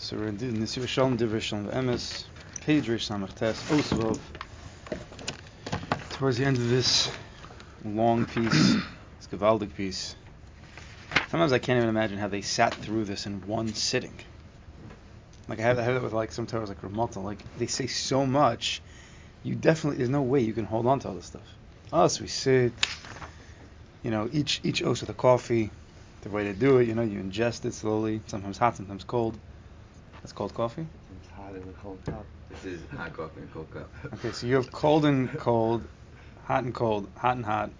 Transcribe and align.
So 0.00 0.16
we're 0.16 0.28
in 0.28 0.38
Nisir 0.38 0.86
Shalom 0.86 1.18
Divrei 1.18 1.40
Shalom 1.40 1.66
Emes, 1.70 2.22
page 2.60 2.88
Rish 2.88 3.08
Samach 3.08 3.34
Tes, 3.34 3.60
Osvov. 3.64 4.16
Towards 6.10 6.38
the 6.38 6.44
end 6.44 6.56
of 6.56 6.68
this 6.68 7.10
long 7.84 8.24
piece, 8.24 8.76
this 8.76 9.26
Gavaldic 9.28 9.74
piece, 9.74 10.14
sometimes 11.30 11.52
I 11.52 11.58
can't 11.58 11.78
even 11.78 11.88
imagine 11.88 12.16
how 12.16 12.28
they 12.28 12.42
sat 12.42 12.72
through 12.74 13.06
this 13.06 13.26
in 13.26 13.44
one 13.48 13.74
sitting. 13.74 14.16
Like 15.48 15.58
I 15.58 15.62
have, 15.62 15.80
I 15.80 15.92
that 15.92 16.00
with 16.00 16.12
like 16.12 16.30
some 16.30 16.46
Torahs 16.46 16.68
like 16.68 16.80
Ramata, 16.80 17.20
like 17.22 17.40
they 17.58 17.66
say 17.66 17.88
so 17.88 18.24
much, 18.24 18.80
you 19.42 19.56
definitely 19.56 19.98
there's 19.98 20.10
no 20.10 20.22
way 20.22 20.40
you 20.42 20.52
can 20.52 20.64
hold 20.64 20.86
on 20.86 21.00
to 21.00 21.08
all 21.08 21.14
this 21.14 21.26
stuff. 21.26 21.48
Us, 21.92 22.20
we 22.20 22.28
sit, 22.28 22.72
you 24.04 24.12
know, 24.12 24.28
each 24.32 24.60
each 24.62 24.80
of 24.80 25.04
the 25.04 25.12
coffee, 25.12 25.72
the 26.22 26.28
way 26.28 26.44
to 26.44 26.52
do 26.52 26.78
it, 26.78 26.86
you 26.86 26.94
know, 26.94 27.02
you 27.02 27.20
ingest 27.20 27.64
it 27.64 27.74
slowly, 27.74 28.20
sometimes 28.28 28.58
hot, 28.58 28.76
sometimes 28.76 29.02
cold. 29.02 29.36
That's 30.22 30.32
cold 30.32 30.54
coffee? 30.54 30.86
It's 31.20 31.30
hot 31.32 31.54
in 31.54 31.66
the 31.66 31.72
cold 31.82 31.98
cup. 32.04 32.24
This 32.50 32.64
is 32.64 32.80
hot 32.96 33.12
coffee 33.12 33.40
and 33.40 33.52
cold 33.52 33.70
cup. 33.70 33.90
Okay, 34.14 34.32
so 34.32 34.46
you 34.46 34.56
have 34.56 34.70
cold 34.72 35.04
and 35.04 35.32
cold, 35.38 35.82
hot 36.44 36.64
and 36.64 36.74
cold, 36.74 37.08
hot 37.16 37.36
and 37.36 37.44
hot. 37.44 37.70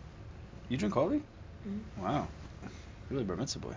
You 0.69 0.77
drink 0.77 0.95
coffee? 0.95 1.23
Mm-hmm. 1.67 2.03
Wow. 2.05 2.29
Really 3.11 3.25
bar 3.25 3.37
mitzvah 3.37 3.61
boy. 3.61 3.75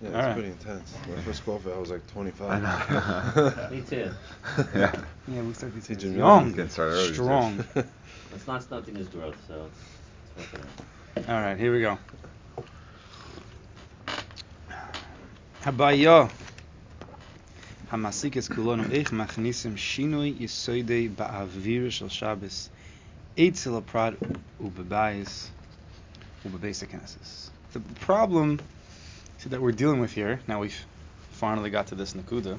Yeah, 0.00 0.08
it's 0.08 0.16
right. 0.16 0.32
pretty 0.34 0.48
intense. 0.48 0.94
My 1.08 1.20
first 1.22 1.44
coffee, 1.44 1.70
I 1.72 1.78
was 1.78 1.90
like 1.90 2.06
25. 2.08 2.50
I 2.50 2.58
know. 2.60 3.68
Me 3.70 3.82
too. 3.82 4.10
yeah. 4.74 4.92
Yeah, 5.28 5.42
we 5.42 5.52
started 5.52 5.84
Teach 5.84 5.98
these 5.98 6.10
him 6.10 6.18
young, 6.18 6.52
Getting 6.52 6.68
started 6.70 6.94
early, 6.94 7.14
strong. 7.14 7.64
It's 8.34 8.46
not 8.46 8.62
stunting 8.62 8.94
his 8.94 9.08
growth, 9.08 9.36
so 9.46 9.66
it's, 9.66 10.42
it's 10.46 10.52
working 10.52 10.66
out. 11.28 11.28
All 11.28 11.42
right, 11.42 11.58
here 11.58 11.72
we 11.72 11.82
go. 11.82 11.98
Habaya. 15.62 16.30
Hamasikes 17.92 18.48
kulonu 18.48 18.90
ich 18.90 19.08
machnisim 19.08 19.76
shinui 19.76 20.34
yisoidei 20.40 21.14
ba'avir 21.14 21.90
shel 21.92 22.08
Shabbos 22.08 22.70
eitzel 23.36 23.82
aprad 23.82 24.16
ubebayis 24.58 25.48
ubebeis 26.42 26.82
knesses. 26.88 27.50
The 27.74 27.80
problem 28.00 28.60
that 29.46 29.60
we're 29.60 29.72
dealing 29.72 30.00
with 30.00 30.12
here, 30.12 30.40
now 30.48 30.60
we've 30.60 30.86
finally 31.32 31.68
got 31.68 31.88
to 31.88 31.94
this 31.94 32.14
nakuda. 32.14 32.58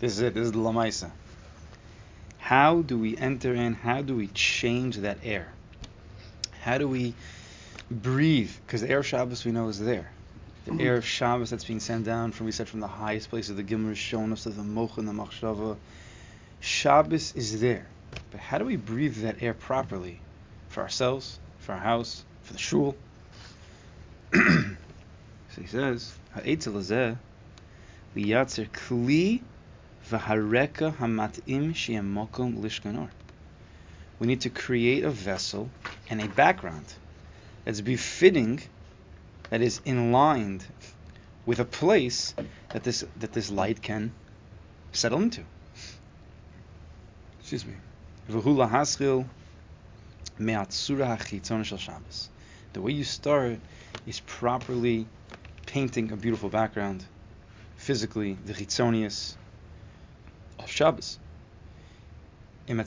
This 0.00 0.12
is 0.12 0.20
it. 0.20 0.34
This 0.34 0.44
is 0.44 0.52
the 0.52 0.58
lamaisa. 0.58 1.10
How 2.36 2.82
do 2.82 2.98
we 2.98 3.16
enter 3.16 3.54
in? 3.54 3.72
How 3.72 4.02
do 4.02 4.14
we 4.14 4.26
change 4.26 4.98
that 4.98 5.16
air? 5.24 5.48
How 6.60 6.76
do 6.76 6.86
we 6.86 7.14
breathe? 7.90 8.52
Because 8.66 8.82
the 8.82 8.90
air 8.90 9.02
Shabbos 9.02 9.46
we 9.46 9.52
know 9.52 9.68
is 9.68 9.80
there. 9.80 10.10
The 10.68 10.84
air 10.84 10.96
of 10.96 11.06
Shabbos 11.06 11.48
that's 11.48 11.64
being 11.64 11.80
sent 11.80 12.04
down 12.04 12.32
from 12.32 12.44
we 12.44 12.52
said 12.52 12.68
from 12.68 12.80
the 12.80 12.86
highest 12.86 13.30
place 13.30 13.48
of 13.48 13.56
the 13.56 13.62
Gimmer 13.62 13.96
shown 13.96 14.32
us 14.32 14.44
the 14.44 14.62
Moch 14.62 14.98
and 14.98 15.08
the 15.08 15.12
Machshava. 15.12 15.78
Shabbos 16.60 17.34
is 17.34 17.58
there. 17.58 17.86
But 18.30 18.40
how 18.40 18.58
do 18.58 18.66
we 18.66 18.76
breathe 18.76 19.22
that 19.22 19.42
air 19.42 19.54
properly 19.54 20.20
for 20.68 20.82
ourselves, 20.82 21.38
for 21.58 21.72
our 21.72 21.78
house, 21.78 22.22
for 22.42 22.52
the 22.52 22.58
shul? 22.58 22.96
so 24.34 24.42
he 25.58 25.66
says, 25.66 26.14
liyatzer 26.36 27.08
kli 28.68 29.40
v'hareka 30.10 30.94
hamat'im 30.96 31.74
she'em 31.74 32.14
mokom 32.14 32.58
lishkanor. 32.58 33.08
We 34.18 34.26
need 34.26 34.42
to 34.42 34.50
create 34.50 35.04
a 35.04 35.10
vessel 35.10 35.70
and 36.10 36.20
a 36.20 36.28
background 36.28 36.92
that's 37.64 37.80
befitting, 37.80 38.60
that 39.50 39.60
is 39.60 39.80
in 39.84 40.12
line 40.12 40.60
with 41.46 41.58
a 41.60 41.64
place 41.64 42.34
that 42.72 42.84
this 42.84 43.04
that 43.18 43.32
this 43.32 43.50
light 43.50 43.80
can 43.82 44.12
settle 44.92 45.20
into. 45.20 45.42
Excuse 47.40 47.64
me. 47.64 47.74
The 52.72 52.82
way 52.82 52.92
you 52.92 53.04
start 53.04 53.58
is 54.06 54.20
properly 54.20 55.06
painting 55.66 56.12
a 56.12 56.16
beautiful 56.16 56.48
background, 56.50 57.04
physically, 57.76 58.36
the 58.44 58.52
chitzonius 58.52 59.36
of 60.58 60.70
Shabbos. 60.70 61.18
We 62.68 62.74
know 62.74 62.82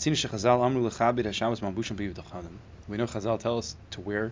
Chazal 3.05 3.39
tell 3.39 3.57
us 3.57 3.75
to 3.91 4.01
wear 4.01 4.31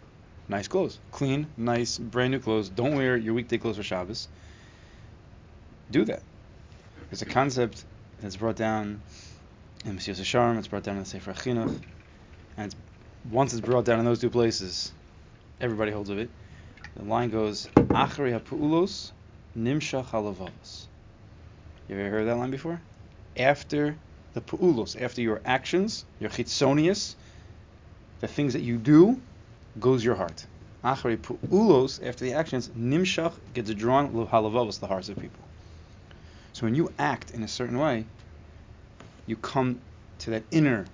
nice 0.50 0.68
clothes, 0.68 0.98
clean, 1.12 1.48
nice, 1.56 1.98
brand 1.98 2.32
new 2.32 2.40
clothes. 2.40 2.70
Don't 2.70 2.96
wear 2.96 3.16
your 3.16 3.36
weekday 3.36 3.58
clothes 3.58 3.78
for 3.78 3.84
Shabbos. 3.84 4.28
Do 5.92 6.04
that. 6.06 6.22
There's 7.10 7.22
a 7.22 7.26
concept 7.26 7.86
that's 8.20 8.36
brought 8.36 8.56
down 8.56 9.02
in 9.86 9.98
Mesilas 9.98 10.20
Yesharim. 10.20 10.58
It's 10.58 10.68
brought 10.68 10.84
down 10.84 10.98
in 10.98 11.04
the 11.04 11.10
Sefer 11.10 11.34
Chinuch, 11.34 11.80
and 12.58 12.66
it's, 12.66 12.76
once 13.32 13.54
it's 13.54 13.62
brought 13.62 13.86
down 13.86 14.00
in 14.00 14.06
those 14.06 14.20
two 14.20 14.30
places, 14.30 14.92
everybody 15.62 15.92
holds 15.92 16.10
of 16.10 16.18
it. 16.20 16.30
The 16.98 17.06
line 17.06 17.30
goes, 17.30 17.68
"Achrei 17.76 18.34
ha'pu'ulos 18.34 19.12
nimshach 19.58 20.08
halavavos." 20.08 20.88
You 21.88 21.98
ever 21.98 22.10
heard 22.10 22.28
that 22.28 22.38
line 22.38 22.52
before? 22.52 22.80
After 23.38 23.96
the 24.34 24.42
pu'ulos, 24.42 25.00
after 25.02 25.22
your 25.22 25.42
actions, 25.46 26.06
your 26.20 26.30
chitzonius, 26.30 27.16
the 28.20 28.28
things 28.28 28.54
that 28.54 28.62
you 28.62 28.78
do, 28.78 29.20
goes 29.80 30.04
your 30.04 30.16
heart. 30.16 30.46
Pu'ulos, 30.84 32.06
after 32.06 32.26
the 32.26 32.34
actions, 32.34 32.70
nimshach 32.70 33.34
gets 33.54 33.74
drawn 33.74 34.14
halavavos, 34.14 34.80
the 34.80 34.88
hearts 34.88 35.10
of 35.10 35.18
people. 35.20 35.44
So 36.54 36.66
when 36.66 36.76
you 36.76 36.92
act 36.98 37.32
in 37.32 37.44
a 37.44 37.48
certain 37.48 37.78
way, 37.78 38.06
you 39.26 39.36
come 39.36 39.80
to 40.20 40.32
that 40.32 40.44
inner 40.52 40.86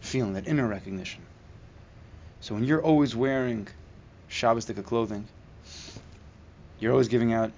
feeling, 0.00 0.34
that 0.34 0.46
inner 0.46 0.66
recognition. 0.66 1.22
So 2.40 2.54
when 2.54 2.64
you're 2.64 2.82
always 2.82 3.14
wearing 3.14 3.68
Shabbosdika 4.30 4.84
clothing, 4.84 5.26
you're 6.78 6.92
always 6.92 7.08
giving 7.08 7.32
out 7.32 7.52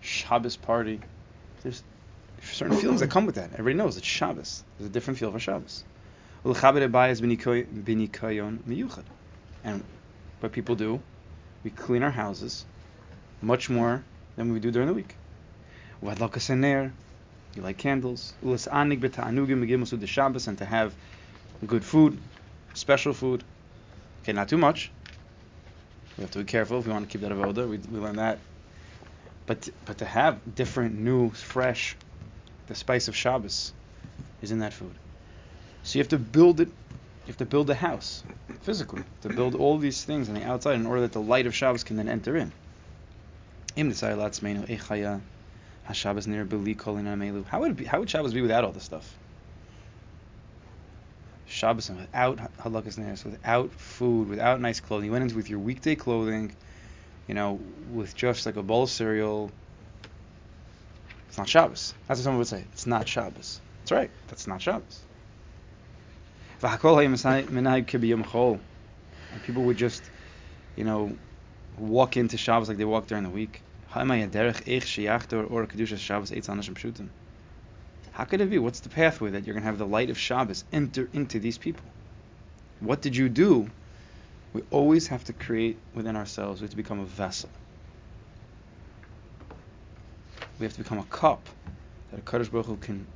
Shabbos 0.00 0.56
party. 0.56 1.00
There's 1.62 1.82
certain 2.42 2.76
feelings 2.76 3.00
that 3.00 3.10
come 3.10 3.26
with 3.26 3.36
that. 3.36 3.52
Everybody 3.52 3.74
knows 3.74 3.96
it's 3.96 4.06
Shabbos. 4.06 4.62
There's 4.78 4.90
a 4.90 4.92
different 4.92 5.18
feel 5.18 5.32
for 5.32 5.38
Shabbos. 5.38 5.84
And 9.64 9.82
what 10.40 10.52
people 10.52 10.74
do, 10.74 11.00
we 11.64 11.70
clean 11.70 12.02
our 12.02 12.10
houses 12.10 12.64
much 13.42 13.70
more 13.70 14.02
than 14.36 14.52
we 14.52 14.60
do 14.60 14.70
during 14.70 14.88
the 14.88 14.94
week. 14.94 15.14
You 17.54 17.62
light 17.62 17.78
candles. 17.78 18.34
And 18.42 18.58
to 20.58 20.64
have 20.64 20.94
good 21.66 21.84
food, 21.84 22.18
special 22.74 23.12
food. 23.12 23.42
Okay, 24.22 24.32
not 24.32 24.48
too 24.48 24.58
much. 24.58 24.90
We 26.16 26.22
have 26.22 26.30
to 26.32 26.38
be 26.38 26.44
careful 26.44 26.78
if 26.78 26.86
we 26.86 26.92
want 26.92 27.08
to 27.08 27.10
keep 27.10 27.22
that 27.22 27.32
avoda. 27.32 27.68
We, 27.68 27.78
we 27.78 27.98
learn 27.98 28.16
that. 28.16 28.38
But 29.46 29.68
but 29.84 29.98
to 29.98 30.04
have 30.04 30.54
different, 30.54 30.98
new, 30.98 31.30
fresh, 31.30 31.96
the 32.66 32.74
spice 32.74 33.08
of 33.08 33.16
Shabbos 33.16 33.72
is 34.42 34.50
in 34.50 34.58
that 34.58 34.72
food. 34.72 34.94
So 35.82 35.98
you 35.98 36.00
have 36.00 36.08
to 36.08 36.18
build 36.18 36.60
it. 36.60 36.68
You 37.26 37.32
have 37.32 37.38
to 37.38 37.44
build 37.44 37.68
a 37.70 37.74
house 37.74 38.22
physically 38.62 39.02
to 39.22 39.28
build 39.28 39.56
all 39.56 39.78
these 39.78 40.04
things 40.04 40.28
on 40.28 40.36
the 40.36 40.44
outside 40.44 40.76
in 40.76 40.86
order 40.86 41.00
that 41.00 41.12
the 41.12 41.20
light 41.20 41.46
of 41.46 41.54
Shabbos 41.54 41.82
can 41.82 41.96
then 41.96 42.08
enter 42.08 42.36
in. 42.36 42.52
How 43.76 43.82
would 47.60 47.76
be, 47.76 47.84
how 47.84 47.98
would 47.98 48.08
Shabbos 48.08 48.32
be 48.32 48.42
without 48.42 48.62
all 48.62 48.70
this 48.70 48.84
stuff? 48.84 49.12
Shabbos 51.46 51.90
without 51.90 52.38
halakas 52.58 52.96
neres, 52.96 53.24
without 53.24 53.72
food, 53.72 54.28
without 54.28 54.60
nice 54.60 54.78
clothing. 54.78 55.06
You 55.06 55.12
went 55.12 55.22
into 55.22 55.34
with 55.34 55.50
your 55.50 55.58
weekday 55.58 55.96
clothing, 55.96 56.54
you 57.26 57.34
know, 57.34 57.58
with 57.92 58.14
just 58.14 58.46
like 58.46 58.56
a 58.56 58.62
bowl 58.62 58.84
of 58.84 58.90
cereal. 58.90 59.50
It's 61.28 61.38
not 61.38 61.48
Shabbos. 61.48 61.92
That's 62.06 62.20
what 62.20 62.24
someone 62.24 62.38
would 62.38 62.46
say. 62.46 62.64
It's 62.72 62.86
not 62.86 63.08
Shabbos. 63.08 63.60
That's 63.80 63.90
right. 63.90 64.10
That's 64.28 64.46
not 64.46 64.62
Shabbos. 64.62 65.00
And 69.32 69.42
people 69.42 69.62
would 69.64 69.76
just, 69.76 70.02
you 70.76 70.84
know, 70.84 71.16
walk 71.78 72.16
into 72.16 72.38
Shabbos 72.38 72.68
like 72.68 72.78
they 72.78 72.84
walk 72.84 73.06
during 73.06 73.24
the 73.24 73.30
week. 73.30 73.60
How 78.12 78.24
could 78.24 78.40
it 78.40 78.48
be? 78.50 78.58
What's 78.58 78.80
the 78.80 78.88
pathway 78.88 79.30
that 79.30 79.44
you're 79.44 79.52
going 79.52 79.62
to 79.62 79.66
have 79.66 79.78
the 79.78 79.86
light 79.86 80.08
of 80.08 80.18
Shabbos 80.18 80.64
enter 80.72 81.08
into 81.12 81.38
these 81.38 81.58
people? 81.58 81.84
What 82.80 83.02
did 83.02 83.14
you 83.14 83.28
do? 83.28 83.68
We 84.54 84.62
always 84.70 85.08
have 85.08 85.24
to 85.24 85.34
create 85.34 85.76
within 85.94 86.16
ourselves. 86.16 86.62
We 86.62 86.64
have 86.64 86.70
to 86.70 86.76
become 86.76 87.00
a 87.00 87.04
vessel. 87.04 87.50
We 90.58 90.64
have 90.64 90.72
to 90.72 90.82
become 90.82 90.98
a 90.98 91.04
cup 91.04 91.46
that 92.10 92.20
a 92.20 92.22
Kaddish 92.22 92.48
Baruch 92.48 92.66
Hu 92.66 92.76
can 92.78 93.06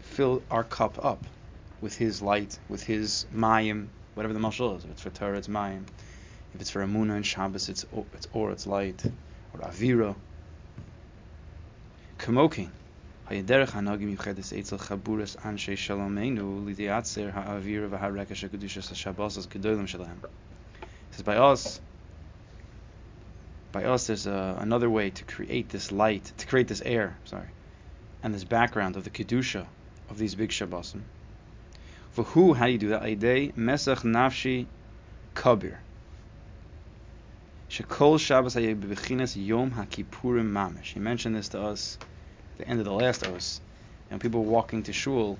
fill 0.00 0.42
our 0.50 0.64
cup 0.64 1.02
up 1.02 1.24
with 1.80 1.96
his 1.96 2.20
light, 2.20 2.58
with 2.68 2.82
his 2.82 3.26
mayim, 3.34 3.88
whatever 4.14 4.34
the 4.34 4.40
mashal 4.40 4.76
is. 4.76 4.84
If 4.84 4.90
it's 4.90 5.02
for 5.02 5.10
Torah, 5.10 5.38
it's 5.38 5.48
mayim. 5.48 5.84
If 6.54 6.60
it's 6.60 6.70
for 6.70 6.82
Amuna 6.84 7.16
and 7.16 7.24
Shabbos, 7.24 7.68
it's 7.68 7.86
or, 7.92 8.04
it's 8.14 8.28
or, 8.32 8.50
it's 8.50 8.66
light, 8.66 9.04
or 9.54 9.60
avira. 9.60 10.14
Kamokin. 12.18 12.70
It 13.32 13.46
says, 21.12 21.22
by 21.22 21.36
us, 21.36 21.80
by 23.70 23.84
us, 23.84 24.06
there's 24.08 24.26
a, 24.26 24.56
another 24.58 24.90
way 24.90 25.10
to 25.10 25.24
create 25.24 25.68
this 25.68 25.92
light, 25.92 26.32
to 26.38 26.46
create 26.48 26.66
this 26.66 26.82
air, 26.84 27.16
sorry, 27.24 27.46
and 28.24 28.34
this 28.34 28.42
background 28.42 28.96
of 28.96 29.04
the 29.04 29.10
kedusha 29.10 29.64
of 30.08 30.18
these 30.18 30.34
big 30.34 30.50
shabbosim. 30.50 31.02
Who, 32.22 32.54
how 32.54 32.66
do 32.66 32.72
you 32.72 32.78
do 32.78 32.88
that? 32.90 33.02
Aidei 33.02 33.52
mesach 33.54 34.02
nafshi 34.02 34.66
kabir. 35.34 35.78
Shekol 37.70 38.18
Shabbos 38.18 38.56
bebechinas 38.56 39.36
yom 39.36 39.70
haKippurim 39.70 40.50
mamish. 40.50 40.92
He 40.92 41.00
mentioned 41.00 41.36
this 41.36 41.48
to 41.50 41.60
us 41.60 41.98
at 42.00 42.58
the 42.58 42.68
end 42.68 42.80
of 42.80 42.84
the 42.84 42.92
last 42.92 43.26
os. 43.26 43.60
And 44.10 44.20
people 44.20 44.42
were 44.42 44.50
walking 44.50 44.82
to 44.84 44.92
shul. 44.92 45.38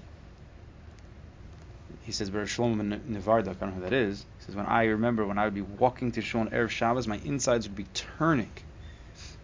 He 2.02 2.12
says, 2.12 2.30
Ber 2.30 2.44
Shlomo 2.44 3.00
Nevardak, 3.02 3.48
I 3.48 3.52
don't 3.54 3.62
know 3.62 3.70
who 3.70 3.80
that 3.82 3.92
is. 3.92 4.24
He 4.38 4.44
says, 4.44 4.54
when 4.54 4.66
I 4.66 4.84
remember 4.84 5.26
when 5.26 5.38
I 5.38 5.44
would 5.44 5.54
be 5.54 5.60
walking 5.60 6.12
to 6.12 6.22
shul 6.22 6.42
on 6.42 6.50
Erev 6.50 6.70
Shabbos, 6.70 7.08
my 7.08 7.20
insides 7.24 7.66
would 7.66 7.76
be 7.76 7.86
turning 7.94 8.52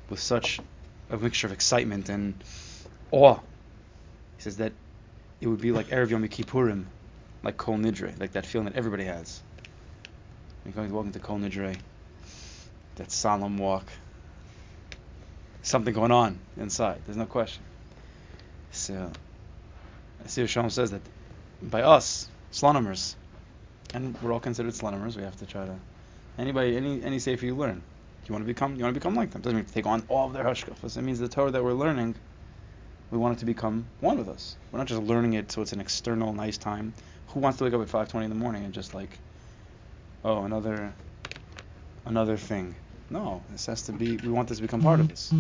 with 0.08 0.20
such 0.20 0.60
a 1.10 1.16
mixture 1.16 1.48
of 1.48 1.52
excitement 1.52 2.08
and 2.08 2.34
awe. 3.10 3.34
He 4.36 4.42
says 4.42 4.58
that 4.58 4.72
it 5.40 5.48
would 5.48 5.60
be 5.60 5.72
like 5.72 5.88
Erev 5.88 6.10
Yom 6.10 6.26
Kippurim, 6.28 6.84
like 7.46 7.56
Kol 7.56 7.78
Nidre, 7.78 8.18
like 8.18 8.32
that 8.32 8.44
feeling 8.44 8.64
that 8.64 8.74
everybody 8.74 9.04
has. 9.04 9.40
You're 10.64 10.72
going 10.72 11.12
to 11.12 11.18
Kol 11.20 11.38
Nidre, 11.38 11.76
that 12.96 13.12
solemn 13.12 13.56
walk. 13.56 13.86
Something 15.62 15.94
going 15.94 16.10
on 16.10 16.40
inside. 16.56 17.02
There's 17.06 17.16
no 17.16 17.26
question. 17.26 17.62
So, 18.72 19.12
I 20.24 20.26
see 20.26 20.44
Shalom 20.48 20.70
says 20.70 20.90
that 20.90 21.02
by 21.62 21.82
us, 21.82 22.28
Slonomers, 22.50 23.14
and 23.94 24.20
we're 24.20 24.32
all 24.32 24.40
considered 24.40 24.72
Slonomers, 24.74 25.16
we 25.16 25.22
have 25.22 25.36
to 25.36 25.46
try 25.46 25.66
to. 25.66 25.76
Anybody, 26.38 26.76
any 26.76 27.02
any 27.02 27.20
sefer 27.20 27.46
you 27.46 27.54
learn, 27.54 27.80
you 28.26 28.32
want 28.32 28.42
to 28.42 28.46
become, 28.46 28.74
you 28.74 28.82
want 28.82 28.94
to 28.94 29.00
become 29.00 29.14
like 29.14 29.30
them. 29.30 29.40
Doesn't 29.40 29.56
mean 29.56 29.64
to 29.64 29.72
take 29.72 29.86
on 29.86 30.02
all 30.08 30.26
of 30.26 30.32
their 30.32 30.44
hashkafas. 30.44 30.96
It 30.96 31.02
means 31.02 31.20
the 31.20 31.28
Torah 31.28 31.52
that 31.52 31.62
we're 31.62 31.72
learning, 31.72 32.16
we 33.12 33.18
want 33.18 33.36
it 33.36 33.40
to 33.40 33.46
become 33.46 33.86
one 34.00 34.18
with 34.18 34.28
us. 34.28 34.56
We're 34.72 34.78
not 34.78 34.88
just 34.88 35.02
learning 35.02 35.34
it 35.34 35.52
so 35.52 35.62
it's 35.62 35.72
an 35.72 35.80
external 35.80 36.32
nice 36.32 36.58
time. 36.58 36.92
Who 37.36 37.42
wants 37.42 37.58
to 37.58 37.64
wake 37.64 37.74
up 37.74 37.82
at 37.82 37.88
5:20 37.88 38.24
in 38.24 38.30
the 38.30 38.34
morning 38.34 38.64
and 38.64 38.72
just 38.72 38.94
like, 38.94 39.10
oh, 40.24 40.44
another, 40.44 40.94
another 42.06 42.38
thing? 42.38 42.74
No, 43.10 43.42
this 43.50 43.66
has 43.66 43.82
to 43.82 43.92
be. 43.92 44.16
We 44.16 44.32
want 44.32 44.48
this 44.48 44.56
to 44.56 44.62
become 44.62 44.80
part 44.80 45.00
of 45.00 45.08
this. 45.08 45.30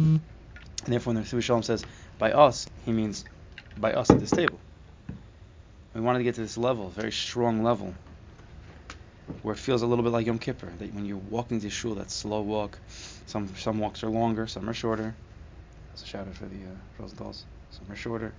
And 0.84 0.92
therefore, 0.92 1.14
when 1.14 1.22
the 1.22 1.26
Rebbe 1.26 1.40
Shalom 1.40 1.62
says 1.62 1.86
by 2.18 2.32
us, 2.32 2.68
he 2.84 2.92
means 2.92 3.24
by 3.78 3.94
us 3.94 4.10
at 4.10 4.20
this 4.20 4.30
table. 4.30 4.60
We 5.94 6.02
wanted 6.02 6.18
to 6.18 6.24
get 6.24 6.34
to 6.34 6.42
this 6.42 6.58
level, 6.58 6.90
very 6.90 7.12
strong 7.12 7.64
level, 7.64 7.94
where 9.40 9.54
it 9.54 9.58
feels 9.58 9.80
a 9.80 9.86
little 9.86 10.04
bit 10.04 10.12
like 10.12 10.26
Yom 10.26 10.38
Kippur. 10.38 10.68
That 10.78 10.92
when 10.92 11.06
you're 11.06 11.16
walking 11.16 11.62
to 11.62 11.70
shul, 11.70 11.94
that 11.94 12.10
slow 12.10 12.42
walk. 12.42 12.78
Some 13.24 13.48
some 13.56 13.78
walks 13.78 14.04
are 14.04 14.10
longer, 14.10 14.46
some 14.46 14.68
are 14.68 14.74
shorter. 14.74 15.14
That's 15.88 16.02
a 16.02 16.06
shout 16.06 16.28
out 16.28 16.34
for 16.34 16.44
the 16.44 16.56
uh, 16.56 16.76
Rosenthal's. 16.98 17.46
Some 17.70 17.90
are 17.90 17.96
shorter, 17.96 18.34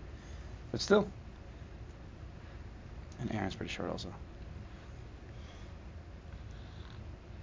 but 0.71 0.79
still. 0.79 1.09
And 3.19 3.33
Aaron's 3.33 3.55
pretty 3.55 3.71
short 3.71 3.89
also. 3.89 4.13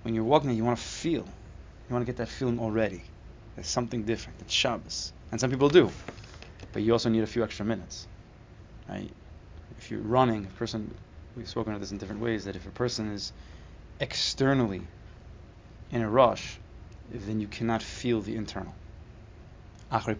When 0.02 0.14
you're 0.14 0.24
walking, 0.24 0.50
you 0.50 0.64
want 0.64 0.78
to 0.78 0.84
feel. 0.84 1.24
You 1.24 1.92
want 1.92 2.04
to 2.04 2.06
get 2.06 2.18
that 2.18 2.28
feeling 2.28 2.58
already. 2.58 3.02
There's 3.54 3.66
something 3.66 4.04
different. 4.04 4.40
It's 4.40 4.52
Shabbos, 4.52 5.12
and 5.30 5.40
some 5.40 5.50
people 5.50 5.68
do, 5.68 5.90
but 6.72 6.82
you 6.82 6.92
also 6.92 7.08
need 7.08 7.22
a 7.22 7.26
few 7.26 7.44
extra 7.44 7.64
minutes. 7.64 8.06
Right? 8.88 9.10
If 9.78 9.90
you're 9.90 10.00
running, 10.00 10.44
a 10.44 10.58
person, 10.58 10.92
we've 11.36 11.48
spoken 11.48 11.72
of 11.74 11.80
this 11.80 11.92
in 11.92 11.98
different 11.98 12.20
ways, 12.20 12.44
that 12.44 12.56
if 12.56 12.66
a 12.66 12.70
person 12.70 13.12
is 13.12 13.32
externally 14.00 14.82
in 15.90 16.02
a 16.02 16.10
rush, 16.10 16.58
then 17.10 17.40
you 17.40 17.46
cannot 17.46 17.82
feel 17.82 18.20
the 18.20 18.34
internal. 18.34 18.74
If 19.92 20.08
a 20.08 20.14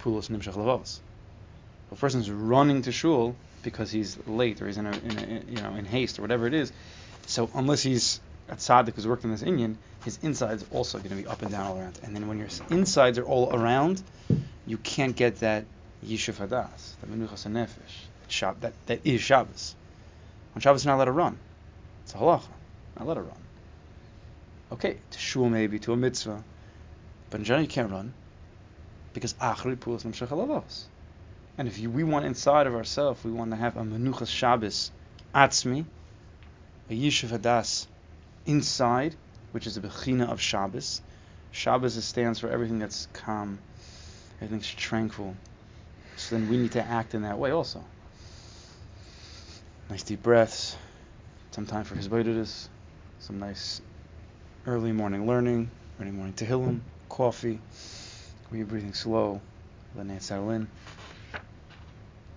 person's 1.97 2.31
running 2.31 2.83
to 2.83 2.93
shul 2.93 3.35
because 3.65 3.91
he's 3.91 4.17
late 4.27 4.63
or 4.63 4.67
he's 4.67 4.79
in 4.79 4.87
a, 4.87 4.93
in 4.93 5.19
a 5.19 5.51
you 5.51 5.63
know 5.63 5.75
in 5.75 5.85
haste 5.85 6.19
or 6.19 6.23
whatever 6.23 6.47
it 6.47 6.55
is, 6.55 6.73
so 7.27 7.51
unless 7.55 7.83
he's 7.83 8.21
a 8.49 8.57
tzaddik 8.57 8.95
who's 8.95 9.07
worked 9.07 9.25
in 9.25 9.31
this 9.31 9.43
Indian, 9.43 9.79
his 10.05 10.19
insides 10.23 10.65
also 10.71 10.99
going 10.99 11.11
to 11.11 11.17
be 11.17 11.27
up 11.27 11.43
and 11.43 11.51
down 11.51 11.67
all 11.67 11.79
around. 11.79 11.99
And 12.03 12.15
then 12.15 12.29
when 12.29 12.39
your 12.39 12.49
insides 12.71 13.19
are 13.19 13.25
all 13.25 13.55
around, 13.55 14.03
you 14.67 14.77
can't 14.77 15.17
get 15.17 15.41
that 15.41 15.65
yishuv 16.05 16.35
hadas, 16.35 16.95
that 17.01 17.11
menuchas 17.11 17.47
nefesh, 17.51 17.69
Shab, 18.29 18.61
that, 18.61 18.75
that 18.87 19.01
is 19.05 19.21
Shabbos. 19.21 19.75
On 20.55 20.61
Shabbos, 20.61 20.85
you're 20.85 20.93
not 20.93 20.97
allowed 20.97 21.07
to 21.07 21.13
run. 21.13 21.39
It's 22.05 22.15
a 22.15 22.19
halacha. 22.19 22.43
Not 22.99 23.07
allowed 23.07 23.15
to 23.15 23.21
run. 23.23 23.37
Okay, 24.73 24.99
to 25.11 25.19
shul 25.19 25.49
maybe, 25.49 25.79
to 25.81 25.93
a 25.93 25.97
mitzvah. 25.97 26.43
But 27.31 27.41
in 27.41 27.45
general, 27.45 27.63
you 27.63 27.69
can't 27.69 27.91
run 27.91 28.13
because 29.13 29.35
achri 29.35 29.77
pulas. 29.77 30.85
And 31.57 31.69
if 31.69 31.79
you, 31.79 31.89
we 31.91 32.03
want 32.03 32.25
inside 32.25 32.67
of 32.67 32.75
ourselves, 32.75 33.23
we 33.25 33.31
want 33.31 33.53
to 33.53 33.57
have 33.57 33.77
a 33.77 33.83
menuchas 33.83 34.29
Shabbos 34.29 34.91
atzmi, 35.35 35.85
a 36.91 36.93
yishuv 36.93 37.39
hadas 37.39 37.87
inside, 38.47 39.15
which 39.53 39.67
is 39.67 39.77
a 39.77 39.81
bechina 39.81 40.29
of 40.29 40.41
Shabbos. 40.41 41.01
Shabbos 41.53 42.03
stands 42.05 42.41
for 42.41 42.49
everything 42.49 42.81
that's 42.81 43.07
calm, 43.13 43.61
everything's 44.41 44.69
tranquil. 44.69 45.37
So 46.17 46.37
then 46.37 46.49
we 46.49 46.57
need 46.57 46.73
to 46.73 46.83
act 46.83 47.15
in 47.15 47.23
that 47.23 47.39
way 47.39 47.53
also. 47.53 47.85
Nice 49.89 50.03
deep 50.03 50.23
breaths, 50.23 50.77
some 51.53 51.67
time 51.67 51.85
for 51.85 51.95
hisbodedus, 51.95 52.69
some 53.21 53.39
nice 53.39 53.81
early 54.67 54.93
morning 54.93 55.27
learning, 55.27 55.71
early 56.01 56.11
morning 56.11 56.33
tehillim, 56.33 56.81
coffee, 57.09 57.61
you're 58.53 58.67
breathing 58.67 58.95
slow, 58.95 59.41
letting 59.97 60.13
it 60.13 60.23
settle 60.23 60.51
in. 60.51 60.69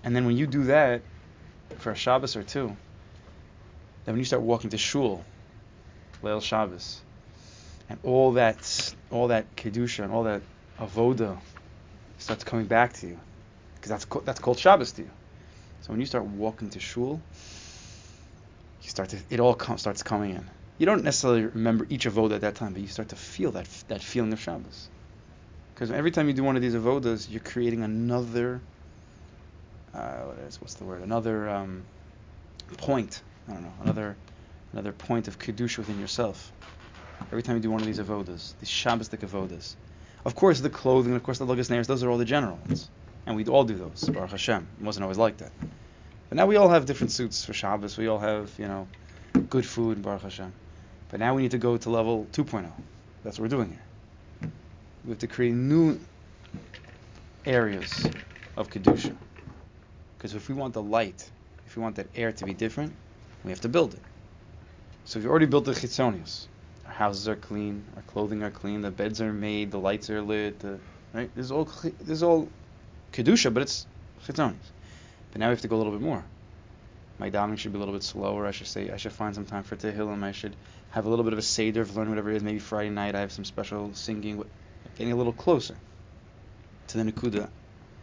And 0.08 0.16
then 0.16 0.26
when 0.26 0.38
you 0.38 0.48
do 0.48 0.64
that 0.64 1.02
for 1.80 1.92
a 1.92 1.96
Shabbos 1.96 2.38
or 2.38 2.44
two, 2.44 2.68
then 4.06 4.14
when 4.14 4.20
you 4.20 4.24
start 4.24 4.42
walking 4.42 4.70
to 4.70 4.78
shul, 4.78 5.26
Leil 6.24 6.42
Shabbos, 6.42 7.02
and 7.90 8.00
all 8.04 8.32
that, 8.32 8.96
all 9.12 9.28
that 9.28 9.58
kedusha 9.58 10.06
and 10.06 10.14
all 10.14 10.24
that 10.24 10.44
avoda 10.80 11.38
starts 12.20 12.46
coming 12.46 12.68
back 12.68 12.94
to 12.94 13.08
you, 13.08 13.20
because 13.76 13.90
that's 13.90 14.06
that's 14.24 14.40
called 14.40 14.58
Shabbos 14.58 14.94
to 14.94 15.02
you. 15.02 15.10
So 15.82 15.92
when 15.92 16.00
you 16.00 16.06
start 16.06 16.24
walking 16.24 16.70
to 16.70 16.80
shul, 16.80 17.20
you 18.84 18.90
start 18.90 19.10
to 19.10 19.18
it 19.30 19.42
all 19.42 19.56
com- 19.56 19.78
starts 19.78 20.04
coming 20.04 20.32
in. 20.32 20.50
You 20.78 20.86
don't 20.86 21.04
necessarily 21.04 21.42
remember 21.48 21.86
each 21.90 22.06
avoda 22.06 22.36
at 22.36 22.42
that 22.42 22.56
time, 22.56 22.72
but 22.72 22.82
you 22.82 22.88
start 22.88 23.10
to 23.10 23.18
feel 23.18 23.52
that 23.52 23.68
that 23.90 24.02
feeling 24.02 24.32
of 24.32 24.40
Shabbos. 24.40 24.88
Because 25.74 25.92
every 25.92 26.12
time 26.12 26.30
you 26.30 26.34
do 26.34 26.46
one 26.46 26.56
of 26.56 26.62
these 26.62 26.76
avodas, 26.76 27.30
you're 27.30 27.42
creating 27.42 27.84
another. 27.84 28.62
Uh, 29.98 30.26
what 30.26 30.38
is 30.48 30.62
what's 30.62 30.76
the 30.76 30.84
word? 30.84 31.02
Another 31.02 31.50
um, 31.50 31.84
point. 32.78 33.22
I 33.48 33.54
don't 33.54 33.64
know. 33.64 33.74
Another 33.82 34.16
another 34.72 34.92
point 34.92 35.28
of 35.28 35.40
kedusha 35.40 35.80
within 35.80 36.00
yourself. 36.00 36.52
Every 37.32 37.42
time 37.42 37.56
you 37.56 37.62
do 37.64 37.72
one 37.72 37.82
of 37.82 37.88
these 37.88 38.00
avodas, 38.00 38.54
these 38.60 38.70
Shabbosdik 38.70 39.20
avodas. 39.28 39.76
Of 40.24 40.36
course, 40.36 40.60
the 40.60 40.70
clothing, 40.70 41.16
of 41.16 41.24
course, 41.24 41.40
the 41.40 41.48
lugas 41.48 41.70
nairs, 41.72 41.88
those 41.88 42.04
are 42.04 42.10
all 42.12 42.18
the 42.18 42.26
general 42.26 42.58
ones. 42.68 42.90
And 43.26 43.36
we 43.36 43.44
all 43.46 43.64
do 43.64 43.76
those, 43.76 44.08
Baruch 44.08 44.32
Hashem. 44.32 44.68
It 44.80 44.86
wasn't 44.86 45.04
always 45.04 45.18
like 45.18 45.38
that. 45.38 45.52
But 46.30 46.36
now 46.36 46.46
we 46.46 46.58
all 46.58 46.70
have 46.70 46.86
different 46.86 47.12
suits 47.12 47.44
for 47.44 47.54
Shabbos. 47.54 47.98
We 47.98 48.08
all 48.08 48.20
have, 48.20 48.52
you 48.60 48.68
know, 48.68 48.88
good 49.50 49.66
food, 49.66 50.02
Baruch 50.02 50.22
Hashem. 50.22 50.54
But 51.10 51.20
now 51.20 51.34
we 51.34 51.42
need 51.42 51.52
to 51.52 51.58
go 51.58 51.76
to 51.76 51.90
level 51.90 52.28
2.0. 52.34 52.72
That's 53.24 53.40
what 53.40 53.44
we're 53.44 53.58
doing 53.58 53.70
here. 53.72 54.52
We 55.06 55.12
have 55.12 55.20
to 55.20 55.28
create 55.28 55.54
new 55.54 56.00
areas 57.46 58.08
of 58.56 58.70
Kedusha. 58.70 59.16
Because 60.18 60.34
if 60.34 60.50
we 60.50 60.56
want 60.56 60.74
the 60.74 60.82
light, 60.82 61.30
if 61.68 61.76
we 61.76 61.84
want 61.84 61.96
that 61.98 62.08
air 62.16 62.32
to 62.32 62.46
be 62.46 62.54
different, 62.54 62.94
we 63.44 63.52
have 63.52 63.62
to 63.62 63.70
build 63.70 63.94
it. 63.94 64.02
So 65.06 65.20
we've 65.20 65.30
already 65.30 65.46
built 65.46 65.66
the 65.66 65.74
chitzonius. 65.74 66.48
Our 66.86 66.94
houses 66.94 67.28
are 67.28 67.36
clean, 67.36 67.84
our 67.96 68.02
clothing 68.04 68.42
are 68.42 68.50
clean, 68.50 68.82
the 68.82 68.92
beds 68.92 69.22
are 69.22 69.32
made, 69.32 69.72
the 69.72 69.80
lights 69.80 70.10
are 70.10 70.22
lit, 70.22 70.60
the, 70.60 70.80
right? 71.14 71.30
This 71.36 71.46
is 71.46 71.52
all 71.52 71.66
this 71.66 72.10
is 72.10 72.24
all 72.24 72.50
kedusha, 73.14 73.54
but 73.54 73.64
it's 73.64 73.86
chitzonius. 74.26 74.72
But 75.32 75.40
now 75.40 75.48
we 75.48 75.52
have 75.52 75.62
to 75.62 75.68
go 75.68 75.76
a 75.76 75.78
little 75.78 75.94
bit 75.94 76.02
more. 76.02 76.24
My 77.20 77.30
davening 77.30 77.58
should 77.58 77.74
be 77.74 77.78
a 77.78 77.80
little 77.80 77.94
bit 77.94 78.04
slower. 78.04 78.46
I 78.48 78.52
should 78.52 78.68
say 78.68 78.90
I 78.90 78.98
should 78.98 79.12
find 79.12 79.36
some 79.36 79.46
time 79.46 79.64
for 79.64 79.76
tehillim. 79.76 80.24
I 80.24 80.32
should 80.32 80.56
have 80.92 81.06
a 81.06 81.10
little 81.10 81.24
bit 81.24 81.34
of 81.34 81.40
a 81.40 81.44
seder 81.44 81.82
of 81.82 81.96
learning 81.96 82.12
whatever 82.12 82.32
it 82.32 82.38
is. 82.38 82.44
Maybe 82.44 82.60
Friday 82.60 82.90
night 82.90 83.16
I 83.16 83.20
have 83.20 83.32
some 83.32 83.46
special 83.46 83.94
singing, 83.94 84.44
getting 84.98 85.14
a 85.14 85.16
little 85.16 85.34
closer 85.34 85.76
to 86.88 86.98
the 86.98 87.12
nekuda 87.12 87.50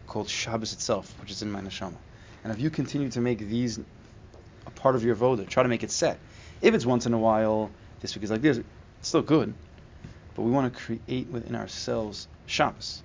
called 0.07 0.29
Shabbos 0.29 0.73
itself, 0.73 1.13
which 1.21 1.31
is 1.31 1.41
in 1.41 1.51
my 1.51 1.61
neshama. 1.61 1.97
And 2.43 2.53
if 2.53 2.59
you 2.59 2.69
continue 2.69 3.09
to 3.09 3.21
make 3.21 3.39
these 3.39 3.79
a 4.65 4.71
part 4.71 4.95
of 4.95 5.03
your 5.03 5.15
voda, 5.15 5.45
try 5.45 5.63
to 5.63 5.69
make 5.69 5.83
it 5.83 5.91
set. 5.91 6.19
If 6.61 6.73
it's 6.73 6.85
once 6.85 7.05
in 7.05 7.13
a 7.13 7.17
while, 7.17 7.71
this 8.01 8.15
week 8.15 8.23
is 8.23 8.31
like 8.31 8.41
this, 8.41 8.57
it's 8.57 8.67
still 9.01 9.21
good. 9.21 9.53
But 10.35 10.43
we 10.43 10.51
want 10.51 10.73
to 10.73 10.79
create 10.79 11.27
within 11.29 11.55
ourselves 11.55 12.27
Shabbos, 12.45 13.01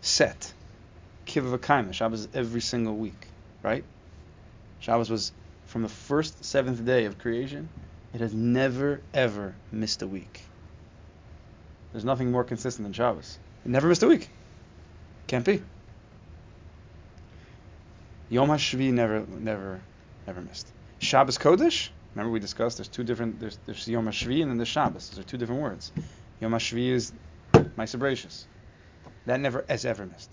set, 0.00 0.52
kiva 1.26 1.56
v'kaima. 1.56 1.92
Shabbos 1.92 2.28
every 2.34 2.60
single 2.60 2.96
week, 2.96 3.26
right? 3.62 3.84
Shabbos 4.80 5.10
was 5.10 5.32
from 5.66 5.82
the 5.82 5.88
first 5.88 6.44
seventh 6.44 6.84
day 6.84 7.04
of 7.04 7.18
creation. 7.18 7.68
It 8.12 8.20
has 8.20 8.32
never 8.32 9.00
ever 9.12 9.54
missed 9.72 10.02
a 10.02 10.06
week. 10.06 10.42
There's 11.92 12.04
nothing 12.04 12.30
more 12.30 12.44
consistent 12.44 12.84
than 12.84 12.92
Shabbos. 12.92 13.38
It 13.64 13.70
never 13.70 13.88
missed 13.88 14.02
a 14.02 14.08
week. 14.08 14.28
Can't 15.26 15.44
be. 15.44 15.62
Yom 18.28 18.48
HaShvi 18.48 18.92
never, 18.92 19.26
never, 19.26 19.82
never 20.26 20.40
missed. 20.40 20.72
Shabbos 20.98 21.38
Kodesh. 21.38 21.90
Remember 22.14 22.32
we 22.32 22.40
discussed. 22.40 22.78
There's 22.78 22.88
two 22.88 23.04
different. 23.04 23.40
There's, 23.40 23.58
there's 23.66 23.86
Yom 23.88 24.06
HaShvi 24.06 24.42
and 24.42 24.50
then 24.50 24.56
there's 24.56 24.68
Shabbos. 24.68 25.10
Those 25.10 25.20
are 25.20 25.28
two 25.28 25.36
different 25.36 25.62
words. 25.62 25.92
Yom 26.40 26.52
HaShvi 26.52 26.90
is 26.90 27.12
Ma'aseh 27.52 27.98
Bereishis. 27.98 28.46
That 29.26 29.40
never 29.40 29.64
has 29.68 29.84
ever 29.84 30.06
missed. 30.06 30.30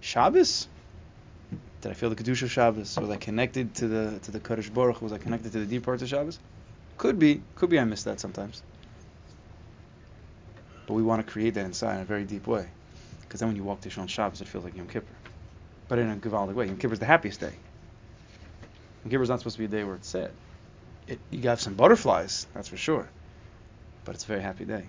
Shabbos. 0.00 0.68
Did 1.80 1.90
I 1.90 1.94
feel 1.94 2.10
the 2.10 2.16
kedusha 2.16 2.42
of 2.44 2.50
Shabbos? 2.50 2.96
Was 2.96 3.10
I 3.10 3.16
connected 3.16 3.74
to 3.76 3.88
the 3.88 4.20
to 4.20 4.30
the 4.30 4.40
Kodesh 4.40 4.72
Baruch? 4.72 5.02
Was 5.02 5.12
I 5.12 5.18
connected 5.18 5.52
to 5.52 5.60
the 5.60 5.66
deep 5.66 5.84
parts 5.84 6.02
of 6.02 6.08
Shabbos? 6.08 6.38
Could 6.96 7.18
be. 7.18 7.42
Could 7.56 7.70
be. 7.70 7.78
I 7.78 7.84
missed 7.84 8.04
that 8.04 8.20
sometimes. 8.20 8.62
But 10.86 10.94
we 10.94 11.02
want 11.02 11.26
to 11.26 11.32
create 11.32 11.54
that 11.54 11.64
inside 11.64 11.96
in 11.96 12.02
a 12.02 12.04
very 12.04 12.24
deep 12.24 12.46
way, 12.46 12.68
because 13.20 13.40
then 13.40 13.48
when 13.48 13.56
you 13.56 13.64
walk 13.64 13.80
to 13.82 13.90
Shon 13.90 14.06
Shabbos, 14.06 14.40
it 14.40 14.48
feels 14.48 14.64
like 14.64 14.76
Yom 14.76 14.88
Kippur, 14.88 15.14
but 15.92 15.98
in 15.98 16.08
a 16.08 16.16
Givaldic 16.16 16.54
way. 16.54 16.64
Yom 16.68 16.78
Kippur 16.78 16.94
is 16.94 17.00
the 17.00 17.04
happiest 17.04 17.38
day. 17.38 17.52
Yom 19.04 19.10
Kippur 19.10 19.22
is 19.24 19.28
not 19.28 19.40
supposed 19.40 19.56
to 19.56 19.58
be 19.58 19.66
a 19.66 19.68
day 19.68 19.84
where 19.84 19.96
it's 19.96 20.08
sad. 20.08 20.30
It, 21.06 21.18
you 21.30 21.42
got 21.42 21.60
some 21.60 21.74
butterflies, 21.74 22.46
that's 22.54 22.68
for 22.68 22.78
sure, 22.78 23.06
but 24.06 24.14
it's 24.14 24.24
a 24.24 24.26
very 24.26 24.40
happy 24.40 24.64
day. 24.64 24.84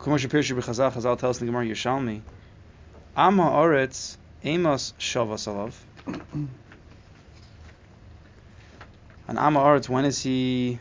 Kumash 0.00 0.26
Pirshu 0.26 0.60
Chazal 0.60 1.16
tells 1.16 1.40
in 1.40 1.46
the 1.46 1.52
Gemara 1.52 1.66
Yerushalmi, 1.66 2.20
Ama 3.16 3.44
Oretz 3.44 4.16
Amos 4.42 4.92
Shavas 4.98 5.46
Alav. 5.46 5.72
Ama 9.28 9.60
Oretz, 9.60 9.88
when 9.88 10.04
is 10.04 10.20
he? 10.20 10.80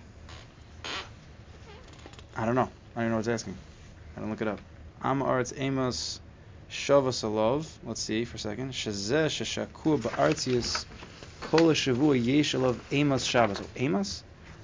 I 2.36 2.48
don't 2.48 2.56
know. 2.56 2.72
I 2.96 3.02
don't 3.02 3.12
know 3.12 3.18
what's 3.18 3.28
asking. 3.28 3.56
I 4.18 4.20
don't 4.20 4.32
look 4.32 4.42
it 4.42 4.48
up. 4.48 4.60
Am 5.04 5.22
Aretz 5.22 5.54
Amos 5.56 6.22
Shavas 6.74 7.24
Alav. 7.24 7.68
Let's 7.84 8.02
see 8.02 8.26
for 8.26 8.38
a 8.38 8.40
second. 8.40 8.72
Shazeh 8.72 9.28
Shashakua 9.28 10.00
Ba'artius 10.00 10.86
Kol 11.40 11.68
Shavua 11.68 12.16
Yesh 12.16 12.56
Amos 12.92 13.24
Shabbos. 13.24 13.62
Amos? 13.78 14.24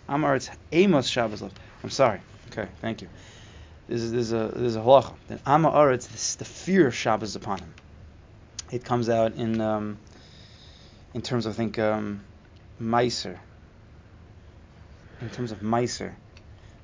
Am 0.10 0.24
Aretz 0.24 0.50
Amos 0.72 1.08
Shabbos. 1.08 1.44
I'm 1.44 1.90
sorry. 1.92 2.20
Okay, 2.52 2.68
thank 2.82 3.04
you. 3.04 3.10
This 3.88 4.02
is, 4.02 4.12
this 4.12 4.22
is 4.22 4.34
a 4.34 4.52
this 4.56 4.72
is 4.72 4.76
a 4.76 4.80
halacha. 4.80 5.14
Then 5.28 5.40
Am 5.46 5.64
Aretz, 5.64 6.38
the 6.38 6.46
fear 6.46 6.88
of 6.88 6.96
Shabbos 6.96 7.36
upon 7.36 7.60
him. 7.60 7.74
It 8.72 8.84
comes 8.84 9.08
out 9.08 9.36
in 9.36 9.62
um, 9.62 10.00
in 11.14 11.22
terms 11.22 11.46
of 11.46 11.54
I 11.54 11.56
think 11.58 11.78
um, 11.78 12.22
Meiser. 12.82 13.38
In 15.22 15.30
terms 15.30 15.52
of 15.52 15.60
Meiser 15.60 16.16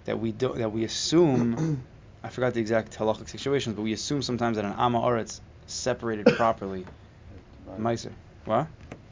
that 0.06 0.20
we 0.20 0.32
do 0.32 0.54
that 0.54 0.72
we 0.72 0.84
assume 0.84 1.84
I 2.26 2.30
forgot 2.30 2.56
the 2.56 2.60
exact 2.60 2.98
halachic 2.98 3.30
situations, 3.30 3.76
but 3.76 3.84
we 3.84 3.94
assume 3.94 4.24
sometimes 4.24 4.56
that 4.56 4.66
an 4.66 4.74
ama 4.80 5.00
oretz 5.00 5.42
separated 5.68 6.26
properly. 6.38 6.84
Meiser. 7.80 8.12
What? 8.46 8.66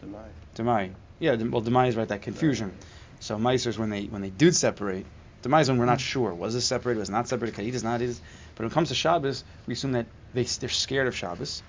Demai. 0.03 0.25
Demai. 0.55 0.93
Yeah, 1.19 1.35
well 1.35 1.61
Demai 1.61 1.89
is 1.89 1.95
right, 1.95 2.07
that 2.07 2.23
confusion. 2.23 2.73
So 3.19 3.37
Meiser 3.37 3.67
is 3.67 3.77
when 3.77 3.91
they 3.91 4.05
when 4.05 4.23
they 4.23 4.31
did 4.31 4.55
separate. 4.55 5.05
Demai 5.43 5.61
is 5.61 5.69
when 5.69 5.77
we're 5.77 5.85
not 5.85 6.01
sure. 6.01 6.33
Was 6.33 6.55
this 6.55 6.65
separated? 6.65 7.01
Was 7.01 7.11
not 7.11 7.27
separated? 7.27 7.55
Ka'id 7.55 7.75
is 7.75 7.83
not 7.83 8.01
it 8.01 8.09
is. 8.09 8.19
But 8.55 8.63
when 8.63 8.71
it 8.71 8.73
comes 8.73 8.89
to 8.89 8.95
Shabbos, 8.95 9.43
we 9.67 9.73
assume 9.73 9.91
that 9.91 10.07
they 10.33 10.45
they're 10.45 10.69
scared 10.69 11.05
of 11.05 11.15
Shabbos, 11.15 11.61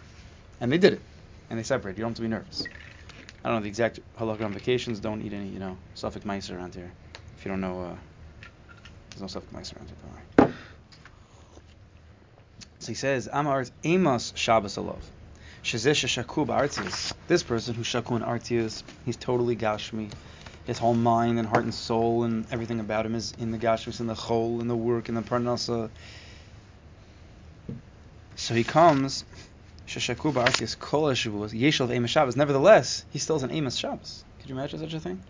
and 0.62 0.72
they 0.72 0.78
did 0.78 0.94
it, 0.94 1.00
and 1.50 1.58
they 1.58 1.62
separated. 1.62 1.98
You 1.98 2.04
don't 2.04 2.12
have 2.12 2.16
to 2.16 2.22
be 2.22 2.28
nervous. 2.28 2.66
I 3.44 3.50
don't 3.50 3.58
know 3.58 3.62
the 3.64 3.68
exact 3.68 4.00
halachic 4.18 4.40
implications. 4.40 4.98
Don't 4.98 5.20
eat 5.20 5.34
any, 5.34 5.48
you 5.48 5.58
know, 5.58 5.76
suffix 5.92 6.24
Meiser 6.24 6.56
around 6.56 6.74
here. 6.74 6.90
If 7.36 7.44
you 7.44 7.50
don't 7.50 7.60
know. 7.60 7.82
Uh, 7.82 7.96
there's 9.10 9.20
no 9.20 9.26
suffix 9.26 9.52
Meiser 9.52 9.76
around 9.76 9.88
here. 9.88 9.96
Don't 10.02 10.12
worry. 10.14 10.34
So 12.85 12.88
he 12.88 12.97
says, 12.97 13.31
Amar 13.33 13.64
Amos 13.85 14.35
Shabbos 14.37 14.76
Alov. 14.76 15.00
Shazesh 15.62 16.07
Shaku 16.07 16.45
Artius. 16.45 17.14
This 17.29 17.43
person 17.43 17.75
who's 17.75 17.87
Shaku 17.87 18.17
and 18.17 18.23
Artius, 18.23 18.83
he's 19.07 19.17
totally 19.17 19.57
Gashmi. 19.57 20.11
His 20.67 20.76
whole 20.76 20.93
mind 20.93 21.38
and 21.38 21.49
heart 21.49 21.64
and 21.64 21.73
soul 21.73 22.25
and 22.25 22.45
everything 22.53 22.81
about 22.81 23.07
him 23.07 23.14
is 23.14 23.33
in 23.38 23.53
the 23.53 23.57
Gashmis, 23.57 24.00
in 24.00 24.07
the 24.07 24.12
Chol, 24.12 24.61
in 24.61 24.69
the 24.69 24.76
work, 24.76 25.09
in 25.09 25.14
the 25.14 25.23
Parnasa. 25.23 25.88
So 28.37 28.53
he 28.53 28.64
comes, 28.64 29.25
Shashaku 29.87 30.35
Artius 30.35 30.79
Kol 30.79 31.05
Shavuos, 31.05 31.59
Yeshel 31.59 31.91
Amos 31.91 32.11
Shabbos. 32.11 32.37
Nevertheless, 32.37 33.07
he 33.11 33.19
still 33.19 33.37
has 33.37 33.45
an 33.45 33.50
Amos 33.50 33.76
Shabbos. 33.76 34.26
Could 34.41 34.50
you 34.50 34.57
imagine 34.57 34.79
such 34.79 34.93
a 34.93 35.00
thing? 35.00 35.23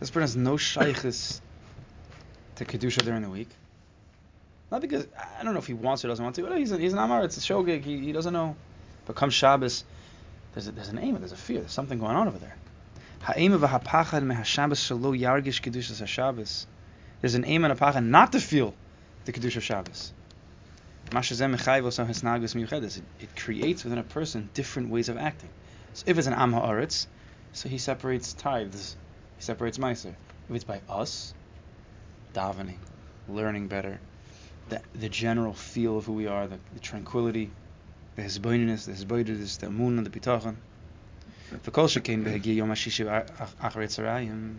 This 0.00 0.10
person 0.10 0.20
has 0.20 0.36
no 0.36 0.56
shaykhis 0.56 1.40
to 2.56 2.66
Kedusha 2.66 3.02
during 3.02 3.22
the 3.22 3.30
week. 3.30 3.48
Not 4.70 4.80
because 4.80 5.06
I 5.38 5.44
don't 5.44 5.52
know 5.54 5.60
if 5.60 5.66
he 5.66 5.74
wants 5.74 6.04
or 6.04 6.08
doesn't 6.08 6.24
want 6.24 6.34
to. 6.36 6.54
He's, 6.54 6.72
a, 6.72 6.78
he's 6.78 6.92
an 6.92 6.98
Amar. 6.98 7.24
It's 7.24 7.36
a 7.36 7.40
shogig. 7.40 7.84
He, 7.84 7.98
he 7.98 8.12
doesn't 8.12 8.32
know. 8.32 8.56
But 9.06 9.14
come 9.14 9.30
Shabbos, 9.30 9.84
there's 10.54 10.66
a, 10.66 10.72
there's 10.72 10.88
an 10.88 10.98
aim. 10.98 11.16
There's 11.18 11.32
a 11.32 11.36
fear. 11.36 11.60
There's 11.60 11.72
something 11.72 11.98
going 11.98 12.16
on 12.16 12.26
over 12.26 12.38
there. 12.38 12.56
There's 17.20 17.34
an 17.34 17.44
aim 17.44 17.64
and 17.64 17.72
a 17.72 17.76
pachad 17.76 18.04
not 18.04 18.32
to 18.32 18.40
feel 18.40 18.74
the 19.24 19.32
kedusha 19.32 19.56
of 19.56 19.64
Shabbos. 19.64 20.12
Miyuchedes. 22.54 23.00
It 23.20 23.36
creates 23.36 23.84
within 23.84 23.98
a 23.98 24.02
person 24.02 24.50
different 24.54 24.90
ways 24.90 25.08
of 25.08 25.16
acting. 25.16 25.50
So 25.92 26.04
if 26.06 26.18
it's 26.18 26.26
an 26.26 26.34
am 26.34 26.52
ha'aretz, 26.52 27.06
so 27.52 27.68
he 27.68 27.78
separates 27.78 28.32
tithes. 28.32 28.96
He 29.36 29.42
separates 29.42 29.78
meiser. 29.78 30.14
If 30.48 30.56
it's 30.56 30.64
by 30.64 30.80
us, 30.88 31.32
davening, 32.34 32.78
learning 33.28 33.68
better, 33.68 34.00
the, 34.68 34.80
the 34.94 35.08
general 35.08 35.52
feel 35.52 35.98
of 35.98 36.06
who 36.06 36.12
we 36.12 36.26
are, 36.26 36.46
the, 36.46 36.58
the 36.74 36.80
tranquility, 36.80 37.50
the 38.16 38.22
hisboinus, 38.22 38.86
the 38.86 38.92
hisboidus, 38.92 39.58
the 39.58 39.70
moon 39.70 39.98
and 39.98 40.06
the 40.06 40.10
bitachon. 40.10 40.56
V'kol 41.52 41.86
shekein 41.86 42.24
behegi 42.24 42.56
yom 42.56 42.70
hashishi 42.70 43.06
achar 43.06 43.54
tzarayim. 43.60 44.56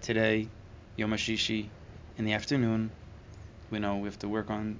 Today, 0.00 0.48
yom 0.96 1.10
hashishi, 1.10 1.66
in 2.16 2.24
the 2.24 2.32
afternoon, 2.32 2.90
we 3.70 3.78
know 3.78 3.98
we 3.98 4.08
have 4.08 4.18
to 4.20 4.28
work 4.28 4.50
on 4.50 4.78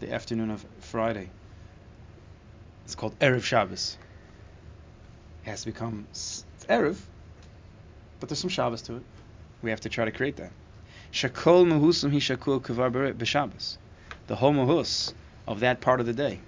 the 0.00 0.12
afternoon 0.12 0.50
of 0.50 0.64
Friday. 0.80 1.30
It's 2.84 2.94
called 2.94 3.18
Erev 3.20 3.42
Shabbos. 3.42 3.96
It 5.44 5.50
has 5.50 5.60
to 5.60 5.66
become 5.66 6.06
Erev, 6.68 6.98
but 8.20 8.28
there's 8.28 8.38
some 8.38 8.50
Shabbos 8.50 8.82
to 8.82 8.96
it. 8.96 9.02
We 9.62 9.70
have 9.70 9.80
to 9.82 9.88
try 9.88 10.04
to 10.04 10.10
create 10.10 10.36
that. 10.36 10.52
Shakol 11.10 11.64
muhusum 11.64 12.12
hi 12.12 12.18
shakul 12.18 12.60
kavar 12.60 13.14
b'Shabbos 13.14 13.78
the 14.26 14.36
whole 14.36 14.52
mahus 14.52 15.12
of 15.46 15.60
that 15.60 15.80
part 15.80 16.00
of 16.00 16.06
the 16.06 16.12
day 16.12 16.40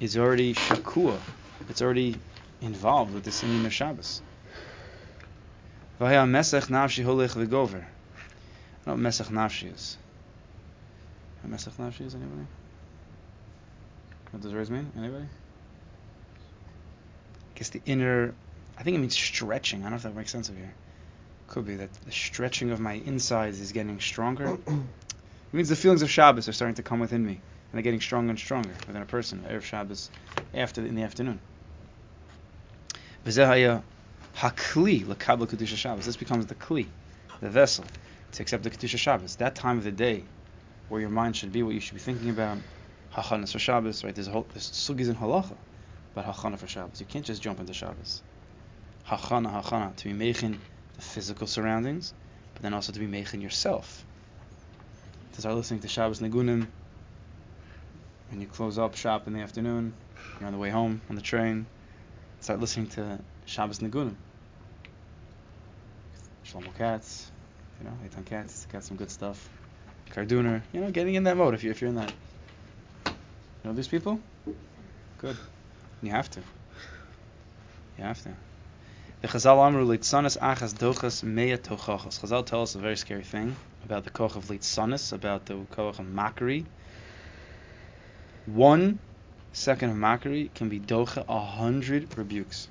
is 0.00 0.16
already 0.16 0.54
shakua. 0.54 1.18
It's 1.68 1.82
already 1.82 2.16
involved 2.60 3.14
with 3.14 3.24
the 3.24 3.32
singing 3.32 3.64
of 3.66 3.72
Shabbos. 3.72 4.22
Vaya 5.98 6.24
mesech 6.24 6.68
nafshi 6.68 7.04
holech 7.04 7.34
v'gover. 7.34 7.82
I 7.82 7.86
don't 8.86 8.86
know 8.86 8.92
what 8.94 9.00
mesech 9.00 9.28
nafshi 9.28 9.74
is. 9.74 9.98
What 11.42 11.52
mesech 11.52 11.76
nafshi 11.76 12.06
is 12.06 12.14
anybody? 12.14 12.46
What 14.30 14.42
does 14.42 14.52
words 14.52 14.70
mean? 14.70 14.92
Anybody? 14.96 15.24
I 15.24 17.58
guess 17.58 17.70
the 17.70 17.82
inner. 17.86 18.34
I 18.78 18.82
think 18.82 18.94
it 18.94 19.00
means 19.00 19.16
stretching. 19.16 19.80
I 19.80 19.84
don't 19.84 19.92
know 19.92 19.96
if 19.96 20.02
that 20.02 20.14
makes 20.14 20.30
sense 20.30 20.48
of 20.48 20.56
here. 20.56 20.72
Could 21.48 21.66
be 21.66 21.76
that 21.76 21.92
the 22.04 22.12
stretching 22.12 22.70
of 22.70 22.78
my 22.78 22.92
insides 22.92 23.58
is 23.58 23.72
getting 23.72 23.98
stronger. 23.98 24.58
It 25.50 25.56
means 25.56 25.70
the 25.70 25.76
feelings 25.76 26.02
of 26.02 26.10
Shabbos 26.10 26.46
are 26.46 26.52
starting 26.52 26.74
to 26.74 26.82
come 26.82 27.00
within 27.00 27.24
me, 27.24 27.32
and 27.32 27.42
they're 27.72 27.82
getting 27.82 28.02
stronger 28.02 28.28
and 28.28 28.38
stronger 28.38 28.74
within 28.86 29.00
a 29.00 29.06
person. 29.06 29.46
Erev 29.48 29.62
Shabbos, 29.62 30.10
after 30.52 30.84
in 30.84 30.94
the 30.94 31.02
afternoon. 31.02 31.40
V'zehaya 33.24 33.82
hakli 34.36 35.06
lekabel 35.06 35.46
kedusha 35.46 35.76
Shabbos. 35.76 36.04
This 36.04 36.18
becomes 36.18 36.44
the 36.44 36.54
kli, 36.54 36.86
the 37.40 37.48
vessel, 37.48 37.84
to 38.32 38.42
accept 38.42 38.62
the 38.62 38.70
kedusha 38.70 38.98
Shabbos. 38.98 39.36
That 39.36 39.54
time 39.54 39.78
of 39.78 39.84
the 39.84 39.90
day, 39.90 40.22
where 40.88 41.00
your 41.00 41.08
mind 41.08 41.34
should 41.34 41.50
be, 41.50 41.62
what 41.62 41.72
you 41.72 41.80
should 41.80 41.94
be 41.94 42.00
thinking 42.00 42.28
about. 42.28 42.58
Hachanas 43.14 43.52
for 43.52 43.58
Shabbos, 43.58 44.04
right? 44.04 44.14
There's 44.14 44.28
a 44.28 44.32
whole 44.32 44.46
there's 44.52 44.70
sugis 44.70 45.08
in 45.08 45.14
halacha, 45.16 45.56
but 46.14 46.26
hachana 46.26 46.58
for 46.58 46.66
Shabbos. 46.66 47.00
You 47.00 47.06
can't 47.06 47.24
just 47.24 47.40
jump 47.40 47.58
into 47.58 47.72
Shabbos. 47.72 48.22
Hachana, 49.08 49.62
hachana, 49.62 49.96
to 49.96 50.04
be 50.04 50.12
making 50.12 50.60
the 50.94 51.00
physical 51.02 51.46
surroundings, 51.46 52.12
but 52.52 52.62
then 52.62 52.74
also 52.74 52.92
to 52.92 52.98
be 52.98 53.06
making 53.06 53.40
yourself 53.40 54.04
to 55.38 55.42
start 55.42 55.54
listening 55.54 55.78
to 55.78 55.86
Shabbos 55.86 56.18
Nagunim. 56.18 56.66
When 58.28 58.40
you 58.40 58.48
close 58.48 58.76
up 58.76 58.96
shop 58.96 59.28
in 59.28 59.34
the 59.34 59.38
afternoon, 59.38 59.94
you're 60.40 60.48
on 60.48 60.52
the 60.52 60.58
way 60.58 60.68
home 60.68 61.00
on 61.08 61.14
the 61.14 61.22
train, 61.22 61.64
start 62.40 62.58
listening 62.58 62.88
to 62.88 63.20
Shabbos 63.46 63.78
Nagunim. 63.78 64.16
Shlomo 66.44 66.74
Katz, 66.76 67.30
you 67.78 67.88
know, 67.88 67.96
Eitan 68.04 68.26
Katz, 68.26 68.66
got 68.72 68.82
some 68.82 68.96
good 68.96 69.12
stuff. 69.12 69.48
Karduner, 70.10 70.60
you 70.72 70.80
know, 70.80 70.90
getting 70.90 71.14
in 71.14 71.22
that 71.22 71.36
mode 71.36 71.54
if, 71.54 71.62
you're, 71.62 71.70
if 71.70 71.80
you're 71.82 71.90
in 71.90 71.94
that. 71.94 72.12
You 73.06 73.12
know 73.62 73.74
these 73.74 73.86
people? 73.86 74.18
Good. 75.18 75.36
You 76.02 76.10
have 76.10 76.28
to. 76.32 76.40
You 77.96 78.02
have 78.02 78.20
to. 78.24 78.34
The 79.20 79.26
Chazal 79.26 79.66
Amru 79.66 79.84
Litzanis 79.84 80.38
Achas 80.38 80.72
Dochas 80.72 81.24
Meya. 81.24 81.58
Chazal 81.58 82.46
tell 82.46 82.62
us 82.62 82.76
a 82.76 82.78
very 82.78 82.96
scary 82.96 83.24
thing 83.24 83.56
about 83.84 84.04
the 84.04 84.10
koch 84.10 84.36
of 84.36 84.44
Litzanis, 84.44 85.12
about 85.12 85.44
the 85.44 85.56
koch 85.72 85.98
of 85.98 86.06
mockery. 86.06 86.64
One 88.46 89.00
second 89.52 89.90
of 89.90 89.96
mockery 89.96 90.52
can 90.54 90.68
be 90.68 90.78
docha 90.78 91.24
a 91.28 91.40
hundred 91.40 92.16
rebukes. 92.16 92.68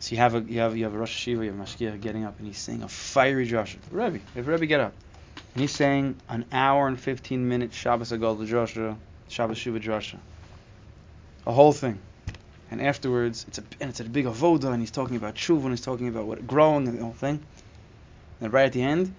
So 0.00 0.10
you 0.10 0.18
have 0.18 0.34
a 0.34 0.40
you 0.40 0.60
have 0.60 0.76
you 0.76 0.84
have 0.84 0.94
a 0.94 0.98
Rosh 0.98 1.26
Yeshiva, 1.26 1.44
you 1.44 1.52
have 1.52 1.58
a 1.58 1.62
Mashgiach 1.62 2.02
getting 2.02 2.24
up 2.26 2.38
and 2.38 2.46
he's 2.46 2.58
saying 2.58 2.82
a 2.82 2.88
fiery 2.88 3.48
drasha. 3.48 3.78
Rebbe, 3.90 4.20
if 4.36 4.46
Rebbe 4.46 4.66
get 4.66 4.80
up, 4.80 4.92
and 5.54 5.62
he's 5.62 5.72
saying 5.72 6.16
an 6.28 6.44
hour 6.52 6.88
and 6.88 7.00
fifteen 7.00 7.48
minutes 7.48 7.74
Shabbos 7.74 8.12
Agol 8.12 8.36
drasha, 8.46 8.96
Shabbos 9.30 9.58
Shuva 9.58 9.80
drasha, 9.82 10.18
a 11.46 11.52
whole 11.52 11.72
thing, 11.72 11.98
and 12.70 12.80
afterwards 12.80 13.44
it's 13.48 13.58
a 13.58 13.62
and 13.80 13.90
it's 13.90 14.00
a 14.00 14.04
big 14.04 14.26
avoda, 14.26 14.72
and 14.72 14.80
he's 14.80 14.90
talking 14.90 15.16
about 15.16 15.34
tshuva, 15.34 15.62
and 15.62 15.70
he's 15.70 15.80
talking 15.80 16.08
about 16.08 16.26
what 16.26 16.46
growing 16.46 16.86
and 16.86 16.98
the 16.98 17.02
whole 17.02 17.12
thing, 17.12 17.40
and 18.40 18.52
right 18.52 18.66
at 18.66 18.72
the 18.72 18.82
end, 18.82 19.14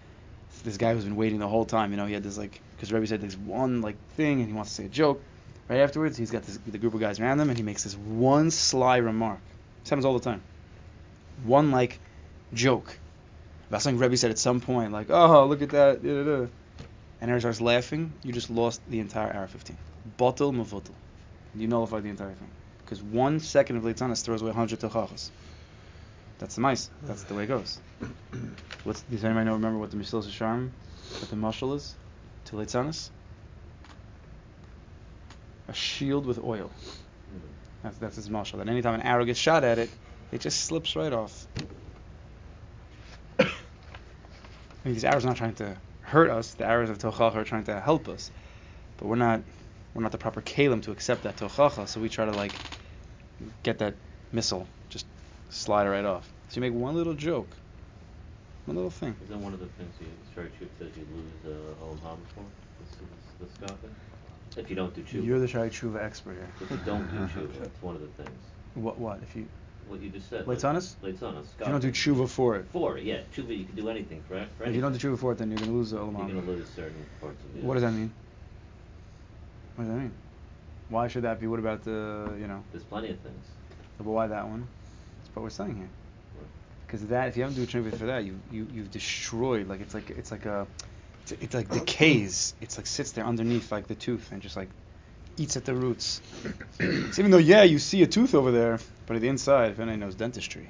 this 0.63 0.77
guy 0.77 0.93
who's 0.93 1.03
been 1.03 1.15
waiting 1.15 1.39
the 1.39 1.47
whole 1.47 1.65
time, 1.65 1.91
you 1.91 1.97
know, 1.97 2.05
he 2.05 2.13
had 2.13 2.23
this 2.23 2.37
like 2.37 2.61
because 2.75 2.91
Rebbe 2.91 3.07
said 3.07 3.21
this 3.21 3.37
one 3.37 3.81
like 3.81 3.95
thing, 4.15 4.39
and 4.39 4.47
he 4.47 4.53
wants 4.53 4.71
to 4.71 4.75
say 4.75 4.85
a 4.85 4.89
joke. 4.89 5.21
Right 5.67 5.79
afterwards, 5.79 6.17
he's 6.17 6.31
got 6.31 6.43
this, 6.43 6.59
the 6.67 6.77
group 6.77 6.93
of 6.93 6.99
guys 6.99 7.19
around 7.19 7.39
him, 7.39 7.47
and 7.47 7.57
he 7.57 7.63
makes 7.63 7.83
this 7.83 7.95
one 7.95 8.51
sly 8.51 8.97
remark. 8.97 9.39
This 9.83 9.89
happens 9.89 10.05
all 10.05 10.13
the 10.13 10.23
time. 10.23 10.41
One 11.45 11.71
like 11.71 11.99
joke 12.53 12.97
about 13.69 13.81
something 13.81 13.99
Rebbe 13.99 14.17
said 14.17 14.31
at 14.31 14.39
some 14.39 14.59
point, 14.59 14.91
like, 14.91 15.09
"Oh, 15.09 15.45
look 15.45 15.61
at 15.61 15.69
that," 15.69 16.03
da, 16.03 16.09
da, 16.09 16.23
da. 16.23 16.33
and 16.41 16.49
everyone 17.21 17.39
starts 17.41 17.61
laughing. 17.61 18.11
You 18.23 18.33
just 18.33 18.49
lost 18.49 18.81
the 18.89 18.99
entire 18.99 19.33
hour 19.33 19.47
15. 19.47 19.77
Batal 20.17 20.53
mavutal. 20.53 20.93
You 21.55 21.67
nullified 21.67 22.03
the 22.03 22.09
entire 22.09 22.33
thing 22.33 22.49
because 22.91 23.01
one 23.05 23.39
second 23.39 23.77
of 23.77 23.83
litzanis 23.83 24.21
throws 24.21 24.41
away 24.41 24.49
100 24.49 24.81
tochachas. 24.81 25.29
That's 26.39 26.55
the 26.55 26.61
mice. 26.61 26.89
That's 27.03 27.23
the 27.23 27.33
way 27.33 27.45
it 27.45 27.47
goes. 27.47 27.79
What's, 28.83 29.01
does 29.03 29.23
anybody 29.23 29.45
know? 29.45 29.53
Remember 29.53 29.79
what 29.79 29.91
the 29.91 29.95
Mesilas 29.95 30.25
Yesharim, 30.25 30.71
what 31.19 31.29
the 31.29 31.37
mashal 31.37 31.73
is 31.77 31.95
to 32.45 32.57
litzanis? 32.57 33.09
A 35.69 35.73
shield 35.73 36.25
with 36.25 36.39
oil. 36.39 36.69
Mm-hmm. 36.69 37.47
That's 37.83 37.97
that's 37.99 38.15
his 38.17 38.27
mashal. 38.27 38.57
That 38.57 38.67
anytime 38.67 38.95
an 38.95 39.03
arrow 39.03 39.23
gets 39.23 39.39
shot 39.39 39.63
at 39.63 39.79
it, 39.79 39.89
it 40.33 40.41
just 40.41 40.59
slips 40.65 40.93
right 40.97 41.13
off. 41.13 41.47
I 43.39 43.45
mean, 44.83 44.95
these 44.95 45.05
arrows 45.05 45.23
are 45.23 45.29
not 45.29 45.37
trying 45.37 45.55
to 45.55 45.77
hurt 46.01 46.29
us. 46.29 46.55
The 46.55 46.65
arrows 46.65 46.89
of 46.89 46.97
tochacha 46.97 47.35
are 47.35 47.45
trying 47.45 47.63
to 47.65 47.79
help 47.79 48.09
us, 48.09 48.31
but 48.97 49.07
we're 49.07 49.15
not 49.15 49.43
we're 49.93 50.03
not 50.03 50.11
the 50.11 50.17
proper 50.17 50.41
kalim 50.41 50.81
to 50.81 50.91
accept 50.91 51.23
that 51.23 51.37
tochacha. 51.37 51.87
So 51.87 52.01
we 52.01 52.09
try 52.09 52.25
to 52.25 52.31
like 52.31 52.51
get 53.63 53.79
that 53.79 53.95
missile, 54.31 54.67
just 54.89 55.05
slide 55.49 55.87
it 55.87 55.89
right 55.89 56.05
off. 56.05 56.27
So 56.49 56.55
you 56.55 56.61
make 56.61 56.73
one 56.73 56.95
little 56.95 57.13
joke, 57.13 57.49
one 58.65 58.75
little 58.75 58.91
thing. 58.91 59.15
Is 59.23 59.29
that 59.29 59.37
one 59.37 59.53
of 59.53 59.59
the 59.59 59.67
things 59.67 59.93
you 59.99 60.07
Shari 60.35 60.49
Chup 60.59 60.69
says 60.79 60.89
you 60.95 61.07
lose 61.15 61.55
uh, 61.55 61.85
Olam 61.85 61.97
Haba 61.99 62.17
for? 62.35 62.43
The, 62.99 63.45
the, 63.45 63.45
the 63.45 63.53
scoffing? 63.53 63.95
If 64.57 64.69
you 64.69 64.75
don't 64.75 64.93
do 64.93 65.01
tshuva. 65.01 65.25
You're 65.25 65.39
the 65.39 65.47
Shari 65.47 65.69
Tshuva 65.69 66.03
expert 66.03 66.33
here. 66.33 66.47
If 66.59 66.71
you 66.71 66.79
don't 66.85 67.09
do 67.09 67.17
tshuva, 67.39 67.63
it's 67.63 67.81
one 67.81 67.95
of 67.95 68.01
the 68.01 68.23
things. 68.23 68.39
What 68.75 68.97
what 68.99 69.19
if 69.23 69.35
you 69.35 69.47
What 69.87 70.01
you 70.01 70.09
just 70.09 70.29
said. 70.29 70.45
Leitzanis? 70.45 70.95
Leitzanis. 71.03 71.45
if 71.59 71.59
you 71.59 71.65
don't 71.65 71.81
do 71.81 71.91
tshuva 71.91 72.27
for 72.27 72.57
it? 72.57 72.65
For 72.71 72.97
it, 72.97 73.05
yeah. 73.05 73.21
Tshuva, 73.33 73.57
you 73.57 73.65
can 73.65 73.75
do 73.75 73.89
anything 73.89 74.21
for, 74.27 74.45
for 74.57 74.65
If 74.65 74.75
you 74.75 74.81
don't 74.81 74.93
do 74.93 74.99
tshuva 74.99 75.17
for 75.17 75.31
it, 75.31 75.37
then 75.37 75.49
you're 75.49 75.59
gonna 75.59 75.71
lose 75.71 75.91
the 75.91 75.97
olam. 75.97 76.17
You're 76.17 76.41
going 76.41 76.45
to 76.45 76.51
lose 76.51 76.67
certain 76.75 77.05
parts 77.19 77.41
of 77.43 77.57
it. 77.57 77.63
What 77.63 77.75
does 77.75 77.83
that 77.83 77.93
mean? 77.93 78.11
What 79.75 79.85
does 79.85 79.93
that 79.93 79.99
mean? 79.99 80.11
Why 80.91 81.07
should 81.07 81.23
that 81.23 81.39
be? 81.39 81.47
What 81.47 81.59
about 81.59 81.83
the 81.83 82.35
you 82.37 82.47
know? 82.47 82.61
There's 82.71 82.83
plenty 82.83 83.09
of 83.09 83.19
things. 83.19 83.45
But 83.97 84.05
why 84.05 84.27
that 84.27 84.47
one? 84.47 84.67
That's 85.23 85.35
what 85.35 85.43
we're 85.43 85.49
saying 85.49 85.77
here. 85.77 85.89
Because 86.85 87.07
that, 87.07 87.29
if 87.29 87.37
you 87.37 87.43
haven't 87.43 87.55
do 87.55 87.65
tshuva 87.65 87.97
for 87.97 88.07
that, 88.07 88.25
you 88.25 88.37
you 88.51 88.67
you've 88.73 88.91
destroyed. 88.91 89.69
Like 89.69 89.79
it's 89.79 89.93
like 89.93 90.09
it's 90.09 90.31
like 90.31 90.45
a, 90.45 90.67
it's, 91.23 91.31
it's 91.31 91.55
like 91.55 91.69
decays. 91.69 92.53
It's 92.59 92.77
like 92.77 92.87
sits 92.87 93.13
there 93.13 93.25
underneath 93.25 93.71
like 93.71 93.87
the 93.87 93.95
tooth 93.95 94.33
and 94.33 94.41
just 94.41 94.57
like 94.57 94.67
eats 95.37 95.55
at 95.55 95.63
the 95.63 95.73
roots. 95.73 96.21
so 96.77 96.83
even 97.21 97.31
though 97.31 97.37
yeah, 97.37 97.63
you 97.63 97.79
see 97.79 98.03
a 98.03 98.07
tooth 98.07 98.35
over 98.35 98.51
there, 98.51 98.77
but 99.05 99.15
at 99.15 99.21
the 99.21 99.29
inside, 99.29 99.71
if 99.71 99.79
anybody 99.79 99.97
knows 99.97 100.15
dentistry, 100.15 100.67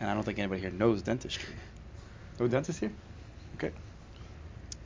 and 0.00 0.10
I 0.10 0.14
don't 0.14 0.24
think 0.24 0.40
anybody 0.40 0.60
here 0.60 0.70
knows 0.70 1.02
dentistry. 1.02 1.54
No 2.40 2.48
dentist 2.48 2.80
here? 2.80 2.92
Okay. 3.54 3.70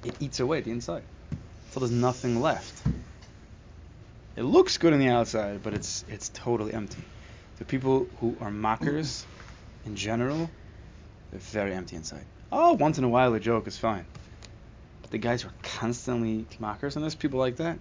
It 0.04 0.16
eats 0.20 0.40
away 0.40 0.58
at 0.58 0.64
the 0.64 0.70
inside, 0.70 1.04
so 1.70 1.80
there's 1.80 1.92
nothing 1.92 2.42
left. 2.42 2.82
It 4.36 4.42
looks 4.42 4.78
good 4.78 4.92
on 4.92 4.98
the 4.98 5.08
outside, 5.08 5.62
but 5.62 5.74
it's 5.74 6.04
it's 6.08 6.28
totally 6.30 6.72
empty. 6.72 7.02
The 7.58 7.64
people 7.64 8.08
who 8.20 8.36
are 8.40 8.50
mockers, 8.50 9.24
in 9.86 9.94
general, 9.94 10.50
they're 11.30 11.40
very 11.40 11.72
empty 11.72 11.94
inside. 11.96 12.24
Oh, 12.50 12.72
once 12.72 12.98
in 12.98 13.04
a 13.04 13.08
while 13.08 13.32
a 13.34 13.40
joke 13.40 13.68
is 13.68 13.78
fine. 13.78 14.04
But 15.02 15.12
the 15.12 15.18
guys 15.18 15.42
who 15.42 15.50
are 15.50 15.54
constantly 15.62 16.46
mockers, 16.58 16.96
and 16.96 17.04
there's 17.04 17.14
people 17.14 17.38
like 17.38 17.56
that. 17.56 17.78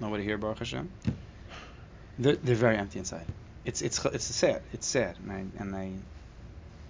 Nobody 0.00 0.24
here, 0.24 0.38
Baruch 0.38 0.58
Hashem. 0.58 0.90
They're, 2.18 2.36
they're 2.36 2.54
very 2.54 2.76
empty 2.76 2.98
inside. 2.98 3.26
It's 3.64 3.82
it's 3.82 4.02
it's 4.06 4.24
sad. 4.24 4.62
It's 4.72 4.86
sad, 4.86 5.16
and 5.22 5.32
I 5.32 5.44
and 5.62 5.76
I. 5.76 5.92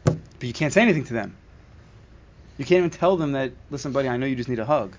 But 0.04 0.42
you 0.42 0.52
can't 0.52 0.72
say 0.72 0.82
anything 0.82 1.04
to 1.04 1.14
them. 1.14 1.36
You 2.58 2.64
can't 2.64 2.78
even 2.78 2.90
tell 2.90 3.16
them 3.16 3.32
that. 3.32 3.52
Listen, 3.70 3.90
buddy, 3.90 4.08
I 4.08 4.16
know 4.16 4.26
you 4.26 4.36
just 4.36 4.48
need 4.48 4.60
a 4.60 4.64
hug. 4.64 4.96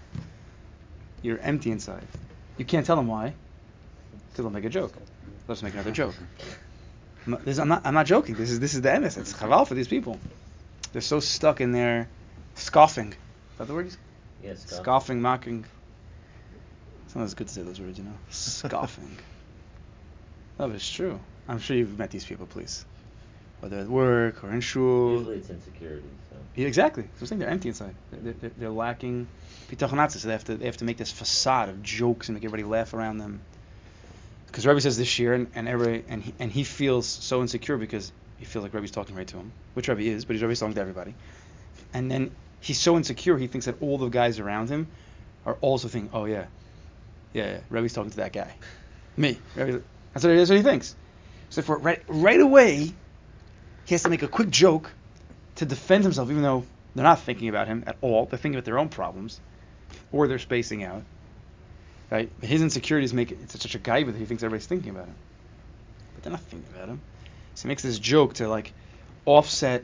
You're 1.22 1.40
empty 1.40 1.72
inside. 1.72 2.06
You 2.58 2.66
can't 2.66 2.86
tell 2.86 2.98
them 2.98 3.08
why. 3.08 3.34
They'll 4.44 4.50
make 4.50 4.66
a 4.66 4.70
joke. 4.70 4.94
Let's 5.48 5.64
make 5.64 5.74
another 5.74 5.92
joke. 5.92 6.16
I'm 7.26 7.32
not, 7.34 7.46
this, 7.46 7.58
I'm 7.58 7.68
not. 7.68 7.82
I'm 7.86 7.94
not 7.94 8.06
joking. 8.06 8.36
This 8.36 8.52
is 8.52 8.60
this 8.60 8.74
is 8.74 8.82
the 8.82 8.90
emes. 8.90 9.18
It's 9.18 9.34
chaval 9.34 9.68
for 9.68 9.74
these 9.74 9.88
people. 9.88 10.20
They're 10.92 11.02
so 11.02 11.20
stuck 11.20 11.62
in 11.62 11.72
their 11.72 12.08
scoffing. 12.56 13.10
Is 13.10 13.58
that 13.58 13.68
the 13.68 13.74
word? 13.74 13.96
Yes, 14.44 14.62
scoff. 14.66 14.80
Scoffing, 14.80 15.22
mocking. 15.22 15.66
Sometimes 17.08 17.32
it's 17.32 17.38
good 17.38 17.48
to 17.48 17.54
say 17.54 17.62
those 17.62 17.80
words, 17.80 17.98
you 17.98 18.04
know. 18.04 18.18
Scoffing. 18.30 19.18
but 20.58 20.72
it's 20.72 20.90
true. 20.90 21.20
I'm 21.48 21.60
sure 21.60 21.78
you've 21.78 21.98
met 21.98 22.12
these 22.12 22.26
people, 22.26 22.46
please. 22.46 22.86
Whether 23.62 23.80
at 23.80 23.88
work 23.88 24.44
or 24.44 24.52
in 24.52 24.62
shul. 24.62 25.18
Usually 25.18 25.38
it's 25.38 25.50
insecurity. 25.50 26.08
So. 26.30 26.38
Yeah, 26.56 26.68
exactly. 26.68 27.04
So 27.04 27.22
I'm 27.22 27.28
saying 27.28 27.40
they're 27.40 27.50
empty 27.50 27.70
inside. 27.70 27.96
They're, 28.12 28.34
they're, 28.34 28.52
they're 28.58 28.70
lacking 28.70 29.28
pitachonatza, 29.70 30.18
so 30.18 30.28
they 30.28 30.34
have 30.34 30.44
to 30.46 30.56
they 30.56 30.66
have 30.66 30.78
to 30.78 30.86
make 30.86 30.98
this 30.98 31.12
facade 31.12 31.70
of 31.70 31.82
jokes 31.82 32.28
and 32.28 32.36
make 32.36 32.44
everybody 32.44 32.64
laugh 32.64 32.94
around 32.94 33.18
them. 33.18 33.42
Because 34.56 34.66
Rebbe 34.66 34.80
says 34.80 34.98
this 34.98 35.20
year, 35.20 35.34
and, 35.34 35.48
and 35.54 35.68
every 35.68 36.06
and 36.08 36.24
he, 36.24 36.34
and 36.40 36.50
he 36.50 36.64
feels 36.64 37.06
so 37.06 37.42
insecure 37.42 37.76
because 37.76 38.14
he 38.38 38.46
feels 38.46 38.64
like 38.64 38.74
Rebbe's 38.74 38.90
talking 38.90 39.14
right 39.14 39.28
to 39.28 39.36
him, 39.36 39.52
which 39.74 39.90
Rebbe 39.90 40.04
is, 40.04 40.24
but 40.24 40.34
he's 40.34 40.42
Rebbe's 40.42 40.62
talking 40.62 40.76
to 40.76 40.80
everybody. 40.80 41.14
And 41.94 42.10
then 42.10 42.32
he's 42.62 42.80
so 42.80 42.96
insecure, 42.96 43.38
he 43.38 43.48
thinks 43.48 43.66
that 43.66 43.82
all 43.82 43.98
the 43.98 44.08
guys 44.08 44.40
around 44.40 44.70
him 44.70 44.88
are 45.46 45.58
also 45.60 45.90
thinking, 45.90 46.10
oh 46.14 46.24
yeah, 46.24 46.46
yeah, 47.34 47.52
yeah 47.52 47.60
Rebbe's 47.70 47.92
talking 47.92 48.12
to 48.12 48.16
that 48.16 48.32
guy, 48.32 48.56
me. 49.18 49.38
That's 49.56 49.74
what 50.24 50.34
that's 50.34 50.50
what 50.50 50.56
he 50.56 50.64
thinks. 50.64 50.96
So 51.50 51.62
for 51.62 51.78
right 51.78 52.02
right 52.08 52.40
away, 52.40 52.94
he 53.84 53.94
has 53.94 54.04
to 54.04 54.10
make 54.10 54.24
a 54.24 54.30
quick 54.30 54.52
joke 54.52 54.90
to 55.56 55.66
defend 55.66 56.06
himself, 56.06 56.32
even 56.32 56.44
though 56.44 56.64
they're 56.96 57.04
not 57.04 57.20
thinking 57.20 57.50
about 57.50 57.68
him 57.68 57.84
at 57.88 57.98
all. 58.00 58.26
They're 58.26 58.40
thinking 58.40 58.58
about 58.58 58.64
their 58.64 58.80
own 58.80 58.88
problems, 58.88 59.42
or 60.14 60.30
they're 60.30 60.40
spacing 60.40 60.86
out. 60.86 61.04
Right? 62.12 62.32
His 62.42 62.62
insecurities 62.62 63.14
make 63.14 63.32
it 63.32 63.40
it's 63.44 63.60
such 63.60 63.76
a 63.76 63.80
guy 63.80 64.04
that 64.04 64.16
he 64.16 64.26
thinks 64.26 64.44
everybody's 64.44 64.68
thinking 64.68 64.92
about 64.92 65.06
him, 65.06 65.16
but 66.14 66.24
they're 66.24 66.32
not 66.32 66.42
thinking 66.42 66.70
about 66.76 66.90
him. 66.90 67.02
So 67.56 67.64
he 67.64 67.68
makes 67.70 67.84
this 67.84 68.00
joke 68.00 68.36
to 68.36 68.48
like 68.48 68.74
offset 69.26 69.84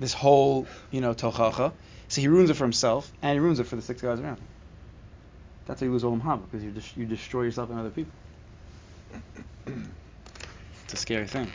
this 0.00 0.14
whole, 0.14 0.66
you 0.90 1.00
know, 1.00 1.14
tochacha. 1.14 1.72
So 2.08 2.20
he 2.20 2.28
ruins 2.28 2.48
it 2.48 2.54
for 2.54 2.64
himself, 2.64 3.12
and 3.20 3.34
he 3.34 3.40
ruins 3.40 3.60
it 3.60 3.64
for 3.64 3.76
the 3.76 3.82
six 3.82 4.00
guys 4.00 4.18
around 4.18 4.36
him. 4.36 4.44
That's 5.66 5.80
how 5.80 5.86
you 5.86 5.92
lose 5.92 6.04
olam 6.04 6.22
haba 6.22 6.42
because 6.50 6.64
you 6.64 6.70
just 6.70 6.96
you 6.96 7.04
destroy 7.04 7.42
yourself 7.42 7.68
and 7.70 7.78
other 7.78 7.90
people. 7.90 8.12
It's 10.84 10.94
a 10.94 10.96
scary 10.96 11.26
thing. 11.26 11.52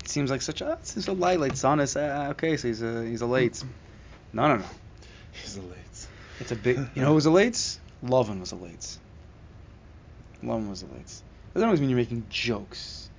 It 0.00 0.08
seems 0.08 0.28
like 0.28 0.42
such 0.42 0.60
a 0.60 0.72
it's 0.72 1.06
a 1.06 1.12
light, 1.12 1.38
like 1.38 1.52
honest. 1.64 1.96
Uh, 1.96 2.30
okay, 2.30 2.56
so 2.56 2.66
he's 2.66 2.82
a 2.82 3.04
he's 3.04 3.20
a 3.20 3.26
late. 3.26 3.62
No, 4.32 4.48
no, 4.48 4.56
no. 4.56 4.64
He's 5.30 5.56
a 5.56 5.60
late. 5.60 6.08
It's 6.40 6.50
a 6.50 6.56
big. 6.56 6.78
You 6.96 7.02
know 7.02 7.10
who 7.10 7.14
was 7.14 7.26
a 7.26 7.30
late? 7.30 7.78
Lovin 8.02 8.40
was 8.40 8.52
a 8.52 8.56
late. 8.56 8.98
Lovin 10.42 10.68
was 10.68 10.82
a 10.82 10.86
late. 10.86 11.06
That 11.06 11.54
doesn't 11.54 11.68
always 11.68 11.80
mean 11.80 11.90
you're 11.90 11.98
making 11.98 12.26
jokes. 12.28 13.10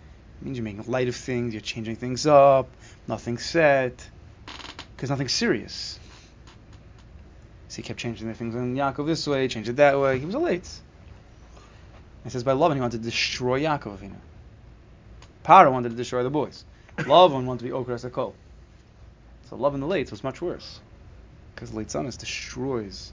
It 0.41 0.45
means 0.45 0.57
you're 0.57 0.65
making 0.65 0.91
light 0.91 1.07
of 1.07 1.15
things. 1.15 1.53
You're 1.53 1.61
changing 1.61 1.95
things 1.95 2.27
up. 2.27 2.67
Nothing's 3.07 3.45
set. 3.45 4.09
Because 4.95 5.09
nothing's 5.09 5.31
serious. 5.31 5.99
So 7.69 7.77
he 7.77 7.81
kept 7.83 7.99
changing 7.99 8.27
the 8.27 8.33
things 8.33 8.55
on 8.55 8.75
Yaakov 8.75 9.07
this 9.07 9.25
way, 9.25 9.47
change 9.47 9.69
it 9.69 9.77
that 9.77 9.99
way. 9.99 10.19
He 10.19 10.25
was 10.25 10.35
a 10.35 10.39
late. 10.39 10.69
It 12.25 12.31
says 12.31 12.43
by 12.43 12.51
Lovin 12.51 12.77
he 12.77 12.81
wanted 12.81 12.99
to 12.99 13.09
destroy 13.09 13.61
Yaakov 13.61 13.97
Avinu. 13.97 14.15
Paro 15.43 15.71
wanted 15.71 15.89
to 15.89 15.95
destroy 15.95 16.23
the 16.23 16.29
boys. 16.29 16.65
Lovin 17.05 17.45
wanted 17.45 17.59
to 17.59 17.65
be 17.65 17.71
Okras 17.71 18.09
Akol. 18.09 18.33
So 19.49 19.55
Lovin 19.55 19.81
the 19.81 19.87
late 19.87 20.11
was 20.11 20.23
much 20.23 20.41
worse. 20.41 20.79
Because 21.53 21.71
Leitzanis 21.71 22.17
destroys, 22.17 23.11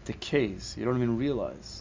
it 0.00 0.12
decays. 0.12 0.74
You 0.78 0.84
don't 0.84 0.96
even 0.96 1.18
realize. 1.18 1.78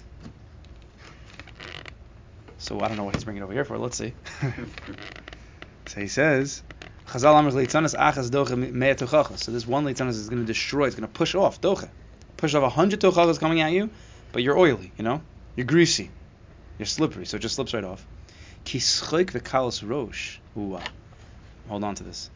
So 2.58 2.80
I 2.82 2.88
don't 2.88 2.98
know 2.98 3.06
what 3.06 3.16
he's 3.16 3.24
bringing 3.24 3.44
over 3.44 3.54
here 3.54 3.64
for. 3.64 3.78
Let's 3.78 3.98
see. 3.98 4.14
so 5.88 6.02
he 6.02 6.08
says, 6.08 6.62
Chazal 7.08 7.36
Amr 7.36 7.52
Leitzanas 7.52 7.96
Achas 7.96 8.30
Doche 8.30 8.58
Mea 8.58 8.96
Tochachas. 8.96 9.40
So 9.40 9.52
this 9.52 9.66
one 9.66 9.86
Leitzanas 9.86 10.10
is 10.10 10.30
going 10.30 10.42
to 10.42 10.48
destroy, 10.48 10.88
it's 10.88 10.96
going 10.96 11.08
to 11.08 11.14
push 11.14 11.36
off 11.36 11.62
Doche. 11.62 11.90
Push 12.38 12.54
off 12.56 12.64
a 12.64 12.70
hundred 12.70 13.00
Tochachas 13.00 13.40
coming 13.40 13.62
at 13.62 13.72
you, 13.72 13.90
but 14.32 14.44
you're 14.44 14.58
oily, 14.58 14.92
you 14.98 15.04
know? 15.04 15.22
You're 15.56 15.66
greasy. 15.66 16.12
You're 16.78 16.86
slippery, 16.86 17.26
so 17.26 17.38
it 17.38 17.42
just 17.42 17.56
slips 17.56 17.74
right 17.74 17.84
off. 17.84 18.06
Ki 18.66 18.80
schoik 18.80 19.32
v'kalos 19.32 19.88
rosh. 19.88 20.40
Ooh. 20.58 20.80
Hold 21.68 21.84
on 21.84 21.96
to 21.96 22.04
this. 22.04 22.30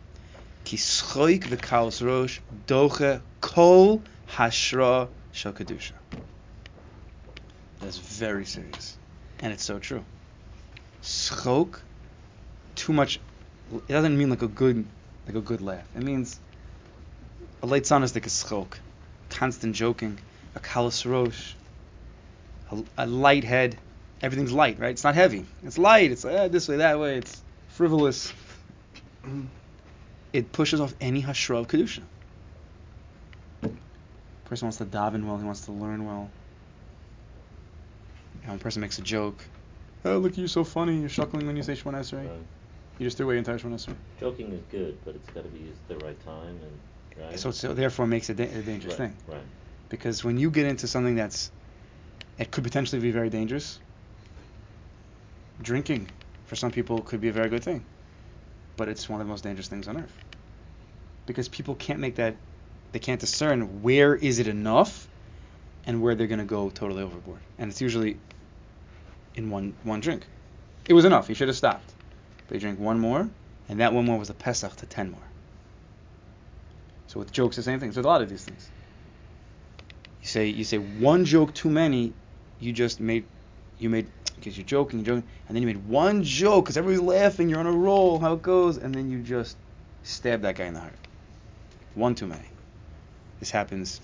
Ki 0.63 0.77
schoik 0.77 1.43
v'kalos 1.43 2.05
rosh 2.05 2.39
doche 2.67 3.21
kol 3.41 4.01
hashra 4.29 5.09
shel 5.33 5.51
kedusha. 5.51 5.91
That's 7.81 7.97
very 7.97 8.45
serious, 8.45 8.97
and 9.39 9.51
it's 9.51 9.65
so 9.65 9.77
true. 9.79 10.05
Schok, 11.01 11.79
too 12.75 12.93
much. 12.93 13.19
It 13.73 13.91
doesn't 13.91 14.17
mean 14.17 14.29
like 14.29 14.41
a 14.41 14.47
good, 14.47 14.85
like 15.27 15.35
a 15.35 15.41
good 15.41 15.59
laugh. 15.61 15.85
It 15.95 16.03
means 16.03 16.39
a 17.61 17.67
leitzanis 17.67 18.15
like 18.15 18.25
a 18.25 18.29
schok, 18.29 18.77
constant 19.29 19.75
joking, 19.75 20.17
a 20.55 20.59
kalos 20.59 21.09
rosh, 21.09 21.53
a, 22.71 22.83
a 22.99 23.07
light 23.07 23.43
head. 23.43 23.77
Everything's 24.21 24.53
light, 24.53 24.79
right? 24.79 24.91
It's 24.91 25.03
not 25.03 25.15
heavy. 25.15 25.45
It's 25.63 25.77
light. 25.77 26.11
It's 26.11 26.23
uh, 26.23 26.47
this 26.47 26.69
way, 26.69 26.77
that 26.77 26.97
way. 26.97 27.17
It's 27.17 27.41
frivolous. 27.67 28.31
It 30.31 30.53
pushes 30.53 30.79
off 30.79 30.93
any 31.01 31.21
hashra 31.21 31.59
of 31.59 31.67
kedusha. 31.67 32.03
Person 34.45 34.67
wants 34.67 34.77
to 34.77 34.85
daven 34.85 35.25
well. 35.25 35.37
He 35.37 35.43
wants 35.43 35.61
to 35.65 35.71
learn 35.71 36.05
well. 36.05 36.29
And 38.45 38.59
a 38.59 38.63
person 38.63 38.81
makes 38.81 38.99
a 38.99 39.01
joke. 39.01 39.43
Oh, 40.05 40.17
look, 40.17 40.33
at 40.33 40.37
you're 40.37 40.47
so 40.47 40.63
funny. 40.63 40.99
You're 40.99 41.09
chuckling 41.09 41.47
when 41.47 41.55
you 41.55 41.63
say 41.63 41.73
Shemon 41.73 41.93
Esrei. 41.93 42.27
Right. 42.27 42.39
You 42.99 43.07
just 43.07 43.17
threw 43.17 43.25
away 43.25 43.35
your 43.35 43.39
entire 43.39 43.57
Shemon 43.57 43.75
Esrei. 43.75 43.95
Joking 44.19 44.51
is 44.51 44.61
good, 44.69 44.97
but 45.05 45.15
it's 45.15 45.29
got 45.29 45.43
to 45.43 45.49
be 45.49 45.59
used 45.59 45.79
at 45.89 45.99
the 45.99 46.05
right 46.05 46.25
time 46.25 46.59
and 46.61 47.23
right. 47.23 47.39
So, 47.39 47.51
so 47.51 47.73
therefore, 47.73 48.05
makes 48.05 48.29
it 48.29 48.35
da- 48.35 48.43
a 48.43 48.61
dangerous 48.61 48.99
right, 48.99 49.09
thing. 49.09 49.17
Right. 49.27 49.41
Because 49.89 50.23
when 50.23 50.37
you 50.37 50.51
get 50.51 50.65
into 50.65 50.87
something 50.87 51.15
that's, 51.15 51.51
it 52.37 52.51
could 52.51 52.63
potentially 52.63 53.01
be 53.01 53.11
very 53.11 53.29
dangerous. 53.29 53.79
Drinking, 55.61 56.09
for 56.45 56.55
some 56.55 56.71
people, 56.71 57.01
could 57.01 57.21
be 57.21 57.29
a 57.29 57.33
very 57.33 57.47
good 57.47 57.63
thing, 57.63 57.85
but 58.75 58.89
it's 58.89 59.07
one 59.07 59.21
of 59.21 59.27
the 59.27 59.31
most 59.31 59.43
dangerous 59.43 59.67
things 59.67 59.87
on 59.87 59.97
earth. 59.97 60.13
Because 61.25 61.47
people 61.47 61.75
can't 61.75 61.99
make 61.99 62.15
that, 62.15 62.35
they 62.93 62.99
can't 62.99 63.19
discern 63.19 63.81
where 63.81 64.15
is 64.15 64.39
it 64.39 64.47
enough, 64.47 65.07
and 65.85 66.01
where 66.01 66.15
they're 66.15 66.27
going 66.27 66.39
to 66.39 66.45
go 66.45 66.69
totally 66.69 67.03
overboard. 67.03 67.39
And 67.57 67.69
it's 67.69 67.81
usually 67.81 68.17
in 69.35 69.49
one 69.49 69.75
one 69.83 69.99
drink. 69.99 70.25
It 70.87 70.93
was 70.93 71.03
enough. 71.03 71.27
He 71.27 71.33
should 71.33 71.47
have 71.49 71.57
stopped. 71.57 71.91
But 72.47 72.55
he 72.55 72.59
drank 72.59 72.79
one 72.79 72.99
more, 72.99 73.27
and 73.67 73.79
that 73.79 73.93
one 73.93 74.05
more 74.05 74.17
was 74.17 74.29
a 74.29 74.33
pesach 74.33 74.75
to 74.77 74.85
ten 74.85 75.11
more. 75.11 75.27
So 77.07 77.19
with 77.19 77.31
jokes, 77.31 77.55
the 77.55 77.63
same 77.63 77.79
thing. 77.79 77.91
So 77.91 77.97
with 77.97 78.05
a 78.05 78.09
lot 78.09 78.21
of 78.21 78.29
these 78.29 78.43
things. 78.43 78.69
You 80.21 80.27
say 80.27 80.47
you 80.47 80.63
say 80.63 80.77
one 80.77 81.25
joke 81.25 81.53
too 81.53 81.69
many, 81.69 82.13
you 82.59 82.71
just 82.71 82.99
made 82.99 83.25
you 83.79 83.89
made 83.89 84.07
because 84.35 84.55
you're 84.57 84.65
joking, 84.65 84.99
you're 84.99 85.15
joking, 85.15 85.29
and 85.47 85.55
then 85.55 85.63
you 85.63 85.67
made 85.67 85.87
one 85.87 86.23
joke 86.23 86.65
because 86.65 86.77
everybody's 86.77 87.05
laughing, 87.05 87.49
you're 87.49 87.59
on 87.59 87.67
a 87.67 87.71
roll, 87.71 88.19
how 88.19 88.33
it 88.33 88.41
goes, 88.41 88.77
and 88.77 88.93
then 88.93 89.09
you 89.09 89.19
just 89.19 89.57
stab 90.03 90.41
that 90.41 90.55
guy 90.55 90.65
in 90.65 90.73
the 90.75 90.79
heart. 90.79 90.93
One 91.95 92.13
too 92.13 92.27
many. 92.27 92.52
This 93.43 93.51
happens 93.51 93.99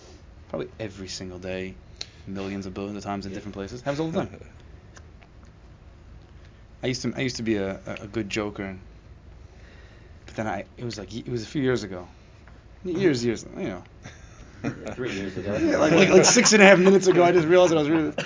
probably 0.50 0.68
every 0.82 1.08
single 1.08 1.40
day, 1.40 1.74
millions 2.28 2.66
of 2.66 2.74
billions 2.74 2.98
of 2.98 3.06
times 3.06 3.26
in 3.26 3.32
Yeah. 3.32 3.38
different 3.38 3.56
places. 3.56 3.80
Happens 3.80 4.02
all 4.02 4.10
the 4.10 4.20
time. 4.20 4.38
I 6.84 6.88
used 6.88 7.04
to 7.04 7.14
I 7.16 7.22
used 7.22 7.38
to 7.38 7.44
be 7.44 7.56
a, 7.56 7.80
a, 7.86 8.08
good 8.08 8.30
joker, 8.30 8.64
and, 8.64 8.82
but 10.26 10.36
then 10.36 10.46
I 10.46 10.66
it 10.76 10.84
was 10.84 10.98
like 10.98 11.16
it 11.16 11.30
was 11.30 11.44
a 11.44 11.46
few 11.46 11.62
years 11.62 11.84
ago, 11.84 12.06
years 12.84 13.24
years 13.24 13.46
you 13.58 13.64
know. 13.64 13.84
Three 14.96 15.14
years 15.14 15.38
ago. 15.38 15.58
Yeah, 15.64 15.78
like, 15.78 15.94
like 15.94 16.10
like 16.10 16.26
six 16.26 16.52
and 16.52 16.62
a 16.62 16.66
half 16.66 16.78
minutes 16.78 17.08
ago, 17.08 17.24
I 17.24 17.32
just 17.32 17.48
realized 17.48 17.72
I 17.72 17.78
was 17.78 17.90
really. 17.90 18.12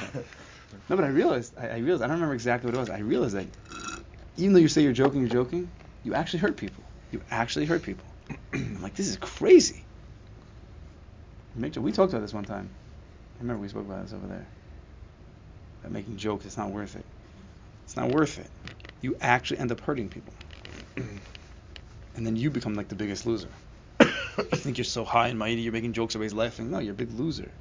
No, 0.89 0.95
but 0.95 1.05
I 1.05 1.09
realized 1.09 1.53
I, 1.59 1.67
I 1.67 1.77
realized 1.77 2.01
I 2.01 2.07
don't 2.07 2.15
remember 2.15 2.33
exactly 2.33 2.71
what 2.71 2.75
it 2.75 2.79
was. 2.79 2.89
I 2.89 3.01
realized 3.01 3.35
that 3.35 3.45
even 4.37 4.53
though 4.53 4.59
you 4.59 4.67
say 4.67 4.81
you're 4.81 4.93
joking, 4.93 5.21
you're 5.21 5.29
joking, 5.29 5.69
you 6.03 6.15
actually 6.15 6.39
hurt 6.39 6.57
people. 6.57 6.83
You 7.11 7.21
actually 7.29 7.67
hurt 7.67 7.83
people. 7.83 8.05
I'm 8.53 8.81
like, 8.81 8.95
this 8.95 9.07
is 9.07 9.17
crazy. 9.17 9.83
We 11.55 11.91
talked 11.91 12.13
about 12.13 12.21
this 12.21 12.33
one 12.33 12.45
time. 12.45 12.69
I 13.37 13.41
remember 13.41 13.61
we 13.61 13.67
spoke 13.67 13.85
about 13.85 14.03
this 14.03 14.13
over 14.13 14.27
there. 14.27 14.45
About 15.81 15.91
making 15.91 16.17
jokes, 16.17 16.45
it's 16.45 16.57
not 16.57 16.71
worth 16.71 16.95
it. 16.95 17.05
It's 17.85 17.95
not 17.95 18.09
worth 18.09 18.39
it. 18.39 18.49
You 19.01 19.15
actually 19.21 19.59
end 19.59 19.71
up 19.71 19.79
hurting 19.81 20.09
people. 20.09 20.33
and 22.15 22.25
then 22.25 22.35
you 22.35 22.49
become 22.49 22.73
like 22.73 22.87
the 22.87 22.95
biggest 22.95 23.25
loser. 23.25 23.49
you 23.99 24.43
think 24.53 24.77
you're 24.77 24.85
so 24.85 25.03
high 25.03 25.27
and 25.27 25.37
mighty, 25.37 25.61
you're 25.61 25.73
making 25.73 25.93
jokes, 25.93 26.15
everybody's 26.15 26.33
laughing. 26.33 26.71
No, 26.71 26.79
you're 26.79 26.93
a 26.93 26.97
big 26.97 27.11
loser. 27.11 27.51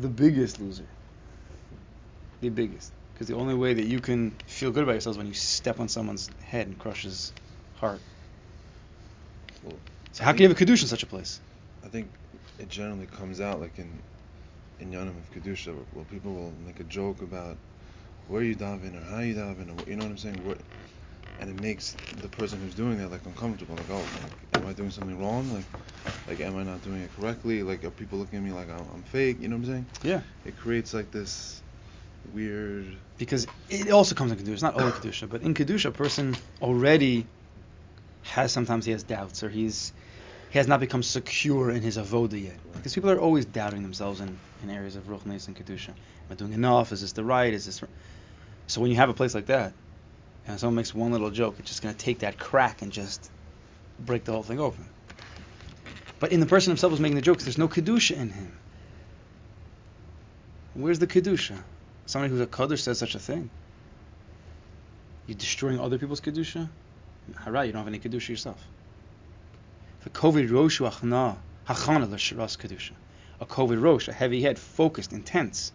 The 0.00 0.08
biggest 0.08 0.60
loser. 0.60 0.86
The 2.40 2.50
biggest. 2.50 2.92
Because 3.14 3.26
the 3.26 3.34
only 3.34 3.54
way 3.54 3.74
that 3.74 3.86
you 3.86 4.00
can 4.00 4.32
feel 4.46 4.70
good 4.70 4.82
about 4.82 4.92
yourself 4.92 5.14
is 5.14 5.18
when 5.18 5.26
you 5.26 5.34
step 5.34 5.80
on 5.80 5.88
someone's 5.88 6.30
head 6.44 6.66
and 6.66 6.78
crush 6.78 7.02
his 7.02 7.32
heart. 7.76 8.00
Well, 9.62 9.76
So 10.12 10.24
how 10.24 10.32
can 10.32 10.42
you 10.42 10.48
have 10.48 10.60
a 10.60 10.64
kedusha 10.64 10.82
in 10.82 10.88
such 10.88 11.02
a 11.02 11.06
place? 11.06 11.40
I 11.84 11.88
think 11.88 12.08
it 12.58 12.68
generally 12.68 13.06
comes 13.06 13.40
out 13.40 13.60
like 13.60 13.78
in 13.78 14.02
in 14.80 14.90
Yonim 14.90 15.16
of 15.16 15.30
Kedusha, 15.32 15.74
where, 15.92 16.04
people 16.04 16.32
will 16.32 16.52
make 16.66 16.80
a 16.80 16.84
joke 16.84 17.22
about 17.22 17.56
where 18.28 18.42
you 18.42 18.56
daven 18.56 19.00
or 19.00 19.04
how 19.10 19.20
you 19.20 19.34
daven, 19.34 19.70
or 19.70 19.74
what, 19.74 19.88
you 19.88 19.96
know 19.96 20.02
what 20.02 20.10
I'm 20.10 20.18
saying? 20.18 20.44
What, 20.46 20.58
and 21.40 21.48
it 21.50 21.62
makes 21.62 21.96
the 22.20 22.28
person 22.28 22.60
who's 22.60 22.74
doing 22.74 22.98
that 22.98 23.10
like 23.10 23.24
uncomfortable. 23.24 23.76
Like, 23.76 23.90
oh, 23.90 23.98
like, 23.98 24.62
am 24.62 24.66
I 24.66 24.72
doing 24.72 24.90
something 24.90 25.20
wrong? 25.20 25.52
Like, 25.54 25.64
like, 26.28 26.40
am 26.40 26.56
I 26.56 26.62
not 26.64 26.82
doing 26.82 27.00
it 27.02 27.10
correctly? 27.18 27.62
Like, 27.62 27.84
are 27.84 27.90
people 27.90 28.18
looking 28.18 28.38
at 28.38 28.44
me 28.44 28.52
like 28.52 28.68
I'm, 28.68 28.86
I'm 28.92 29.02
fake? 29.02 29.40
You 29.40 29.48
know 29.48 29.56
what 29.56 29.66
I'm 29.66 29.72
saying? 29.72 29.86
Yeah. 30.02 30.20
It 30.44 30.56
creates 30.58 30.92
like 30.94 31.10
this 31.10 31.62
weird. 32.32 32.86
Because 33.18 33.46
it 33.68 33.90
also 33.90 34.14
comes 34.14 34.32
in 34.32 34.38
kedusha. 34.38 34.52
It's 34.52 34.62
not 34.62 34.74
only 34.74 34.92
kedusha, 34.92 35.28
but 35.28 35.42
in 35.42 35.54
kedusha, 35.54 35.86
a 35.86 35.92
person 35.92 36.36
already 36.60 37.26
has 38.22 38.52
sometimes 38.52 38.86
he 38.86 38.92
has 38.92 39.02
doubts 39.02 39.42
or 39.42 39.48
he's 39.50 39.92
he 40.54 40.58
has 40.58 40.68
not 40.68 40.78
become 40.78 41.02
secure 41.02 41.68
in 41.72 41.82
his 41.82 41.98
avoda 41.98 42.40
yet. 42.40 42.54
Because 42.76 42.94
people 42.94 43.10
are 43.10 43.18
always 43.18 43.44
doubting 43.44 43.82
themselves 43.82 44.20
in, 44.20 44.38
in 44.62 44.70
areas 44.70 44.94
of 44.94 45.02
ruchnis 45.08 45.48
and 45.48 45.56
kedusha. 45.56 45.88
Am 45.88 45.94
I 46.30 46.34
doing 46.36 46.52
enough? 46.52 46.92
Is 46.92 47.00
this 47.00 47.10
the 47.10 47.24
right? 47.24 47.52
Is 47.52 47.66
this? 47.66 47.82
r- 47.82 47.88
So 48.68 48.80
when 48.80 48.92
you 48.92 48.96
have 48.98 49.08
a 49.08 49.14
place 49.14 49.34
like 49.34 49.46
that, 49.46 49.72
and 50.46 50.60
someone 50.60 50.76
makes 50.76 50.94
one 50.94 51.10
little 51.10 51.32
joke, 51.32 51.56
it's 51.58 51.70
just 51.70 51.82
going 51.82 51.92
to 51.92 52.00
take 52.00 52.20
that 52.20 52.38
crack 52.38 52.82
and 52.82 52.92
just 52.92 53.32
break 53.98 54.22
the 54.22 54.30
whole 54.30 54.44
thing 54.44 54.60
open. 54.60 54.84
But 56.20 56.30
in 56.30 56.38
the 56.38 56.46
person 56.46 56.70
himself 56.70 56.92
who's 56.92 57.00
making 57.00 57.16
the 57.16 57.22
jokes, 57.22 57.42
there's 57.42 57.58
no 57.58 57.66
kedusha 57.66 58.14
in 58.14 58.30
him. 58.30 58.52
Where's 60.74 61.00
the 61.00 61.08
kedusha? 61.08 61.58
Somebody 62.06 62.30
who's 62.30 62.40
a 62.40 62.46
kaddish 62.46 62.84
says 62.84 63.00
such 63.00 63.16
a 63.16 63.18
thing. 63.18 63.50
You're 65.26 65.36
destroying 65.36 65.80
other 65.80 65.98
people's 65.98 66.20
kedusha. 66.20 66.68
Hara, 67.44 67.64
you 67.64 67.72
don't 67.72 67.80
have 67.80 67.88
any 67.88 67.98
kedusha 67.98 68.28
yourself. 68.28 68.64
The 70.04 70.10
kovid 70.10 70.50
roshu 70.50 70.86
achna 70.86 71.38
hachana 71.66 72.10
l'shiras 72.10 72.58
kedusha. 72.58 72.92
A 73.40 73.46
kovid 73.46 73.80
rosh, 73.82 74.06
a 74.06 74.12
heavy 74.12 74.42
head, 74.42 74.58
focused, 74.58 75.14
intense. 75.14 75.72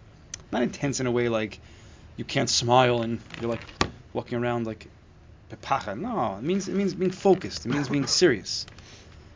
Not 0.52 0.62
intense 0.62 1.00
in 1.00 1.08
a 1.08 1.12
way 1.12 1.30
like 1.30 1.60
you 2.16 2.24
can't 2.24 2.50
smile 2.50 3.02
and 3.02 3.20
you're 3.42 3.50
like 3.50 3.62
walking 4.14 4.38
around 4.38 4.68
like 4.68 4.88
pepacha. 5.52 6.00
No, 6.00 6.36
it 6.38 6.44
means 6.44 6.68
it 6.68 6.76
means 6.76 6.94
being 6.94 7.10
focused. 7.10 7.66
It 7.66 7.70
means 7.70 7.90
being 7.90 8.06
serious. 8.06 8.68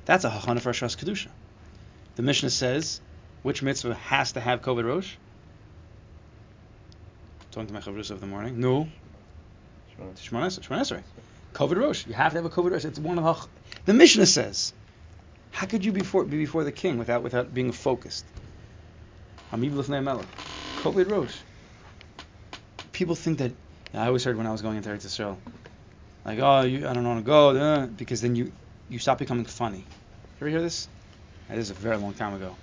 That's 0.06 0.26
a 0.26 0.30
hachana 0.30 0.62
for 0.62 0.72
Ashras 0.72 0.96
kedusha. 0.96 1.30
The 2.16 2.22
Mishnah 2.22 2.52
says, 2.52 3.02
which 3.42 3.64
mitzvah 3.64 3.96
has 3.96 4.34
to 4.34 4.42
have 4.42 4.62
kovid 4.62 4.86
rosh? 4.86 5.16
Talking 7.50 7.66
to 7.66 7.74
my 7.74 7.80
chavrus 7.80 8.12
of 8.12 8.22
the 8.22 8.28
morning. 8.28 8.60
No, 8.60 8.88
Shemon 10.00 10.46
Esrei. 10.48 11.02
Kovid 11.54 11.82
rosh. 11.82 12.06
You 12.06 12.14
have 12.14 12.34
to 12.34 12.38
have 12.38 12.46
a 12.46 12.50
kovid 12.50 12.72
rosh. 12.74 12.86
It's 12.86 13.00
one 13.00 13.18
of 13.18 13.24
the. 13.24 13.48
The 13.86 13.94
Mishnah 13.94 14.28
says, 14.28 14.74
how 15.54 15.68
could 15.68 15.86
you 15.86 15.92
before, 15.92 16.26
be 16.26 16.38
before 16.38 16.64
the 16.64 16.72
king 16.72 16.98
without 16.98 17.22
without 17.24 17.54
being 17.54 17.72
focused? 17.72 18.26
Kovid 20.76 21.10
rosh. 21.10 21.38
People 22.92 23.16
think 23.16 23.38
that. 23.38 23.52
I 23.94 24.08
always 24.08 24.24
heard 24.24 24.36
when 24.36 24.48
I 24.48 24.52
was 24.52 24.64
going 24.64 24.78
into 24.78 24.90
Eretz 24.90 25.06
Yisrael, 25.06 25.38
like, 26.26 26.40
oh, 26.40 26.62
you, 26.62 26.88
I 26.88 26.94
don't 26.94 27.08
want 27.08 27.20
to 27.20 27.24
go, 27.24 27.50
uh, 27.50 27.86
because 27.86 28.22
then 28.22 28.36
you 28.36 28.52
you 28.90 28.98
stop 28.98 29.20
becoming 29.20 29.46
funny. 29.46 29.86
Ever 30.42 30.50
hear 30.50 30.62
this? 30.62 30.88
This 31.48 31.60
is 31.60 31.70
a 31.70 31.76
very 31.76 31.98
long 31.98 32.14
time 32.14 32.34
ago. 32.34 32.56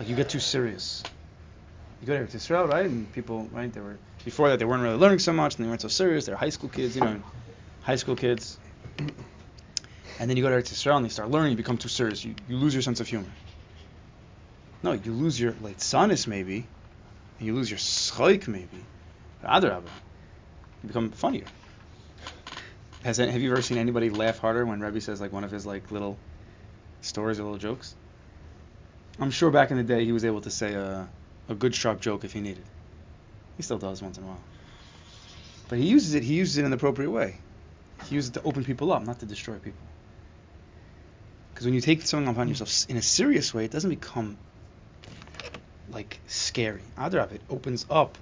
Like 0.00 0.08
you 0.08 0.16
get 0.16 0.28
too 0.28 0.40
serious. 0.40 1.04
You 2.00 2.08
go 2.08 2.18
to 2.18 2.24
Eretz 2.24 2.34
Yisrael, 2.34 2.68
right? 2.68 2.86
And 2.86 3.12
people, 3.12 3.48
right? 3.52 3.72
They 3.72 3.80
were 3.80 3.96
before 4.24 4.48
that 4.48 4.58
they 4.58 4.64
weren't 4.64 4.82
really 4.82 4.96
learning 4.96 5.20
so 5.20 5.32
much, 5.32 5.54
and 5.54 5.64
they 5.64 5.68
weren't 5.68 5.82
so 5.82 5.88
serious. 5.88 6.26
They're 6.26 6.34
high 6.34 6.50
school 6.50 6.70
kids, 6.70 6.96
you 6.96 7.02
know, 7.02 7.22
high 7.82 7.96
school 7.96 8.16
kids. 8.16 8.58
And 10.22 10.30
then 10.30 10.36
you 10.36 10.44
go 10.44 10.50
to 10.50 10.54
Eretz 10.54 10.72
Yisrael 10.72 10.98
and 10.98 11.04
you 11.04 11.10
start 11.10 11.32
learning, 11.32 11.50
you 11.50 11.56
become 11.56 11.76
too 11.76 11.88
serious. 11.88 12.24
You, 12.24 12.36
you 12.48 12.56
lose 12.56 12.72
your 12.72 12.82
sense 12.82 13.00
of 13.00 13.08
humor. 13.08 13.26
No, 14.84 14.92
you 14.92 15.12
lose 15.12 15.38
your 15.40 15.50
sonis 15.50 16.28
maybe, 16.28 16.64
and 17.38 17.46
you 17.48 17.52
lose 17.56 17.68
your 17.68 17.78
schoik 17.78 18.46
maybe. 18.46 18.68
But 19.40 19.50
Adarabah, 19.50 19.82
You 19.82 20.86
become 20.86 21.10
funnier. 21.10 21.46
Has 23.02 23.18
any, 23.18 23.32
have 23.32 23.42
you 23.42 23.50
ever 23.50 23.62
seen 23.62 23.78
anybody 23.78 24.10
laugh 24.10 24.38
harder 24.38 24.64
when 24.64 24.78
Rebbe 24.78 25.00
says 25.00 25.20
like 25.20 25.32
one 25.32 25.42
of 25.42 25.50
his 25.50 25.66
like 25.66 25.90
little 25.90 26.16
stories 27.00 27.40
or 27.40 27.42
little 27.42 27.58
jokes? 27.58 27.96
I'm 29.18 29.32
sure 29.32 29.50
back 29.50 29.72
in 29.72 29.76
the 29.76 29.82
day 29.82 30.04
he 30.04 30.12
was 30.12 30.24
able 30.24 30.42
to 30.42 30.52
say 30.52 30.74
a, 30.74 31.08
a 31.48 31.54
good 31.56 31.74
sharp 31.74 32.00
joke 32.00 32.22
if 32.22 32.32
he 32.32 32.40
needed. 32.40 32.62
He 33.56 33.64
still 33.64 33.78
does 33.78 34.00
once 34.00 34.18
in 34.18 34.22
a 34.22 34.26
while. 34.28 34.40
But 35.68 35.78
he 35.78 35.88
uses 35.88 36.14
it. 36.14 36.22
He 36.22 36.34
uses 36.34 36.58
it 36.58 36.64
in 36.64 36.70
the 36.70 36.76
appropriate 36.76 37.10
way. 37.10 37.38
He 38.04 38.14
uses 38.14 38.30
it 38.30 38.34
to 38.34 38.42
open 38.44 38.64
people 38.64 38.92
up, 38.92 39.04
not 39.04 39.18
to 39.18 39.26
destroy 39.26 39.56
people. 39.56 39.82
Because 41.62 41.68
when 41.68 41.74
you 41.74 41.80
take 41.80 42.02
something 42.02 42.28
upon 42.28 42.48
yourself 42.48 42.90
in 42.90 42.96
a 42.96 43.02
serious 43.02 43.54
way, 43.54 43.66
it 43.66 43.70
doesn't 43.70 43.88
become 43.88 44.36
like 45.92 46.18
scary. 46.26 46.80
Adrab, 46.98 47.30
it 47.30 47.40
opens 47.48 47.86
up 47.88 48.18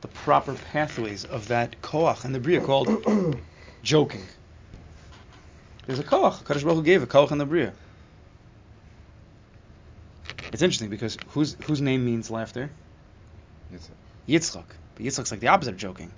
the 0.00 0.06
proper 0.06 0.54
pathways 0.54 1.24
of 1.24 1.48
that 1.48 1.82
koach 1.82 2.24
and 2.24 2.32
the 2.32 2.38
bria 2.38 2.60
called 2.60 2.88
joking. 3.82 4.22
There's 5.88 5.98
a 5.98 6.04
koach. 6.04 6.44
Kadosh 6.44 6.62
Baruch 6.62 6.76
Hu 6.76 6.82
gave 6.84 7.02
a 7.02 7.06
koach 7.08 7.32
in 7.32 7.38
the 7.38 7.46
bria. 7.46 7.72
It's 10.52 10.62
interesting 10.62 10.88
because 10.88 11.18
whose 11.30 11.56
whose 11.64 11.80
name 11.80 12.04
means 12.04 12.30
laughter? 12.30 12.70
Yitzhak. 13.74 13.90
Yitzchak. 14.28 14.66
But 14.94 15.04
Yitzchak's 15.04 15.32
like 15.32 15.40
the 15.40 15.48
opposite 15.48 15.72
of 15.72 15.78
joking. 15.78 16.12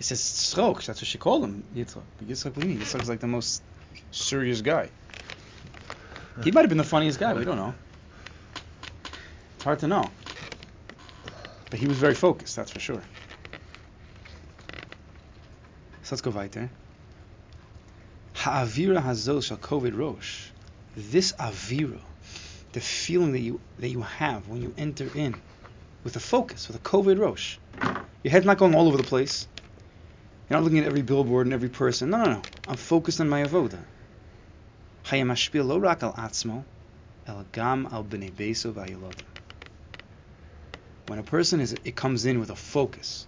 It 0.00 0.04
says 0.06 0.18
tzchok. 0.18 0.84
That's 0.86 1.00
what 1.00 1.06
she 1.06 1.18
called 1.18 1.44
him, 1.44 1.62
Yitzchak. 1.76 2.02
But 2.18 2.28
Yitzchak, 2.28 2.46
what 2.46 2.54
do 2.56 2.62
you 2.62 2.68
mean? 2.70 2.78
Yitzchak's 2.78 3.08
like 3.08 3.20
the 3.20 3.28
most 3.28 3.62
serious 4.10 4.60
guy. 4.60 4.88
He 6.42 6.50
might 6.50 6.60
have 6.60 6.68
been 6.68 6.78
the 6.78 6.84
funniest 6.84 7.18
guy. 7.18 7.34
We 7.34 7.44
don't 7.44 7.56
know. 7.56 7.74
It's 9.56 9.64
hard 9.64 9.80
to 9.80 9.88
know. 9.88 10.10
But 11.70 11.78
he 11.78 11.86
was 11.86 11.98
very 11.98 12.14
focused. 12.14 12.56
That's 12.56 12.70
for 12.70 12.80
sure. 12.80 13.02
So 16.02 16.14
let's 16.14 16.22
go 16.22 16.30
weiter. 16.30 16.70
Ha'avira 18.34 19.02
hazol 19.02 19.42
shall 19.42 19.56
kovid 19.56 19.98
rosh. 19.98 20.48
This 20.96 21.32
avira, 21.32 22.00
the 22.72 22.80
feeling 22.80 23.32
that 23.32 23.40
you 23.40 23.60
that 23.78 23.88
you 23.88 24.02
have 24.02 24.48
when 24.48 24.62
you 24.62 24.72
enter 24.78 25.10
in 25.14 25.34
with 26.04 26.16
a 26.16 26.20
focus, 26.20 26.68
with 26.68 26.76
a 26.76 26.80
kovid 26.80 27.18
rosh. 27.18 27.58
Your 28.22 28.32
head's 28.32 28.46
not 28.46 28.58
going 28.58 28.74
all 28.74 28.88
over 28.88 28.96
the 28.96 29.02
place. 29.02 29.46
You're 30.48 30.58
not 30.58 30.64
looking 30.64 30.78
at 30.78 30.86
every 30.86 31.02
billboard 31.02 31.46
and 31.46 31.52
every 31.52 31.68
person. 31.68 32.10
No, 32.10 32.24
no, 32.24 32.32
no. 32.34 32.42
I'm 32.66 32.76
focused 32.76 33.20
on 33.20 33.28
my 33.28 33.44
avoda. 33.44 33.78
When 35.10 35.30
a 35.30 35.34
person 41.22 41.60
is, 41.60 41.72
it 41.72 41.96
comes 41.96 42.26
in 42.26 42.38
with 42.38 42.50
a 42.50 42.54
focus. 42.54 43.26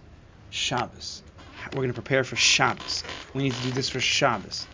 Shabbos. 0.51 1.23
We're 1.71 1.81
going 1.81 1.87
to 1.87 1.95
prepare 1.95 2.23
for 2.23 2.35
Shabbos. 2.35 3.03
We 3.33 3.41
need 3.41 3.55
to 3.55 3.61
do 3.63 3.71
this 3.71 3.89
for 3.89 3.99
Shabbos. 3.99 4.67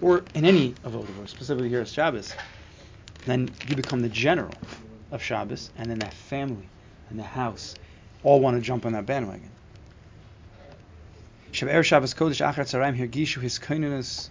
Or 0.00 0.24
in 0.32 0.46
any 0.46 0.74
avoda, 0.86 1.14
but 1.14 1.28
specifically 1.28 1.68
here 1.68 1.82
at 1.82 1.88
Shabbos. 1.88 2.34
Then 3.26 3.52
you 3.68 3.76
become 3.76 4.00
the 4.00 4.08
general 4.08 4.56
of 5.10 5.22
Shabbos, 5.22 5.70
and 5.76 5.90
then 5.90 5.98
that 5.98 6.14
family 6.14 6.70
and 7.10 7.18
the 7.18 7.24
house 7.24 7.76
all 8.22 8.40
want 8.40 8.56
to 8.56 8.62
jump 8.62 8.86
on 8.86 8.92
that 8.92 9.04
bandwagon. 9.04 9.50
Shabbos 11.52 12.14
Kodesh 12.14 12.40
Achar 12.40 12.64
Tzaraim 12.64 12.96
Hirgishu 12.96 13.42
His 13.42 13.58
Koinunus 13.58 14.30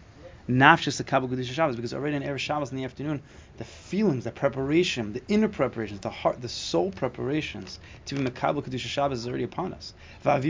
Nafshis 0.49 0.97
the 0.97 1.05
Kabbalah 1.05 1.31
Kodesh 1.31 1.45
Shabbos 1.45 1.77
because 1.77 1.93
already 1.93 2.17
in 2.17 2.23
Erev 2.23 2.37
Shabbos 2.37 2.71
in 2.71 2.77
the 2.77 2.83
afternoon, 2.83 3.21
the 3.57 3.63
feelings, 3.63 4.25
the 4.25 4.31
preparation, 4.31 5.13
the 5.13 5.23
inner 5.29 5.47
preparations, 5.47 6.01
the 6.01 6.09
heart, 6.09 6.41
the 6.41 6.49
soul 6.49 6.91
preparations 6.91 7.79
to 8.05 8.15
be 8.15 8.29
Makabel 8.29 8.61
Kodesh 8.61 8.79
Shabbos 8.79 9.19
is 9.19 9.27
already 9.27 9.45
upon 9.45 9.73
us. 9.73 9.93
And 10.25 10.43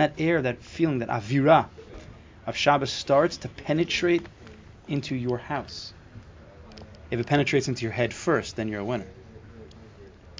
that 0.00 0.14
air, 0.18 0.42
that 0.42 0.62
feeling, 0.62 0.98
that 1.00 1.08
avira 1.08 1.66
of 2.46 2.56
Shabbos 2.56 2.92
starts 2.92 3.38
to 3.38 3.48
penetrate 3.48 4.24
into 4.86 5.16
your 5.16 5.38
house. 5.38 5.92
If 7.10 7.18
it 7.18 7.26
penetrates 7.26 7.66
into 7.66 7.82
your 7.82 7.92
head 7.92 8.14
first, 8.14 8.54
then 8.54 8.68
you're 8.68 8.80
a 8.80 8.84
winner. 8.84 9.06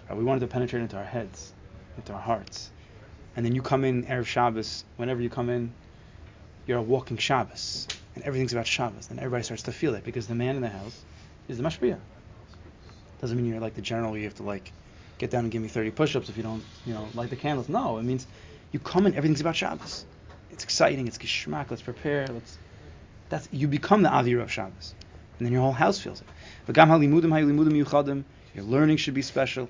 Uh, 0.08 0.14
we 0.14 0.22
want 0.22 0.42
it 0.42 0.46
to 0.46 0.52
penetrate 0.52 0.82
into 0.82 0.96
our 0.96 1.04
heads, 1.04 1.52
into 1.96 2.12
our 2.12 2.20
hearts. 2.20 2.70
And 3.36 3.44
then 3.44 3.54
you 3.54 3.62
come 3.62 3.84
in 3.84 4.04
Erev 4.04 4.26
Shabbos, 4.26 4.84
whenever 4.96 5.20
you 5.20 5.30
come 5.30 5.50
in, 5.50 5.72
you're 6.66 6.78
a 6.78 6.82
walking 6.82 7.16
Shabbos. 7.16 7.88
And 8.14 8.24
everything's 8.24 8.52
about 8.52 8.66
Shabbos. 8.66 9.10
And 9.10 9.18
everybody 9.18 9.42
starts 9.42 9.64
to 9.64 9.72
feel 9.72 9.94
it 9.94 10.04
because 10.04 10.26
the 10.26 10.34
man 10.34 10.56
in 10.56 10.62
the 10.62 10.68
house 10.68 11.04
is 11.48 11.58
the 11.58 11.64
mashpia. 11.64 11.98
Doesn't 13.20 13.36
mean 13.36 13.46
you're 13.46 13.60
like 13.60 13.74
the 13.74 13.82
general, 13.82 14.16
you 14.16 14.24
have 14.24 14.34
to 14.36 14.42
like 14.42 14.72
get 15.18 15.30
down 15.30 15.44
and 15.44 15.50
give 15.50 15.62
me 15.62 15.68
30 15.68 15.90
push-ups 15.90 16.28
if 16.28 16.36
you 16.36 16.42
don't, 16.42 16.62
you 16.86 16.94
know, 16.94 17.08
light 17.14 17.30
the 17.30 17.36
candles. 17.36 17.68
No, 17.68 17.98
it 17.98 18.02
means 18.02 18.26
you 18.72 18.78
come 18.78 19.06
and 19.06 19.14
everything's 19.14 19.40
about 19.40 19.56
Shabbos. 19.56 20.04
It's 20.50 20.64
exciting, 20.64 21.06
it's 21.08 21.18
geschmack, 21.18 21.70
let's 21.70 21.82
prepare, 21.82 22.26
let's 22.28 22.58
that's 23.28 23.48
you 23.50 23.68
become 23.68 24.02
the 24.02 24.10
Avir 24.10 24.42
of 24.42 24.52
Shabbos. 24.52 24.94
And 25.38 25.46
then 25.46 25.52
your 25.52 25.62
whole 25.62 25.72
house 25.72 25.98
feels 25.98 26.20
it. 26.20 26.26
V'gam 26.68 26.88
halimudim 26.88 27.30
halimudim 27.30 27.84
yuchadim. 27.84 28.24
Your 28.54 28.64
learning 28.64 28.98
should 28.98 29.14
be 29.14 29.22
special. 29.22 29.68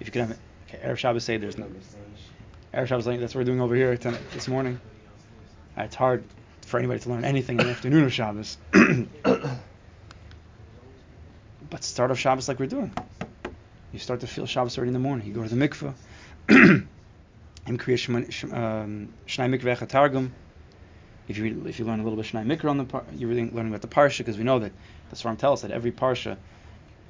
If 0.00 0.08
you 0.08 0.12
could 0.12 0.20
have 0.22 0.30
it, 0.32 0.38
okay, 0.68 0.86
Erev 0.86 0.98
Shabbos 0.98 1.24
say 1.24 1.36
there's 1.36 1.56
no 1.56 1.66
Erev 2.74 2.86
Shabbos 2.88 3.06
that's 3.06 3.34
what 3.34 3.40
we're 3.40 3.44
doing 3.44 3.60
over 3.60 3.74
here 3.74 3.96
tonight, 3.96 4.20
this 4.34 4.48
morning. 4.48 4.80
It's 5.76 5.96
hard 5.96 6.24
for 6.62 6.78
anybody 6.78 7.00
to 7.00 7.08
learn 7.08 7.24
anything 7.24 7.58
in 7.58 7.66
the 7.66 7.72
afternoon 7.72 8.04
of 8.04 8.12
Shabbos. 8.12 8.58
but 11.70 11.82
start 11.82 12.10
of 12.10 12.18
Shabbos 12.18 12.48
like 12.48 12.58
we're 12.60 12.66
doing. 12.66 12.94
You 13.92 13.98
start 13.98 14.20
to 14.20 14.26
feel 14.26 14.46
Shabbos 14.46 14.78
already 14.78 14.90
in 14.90 14.94
the 14.94 15.00
morning. 15.00 15.26
You 15.26 15.34
go 15.34 15.42
to 15.42 15.54
the 15.54 15.68
mikveh. 15.68 15.94
Im 17.66 17.78
kriya 17.78 18.52
um, 18.52 19.08
Shnai 19.26 19.58
mikveh 19.58 19.88
targum. 19.88 20.32
If 21.26 21.38
you 21.38 21.64
if 21.66 21.78
you 21.78 21.86
learn 21.86 22.00
a 22.00 22.04
little 22.04 22.16
bit 22.16 22.26
Shnai 22.26 22.46
mikra 22.46 22.70
on 22.70 22.78
the 22.78 22.84
par- 22.84 23.04
you're 23.14 23.28
really 23.28 23.50
learning 23.50 23.72
about 23.72 23.80
the 23.82 23.88
parsha 23.88 24.18
because 24.18 24.38
we 24.38 24.44
know 24.44 24.58
that 24.58 24.72
the 25.10 25.16
Svarim 25.16 25.38
tell 25.38 25.54
us 25.54 25.62
that 25.62 25.70
every 25.70 25.90
parsha, 25.90 26.36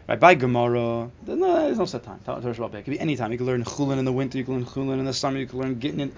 right 0.09 0.20
by 0.20 0.35
Gemara, 0.35 1.11
no, 1.27 1.37
there's 1.66 1.79
no 1.79 1.85
set 1.85 2.05
time. 2.05 2.20
It 2.27 2.85
could 2.85 2.85
be 2.87 3.00
any 3.00 3.16
time. 3.16 3.33
You 3.33 3.38
can 3.38 3.46
learn 3.46 3.64
Chulin 3.64 3.98
in 3.98 4.05
the 4.05 4.12
winter. 4.12 4.38
You 4.38 4.44
can 4.44 4.55
learn 4.55 4.64
Chulin 4.64 5.00
in 5.00 5.05
the 5.05 5.12
summer. 5.12 5.38
You 5.38 5.46
can 5.46 5.59
learn 5.59 5.81
Gittin. 5.81 6.00
In, 6.00 6.12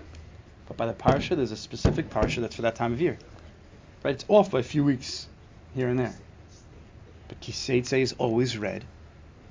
but 0.67 0.77
by 0.77 0.87
the 0.87 0.95
parsha, 0.95 1.37
there's 1.37 1.53
a 1.53 1.57
specific 1.57 2.11
parsha 2.11 2.41
that's 2.41 2.57
for 2.57 2.63
that 2.63 2.75
time 2.75 2.93
of 2.93 3.01
year. 3.01 3.19
Right? 4.03 4.15
It's 4.15 4.25
off 4.29 4.51
by 4.51 4.61
a 4.61 4.65
few 4.65 4.85
weeks 4.85 5.27
here 5.75 5.89
and 5.89 5.99
there. 5.99 6.15
But 7.29 7.41
Kiseitse 7.41 8.01
is 8.01 8.15
always 8.19 8.57
read 8.57 8.85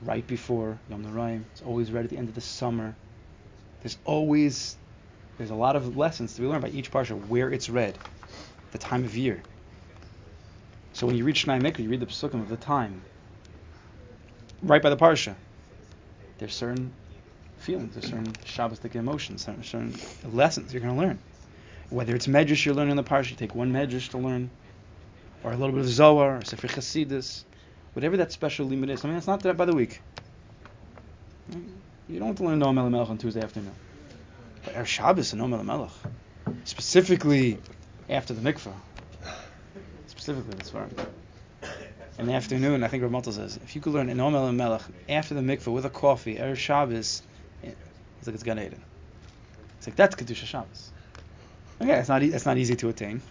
right 0.01 0.25
before 0.25 0.77
Yom 0.89 1.03
Noraim. 1.05 1.43
It's 1.51 1.61
always 1.61 1.91
read 1.91 2.05
at 2.05 2.09
the 2.09 2.17
end 2.17 2.29
of 2.29 2.35
the 2.35 2.41
summer. 2.41 2.95
There's 3.81 3.97
always 4.05 4.77
there's 5.37 5.49
a 5.49 5.55
lot 5.55 5.75
of 5.75 5.97
lessons 5.97 6.35
to 6.35 6.41
be 6.41 6.47
learned 6.47 6.61
by 6.61 6.69
each 6.69 6.91
parsha 6.91 7.27
where 7.27 7.51
it's 7.51 7.69
read, 7.69 7.97
the 8.71 8.77
time 8.77 9.03
of 9.03 9.17
year. 9.17 9.41
So 10.93 11.05
when 11.05 11.17
you 11.17 11.25
read 11.25 11.35
Shnai 11.35 11.61
Mikra, 11.61 11.79
you 11.79 11.89
read 11.89 11.99
the 11.99 12.05
psukim 12.05 12.41
of 12.41 12.47
the 12.47 12.55
time, 12.55 13.01
right 14.63 14.81
by 14.81 14.89
the 14.89 14.95
parsha. 14.95 15.35
There's 16.37 16.55
certain 16.55 16.93
feelings, 17.65 17.95
there's 17.95 18.05
certain 18.05 18.31
Shabbostic 18.45 18.95
emotions, 18.95 19.43
certain, 19.43 19.63
certain 19.63 19.93
lessons 20.23 20.71
you're 20.71 20.81
going 20.81 20.95
to 20.95 21.01
learn. 21.01 21.19
Whether 21.89 22.15
it's 22.15 22.27
Medrash 22.27 22.63
you're 22.63 22.75
learning 22.75 22.91
in 22.91 22.97
the 22.97 23.03
parsha, 23.03 23.31
you 23.31 23.35
take 23.35 23.55
one 23.55 23.73
Medrash 23.73 24.09
to 24.11 24.17
learn, 24.17 24.49
or 25.43 25.51
a 25.51 25.57
little 25.57 25.71
bit 25.71 25.81
of 25.81 25.87
Zohar, 25.87 26.37
or 26.37 26.43
Sefer 26.43 26.67
Chasidus, 26.67 27.43
whatever 27.93 28.17
that 28.17 28.31
special 28.31 28.67
limit 28.67 28.89
is. 28.91 29.03
I 29.03 29.07
mean, 29.07 29.17
it's 29.17 29.27
not 29.27 29.41
that 29.43 29.57
by 29.57 29.65
the 29.65 29.73
week. 29.73 30.01
You 32.07 32.19
don't 32.19 32.27
have 32.27 32.37
to 32.37 32.43
learn 32.43 32.59
Noam 32.59 32.89
Melech 32.89 33.09
on 33.09 33.17
Tuesday 33.17 33.41
afternoon. 33.41 33.73
But 34.63 34.75
Erev 34.75 34.85
Shabbos 34.85 35.33
and 35.33 35.41
Noam 35.41 35.65
Melech, 35.65 35.91
specifically 36.65 37.59
after 38.09 38.33
the 38.33 38.41
mikvah, 38.41 38.73
specifically 40.07 40.53
that's 40.55 40.73
where 40.73 40.87
in 42.17 42.27
the 42.27 42.33
afternoon, 42.33 42.83
I 42.83 42.87
think 42.87 43.03
Malta 43.09 43.33
says, 43.33 43.59
if 43.63 43.75
you 43.75 43.81
could 43.81 43.93
learn 43.93 44.07
Noam 44.07 44.55
Melech 44.55 44.83
after 45.09 45.33
the 45.33 45.41
mikvah 45.41 45.73
with 45.73 45.85
a 45.85 45.89
coffee, 45.89 46.35
Erev 46.35 46.57
Shabbos, 46.57 47.23
he's 47.65 48.27
like, 48.27 48.33
it's 48.33 48.43
Gan 48.43 48.59
Eden. 48.59 48.81
It's 49.77 49.87
like, 49.87 49.95
that's 49.95 50.15
Kedusha 50.15 50.45
Shabbos. 50.45 50.91
Okay, 51.81 51.93
it's 51.93 52.09
not, 52.09 52.23
e- 52.23 52.31
it's 52.31 52.45
not 52.45 52.57
easy 52.57 52.75
to 52.77 52.89
attain 52.89 53.21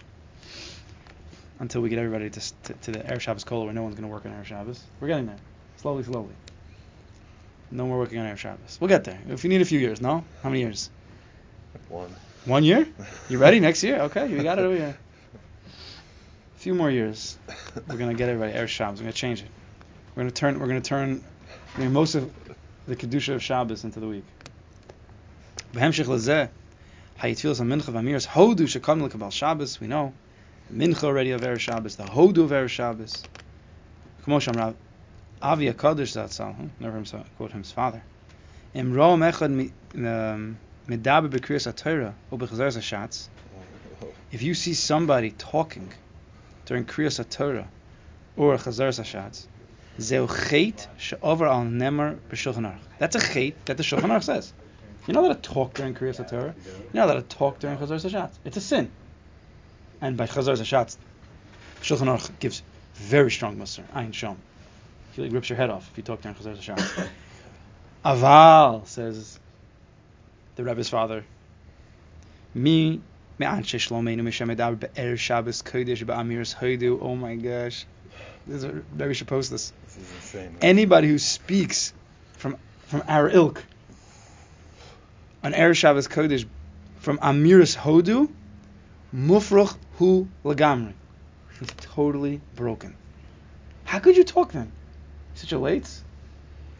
until 1.60 1.80
we 1.80 1.88
get 1.88 1.98
everybody 1.98 2.28
to, 2.30 2.40
to, 2.64 2.72
to 2.74 2.90
the 2.92 2.98
Erev 3.00 3.20
Shabbos 3.20 3.44
Kola 3.44 3.64
where 3.64 3.74
no 3.74 3.82
one's 3.82 3.94
going 3.94 4.08
to 4.08 4.12
work 4.12 4.26
on 4.26 4.32
Erev 4.32 4.44
Shabbos. 4.44 4.82
We're 5.00 5.08
getting 5.08 5.26
there. 5.26 5.38
Slowly, 5.76 6.02
slowly. 6.02 6.34
No 7.70 7.86
more 7.86 7.98
working 7.98 8.18
on 8.18 8.26
Erev 8.26 8.36
Shabbos. 8.36 8.78
We'll 8.80 8.88
get 8.88 9.04
there. 9.04 9.18
If 9.28 9.44
you 9.44 9.50
need 9.50 9.62
a 9.62 9.64
few 9.64 9.78
years, 9.78 10.00
no? 10.00 10.24
How 10.42 10.48
many 10.50 10.60
years? 10.60 10.90
One. 11.88 12.14
One 12.44 12.64
year? 12.64 12.86
You 13.28 13.38
ready? 13.38 13.58
Next 13.60 13.82
year? 13.82 14.00
Okay, 14.02 14.28
we 14.28 14.42
got 14.42 14.58
it 14.58 14.62
over 14.62 14.76
here. 14.76 14.96
A 16.56 16.58
few 16.58 16.74
more 16.74 16.90
years. 16.90 17.38
We're 17.88 17.96
gonna 17.96 18.14
get 18.14 18.28
everybody 18.28 18.52
Erev 18.56 18.68
Shabbos. 18.68 19.00
We're 19.00 19.04
gonna 19.04 19.12
change 19.12 19.40
it. 19.40 19.48
We're 20.14 20.22
gonna 20.22 20.30
turn. 20.30 20.60
We're 20.60 20.66
gonna 20.66 20.80
turn. 20.80 21.24
I 21.74 21.80
mean, 21.80 21.92
most 21.92 22.14
of 22.14 22.30
the 22.86 22.96
kedusha 22.96 23.34
of 23.34 23.42
Shabbos 23.42 23.84
into 23.84 24.00
the 24.00 24.06
week. 24.06 24.24
Lezeh, 25.74 26.48
hayitfilas 27.20 27.60
mincha 27.60 27.92
v'amiras 27.92 28.26
hodu 28.26 28.66
shekam 28.66 29.32
Shabbos. 29.32 29.80
We 29.80 29.86
know 29.86 30.12
mincha 30.72 31.04
already 31.04 31.32
of 31.32 31.42
Erev 31.42 31.58
Shabbos. 31.58 31.96
The 31.96 32.04
hodu 32.04 32.38
of 32.38 32.50
Erev 32.50 32.68
Shabbos. 32.68 33.24
Shamrav 34.26 34.74
Avi 35.42 35.72
Zatzal. 35.72 36.54
hmm, 36.54 36.66
Never 36.80 37.02
quote 37.36 37.66
father. 37.66 38.02
Im 38.74 38.92
roam 38.92 39.20
echad 39.20 39.70
um, 39.94 40.58
medaber 40.88 41.28
b'kriyas 41.28 43.28
if 44.34 44.42
you 44.42 44.54
see 44.54 44.74
somebody 44.74 45.30
talking 45.30 45.92
during 46.66 46.84
kriyas 46.84 47.24
HaTorah 47.24 47.66
or 48.36 48.56
chazaras 48.56 49.00
hashatz, 49.00 49.46
zeu 50.00 50.26
chet 50.26 50.88
she'over 50.98 51.46
al 51.46 51.64
nemer 51.64 52.18
b'shulchan. 52.30 52.78
That's 52.98 53.16
a 53.16 53.20
chait 53.20 53.54
that 53.66 53.76
the 53.76 53.82
Shulchan 53.82 54.10
Aruch 54.10 54.24
says. 54.24 54.52
You're 55.06 55.14
not 55.14 55.24
allowed 55.24 55.42
to 55.42 55.50
talk 55.50 55.74
during 55.74 55.94
kriyas 55.94 56.24
HaTorah. 56.24 56.54
You're 56.64 56.94
not 56.94 57.10
allowed 57.10 57.28
to 57.28 57.36
talk 57.36 57.58
during 57.58 57.76
chazaras 57.76 58.08
hashatz. 58.08 58.32
It's 58.44 58.56
a 58.56 58.60
sin. 58.60 58.90
And 60.00 60.16
by 60.16 60.26
chazaras 60.26 60.60
hashatz, 60.60 60.96
Shulchan 61.82 62.08
Aruch 62.08 62.30
gives 62.38 62.62
very 62.94 63.30
strong 63.30 63.56
musar. 63.56 63.84
Ayin 63.94 64.12
shom. 64.12 64.36
He 65.12 65.22
like 65.22 65.32
rips 65.32 65.48
your 65.48 65.56
head 65.56 65.70
off 65.70 65.88
if 65.92 65.98
you 65.98 66.02
talk 66.02 66.22
during 66.22 66.36
chazaras 66.36 66.58
hashatz. 66.58 67.08
Aval 68.04 68.86
says 68.86 69.38
the 70.56 70.64
Rebbe's 70.64 70.88
father. 70.88 71.24
Mi 72.54 73.00
me'anshe 73.38 73.78
shlomeinu 73.78 74.20
mishem 74.20 74.54
edaber 74.54 74.78
be'er 74.78 75.16
Shabbos 75.16 75.62
kodesh 75.62 76.04
ba'amiras 76.04 76.54
hoidu. 76.54 76.98
Oh 77.02 77.16
my 77.16 77.34
gosh, 77.34 77.84
this 78.46 78.62
is, 78.62 78.82
maybe 78.92 79.08
we 79.08 79.14
should 79.14 79.28
post 79.28 79.50
this. 79.50 79.72
This 79.86 79.96
is 79.96 80.12
insane. 80.16 80.52
man. 80.52 80.58
Anybody 80.60 81.08
who 81.08 81.18
speaks 81.18 81.92
from 82.34 82.56
from 82.86 83.02
our 83.08 83.28
ilk 83.28 83.64
on 85.42 85.52
Erev 85.52 85.76
Shabbos 85.76 86.08
kodesh 86.08 86.46
from 86.96 87.18
amiras 87.18 87.76
hodu, 87.76 88.30
mufrach 89.14 89.76
hu 89.94 90.28
lagamri. 90.44 90.94
He's 91.58 91.68
totally 91.78 92.40
broken. 92.56 92.96
How 93.84 93.98
could 93.98 94.16
you 94.16 94.24
talk 94.24 94.52
then? 94.52 94.72
Such 95.34 95.52
a 95.52 95.58
late. 95.58 95.88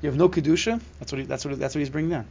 You 0.02 0.08
have 0.08 0.18
no 0.18 0.28
kedusha. 0.28 0.80
That's 0.98 1.12
what 1.12 1.20
he, 1.20 1.26
that's 1.26 1.44
what 1.44 1.58
that's 1.58 1.74
what 1.74 1.78
he's 1.78 1.90
bringing 1.90 2.10
down. 2.10 2.26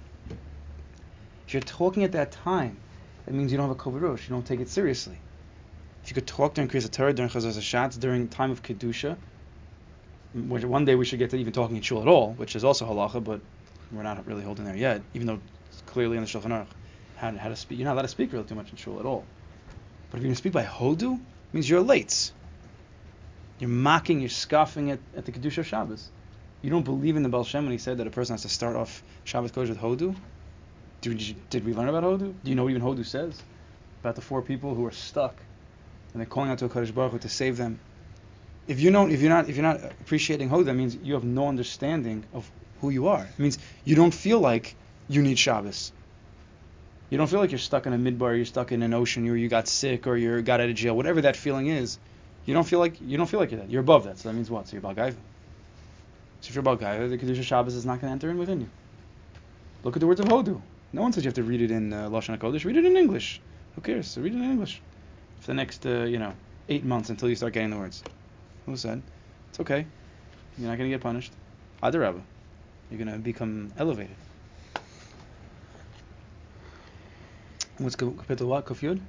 If 1.48 1.54
you're 1.54 1.62
talking 1.62 2.04
at 2.04 2.12
that 2.14 2.32
time, 2.32 2.78
that 3.26 3.34
means 3.34 3.52
you 3.52 3.58
don't 3.58 3.68
have 3.68 3.78
a 3.78 3.80
kovarosh. 3.80 4.28
You 4.28 4.30
don't 4.30 4.46
take 4.46 4.60
it 4.60 4.70
seriously. 4.70 5.18
If 6.04 6.12
you 6.12 6.16
could 6.16 6.28
talk 6.28 6.54
during 6.54 6.70
Kriyas 6.70 6.92
Torah, 6.92 7.14
during 7.14 7.30
Chazaz 7.30 7.58
Hashatz, 7.58 7.98
during 7.98 8.28
time 8.28 8.52
of 8.52 8.62
kedusha, 8.62 9.16
which 10.34 10.66
one 10.66 10.84
day 10.84 10.96
we 10.96 11.06
should 11.06 11.20
get 11.20 11.30
to 11.30 11.38
even 11.38 11.54
talking 11.54 11.78
in 11.78 11.82
shul 11.82 12.02
at 12.02 12.08
all, 12.10 12.34
which 12.34 12.56
is 12.58 12.66
also 12.66 12.86
halacha, 12.86 13.24
but 13.24 13.40
we're 13.92 14.04
not 14.04 14.26
really 14.28 14.44
holding 14.44 14.66
there 14.66 14.76
yet, 14.76 15.02
even 15.14 15.28
though 15.28 15.40
it's 15.70 15.82
clearly 15.86 16.18
in 16.18 16.24
the 16.24 16.30
Shulchan 16.30 16.50
Aruch 16.50 16.68
how, 17.16 17.32
how 17.38 17.48
to 17.48 17.56
speak. 17.56 17.80
You're 17.80 17.86
not 17.86 17.94
allowed 17.94 18.02
to 18.02 18.08
speak 18.10 18.34
really 18.34 18.44
too 18.44 18.56
much 18.56 18.70
in 18.72 18.76
shul 18.76 19.00
at 19.00 19.06
all. 19.06 19.24
But 20.10 20.18
if 20.18 20.24
you're 20.24 20.28
going 20.28 20.34
to 20.34 20.38
speak 20.38 20.52
by 20.52 20.66
hodu, 20.66 21.20
means 21.54 21.70
you're 21.70 21.82
late. 21.82 22.34
You're 23.60 23.70
mocking, 23.70 24.20
you're 24.20 24.30
scoffing 24.30 24.92
at, 24.92 25.00
at 25.16 25.26
the 25.26 25.32
kedusha 25.32 25.60
of 25.60 25.68
Shabbos. 25.68 26.10
You 26.62 26.70
don't 26.70 26.84
believe 26.84 27.16
in 27.16 27.24
the 27.24 27.30
Baal 27.30 27.46
Shem 27.46 27.64
when 27.64 27.72
he 27.72 27.78
said 27.78 28.00
that 28.00 28.08
a 28.08 28.10
person 28.10 28.34
has 28.34 28.42
to 28.42 28.50
start 28.50 28.76
off 28.76 29.04
Shabbos 29.24 29.54
Kodesh 29.54 29.70
with 29.70 29.80
hodu. 29.80 30.14
Did, 31.00 31.50
did 31.50 31.66
we 31.66 31.74
learn 31.74 31.88
about 31.88 32.04
hodu? 32.04 32.34
Do 32.44 32.50
you 32.50 32.56
know 32.56 32.64
what 32.64 32.72
even 32.72 32.82
hodu 32.82 33.06
says? 33.06 33.42
About 34.02 34.16
the 34.16 34.22
four 34.22 34.42
people 34.42 34.76
who 34.76 34.86
are 34.86 34.92
stuck 34.92 35.42
and 36.14 36.22
they're 36.22 36.28
calling 36.28 36.50
out 36.50 36.60
to 36.60 36.66
a 36.66 36.70
Kodesh 36.70 36.94
Baruch 36.94 37.14
Hu 37.14 37.20
to 37.20 37.30
save 37.30 37.58
them. 37.58 37.80
If 38.68 38.80
you 38.80 38.92
don't, 38.92 39.12
if 39.12 39.20
you're 39.20 39.30
not, 39.30 39.50
if 39.50 39.58
you're 39.58 39.64
not 39.64 39.84
appreciating 39.84 40.50
hodu, 40.50 40.66
that 40.66 40.76
means 40.76 40.96
you 40.96 41.16
have 41.16 41.24
no 41.24 41.48
understanding 41.48 42.24
of 42.34 42.50
who 42.82 42.92
you 42.92 43.08
are. 43.08 43.24
It 43.24 43.40
means 43.40 43.58
you 43.84 43.96
don't 43.96 44.14
feel 44.14 44.40
like 44.40 44.76
you 45.10 45.22
need 45.22 45.38
Shabbos. 45.38 45.92
You 47.10 47.18
don't 47.18 47.28
feel 47.28 47.40
like 47.40 47.52
you're 47.52 47.60
stuck 47.60 47.86
in 47.86 47.94
a 47.94 47.98
midbar, 47.98 48.36
you're 48.36 48.46
stuck 48.46 48.72
in 48.72 48.82
an 48.82 48.94
ocean, 48.94 49.28
or 49.28 49.36
you 49.36 49.50
got 49.50 49.68
sick, 49.68 50.08
or 50.08 50.16
you 50.16 50.42
got 50.42 50.62
out 50.62 50.70
of 50.70 50.76
jail, 50.76 50.96
whatever 50.96 51.22
that 51.22 51.36
feeling 51.36 51.68
is. 51.68 52.00
You 52.46 52.54
don't 52.54 52.64
feel 52.64 52.80
like 52.80 53.02
you 53.02 53.18
don't 53.18 53.28
feel 53.28 53.40
like 53.40 53.52
you're 53.52 53.60
that. 53.60 53.70
You're 53.70 53.82
above 53.82 54.06
that. 54.06 54.20
So 54.20 54.30
that 54.30 54.36
means 54.36 54.50
what? 54.50 54.68
So 54.68 54.74
you're 54.74 54.82
Balgaiva. 54.82 55.16
So 56.42 56.50
if 56.50 56.56
you're 56.56 56.64
Balgaiva, 56.64 57.10
the 57.10 57.18
Kedusha 57.18 57.44
Shabbos 57.44 57.76
is 57.76 57.86
not 57.86 58.02
going 58.02 58.10
to 58.10 58.14
enter 58.14 58.30
in 58.30 58.38
within 58.38 58.62
you. 58.62 58.70
Look 59.84 59.96
at 59.96 60.00
the 60.00 60.08
words 60.08 60.20
of 60.20 60.28
Hodu. 60.28 60.62
No 60.94 61.02
one 61.02 61.12
says 61.12 61.24
you 61.24 61.30
have 61.30 61.36
to 61.36 61.44
read 61.44 61.62
it 61.62 61.72
in 61.72 61.92
uh, 61.92 62.10
Lashon 62.10 62.38
HaKodesh. 62.38 62.66
Read 62.66 62.78
it 62.78 62.86
in 62.86 62.96
English. 62.96 63.42
Who 63.76 63.82
cares? 63.82 64.08
So 64.08 64.22
read 64.22 64.34
it 64.34 64.38
in 64.38 64.44
English 64.44 64.82
for 65.44 65.48
the 65.48 65.56
next, 65.56 65.86
uh, 65.86 66.04
you 66.04 66.20
know, 66.20 66.34
eight 66.70 66.86
months 66.86 67.10
until 67.10 67.28
you 67.28 67.36
start 67.36 67.52
getting 67.52 67.70
the 67.70 67.78
words. 67.78 68.02
Who 68.66 68.78
said? 68.78 69.02
It's 69.50 69.60
okay. 69.60 69.86
You're 70.58 70.70
not 70.70 70.78
going 70.78 70.90
to 70.90 70.96
get 70.96 71.02
punished. 71.02 71.34
Adarabba. 71.82 72.22
You're 72.90 72.98
going 72.98 73.12
to 73.12 73.20
become 73.20 73.74
elevated. 73.78 74.16
What's 77.78 77.98
kapitel 77.98 78.48
what? 78.48 78.66
Kufyud? 78.66 79.02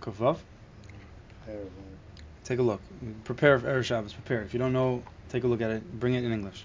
Kufav? 0.00 0.38
Take 2.42 2.58
a 2.58 2.62
look. 2.62 2.80
Prepare 3.22 3.60
for 3.60 3.68
Erev 3.68 3.84
Shabbos. 3.84 4.12
Prepare. 4.12 4.42
If 4.42 4.52
you 4.52 4.58
don't 4.58 4.72
know, 4.72 5.04
take 5.28 5.44
a 5.44 5.46
look 5.46 5.60
at 5.60 5.70
it. 5.70 6.00
Bring 6.00 6.14
it 6.14 6.24
in 6.24 6.32
English. 6.32 6.64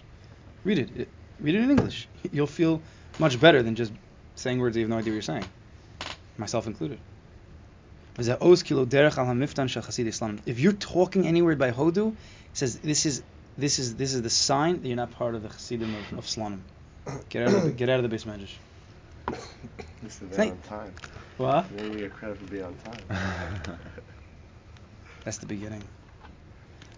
Read 0.63 0.79
it. 0.79 0.89
it. 0.97 1.09
Read 1.39 1.53
it 1.53 1.61
in 1.61 1.69
English. 1.69 2.07
You'll 2.31 2.47
feel 2.47 2.81
much 3.19 3.39
better 3.39 3.61
than 3.61 3.75
just 3.75 3.91
saying 4.33 4.57
words 4.57 4.75
you 4.75 4.81
have 4.81 4.89
no 4.89 4.97
idea 4.97 5.11
what 5.11 5.15
you're 5.15 5.21
saying. 5.21 5.45
Myself 6.37 6.65
included. 6.65 6.97
If 8.17 8.27
you're 10.59 10.73
talking 10.73 11.27
anywhere 11.27 11.55
by 11.55 11.71
Hodu, 11.71 12.11
it 12.11 12.17
says 12.53 12.79
this 12.79 13.05
is 13.05 13.23
this 13.57 13.79
is 13.79 13.95
this 13.95 14.13
is 14.13 14.21
the 14.21 14.29
sign 14.29 14.81
that 14.81 14.87
you're 14.87 14.97
not 14.97 15.11
part 15.11 15.33
of 15.35 15.41
the 15.41 15.49
Chassidim 15.49 15.95
of, 15.95 16.19
of 16.19 16.25
Slonim. 16.25 16.59
Get 17.29 17.47
out 17.47 17.55
of 17.55 17.63
the, 17.63 17.71
get 17.71 17.89
out 17.89 17.99
of 17.99 18.03
the 18.03 18.09
base. 18.09 18.25
This 20.03 20.21
is 20.21 20.37
on 20.37 20.57
time. 20.59 20.93
What? 21.37 21.71
Maybe 21.71 21.99
your 22.01 22.09
credit 22.09 22.39
would 22.39 22.51
be 22.51 22.61
on 22.61 22.75
time. 22.75 23.01
That's 25.23 25.37
the 25.37 25.45
beginning. 25.45 25.83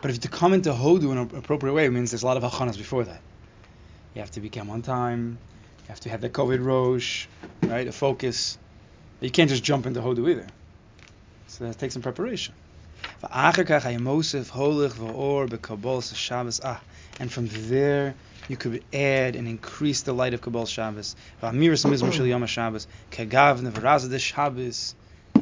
But 0.02 0.12
if 0.12 0.20
to 0.22 0.28
come 0.28 0.54
into 0.54 0.72
Hodu 0.72 1.12
in 1.12 1.18
an 1.18 1.30
appropriate 1.36 1.74
way, 1.74 1.86
it 1.86 1.92
means 1.92 2.12
there's 2.12 2.24
a 2.24 2.26
lot 2.26 2.38
of 2.38 2.44
hachanas 2.44 2.78
before 2.78 3.06
that. 3.06 3.22
You 4.14 4.22
have 4.22 4.32
to 4.32 4.42
become 4.42 4.70
on 4.70 4.82
time. 4.82 5.38
You 5.84 5.88
have 5.90 6.00
to 6.02 6.10
have 6.10 6.22
the 6.22 6.30
koved 6.30 6.64
rosh, 6.64 7.28
right? 7.64 7.88
A 7.88 7.92
focus. 7.92 8.58
You 9.22 9.30
can't 9.30 9.50
just 9.50 9.64
jump 9.64 9.86
into 9.86 10.02
Hodu 10.02 10.30
either. 10.30 10.48
So 11.56 11.64
that 11.64 11.80
takes 11.80 11.94
some 11.94 12.02
preparation. 12.02 12.54
Ah, 13.24 13.54
and 17.18 17.32
from 17.32 17.48
there, 17.48 18.14
you 18.50 18.58
could 18.58 18.84
add 18.94 19.38
and 19.38 19.48
increase 19.48 20.02
the 20.02 20.12
light 20.12 20.34
of 20.34 20.42
Kabbal 20.42 20.68
Shabbos. 20.68 21.16
And 21.42 21.64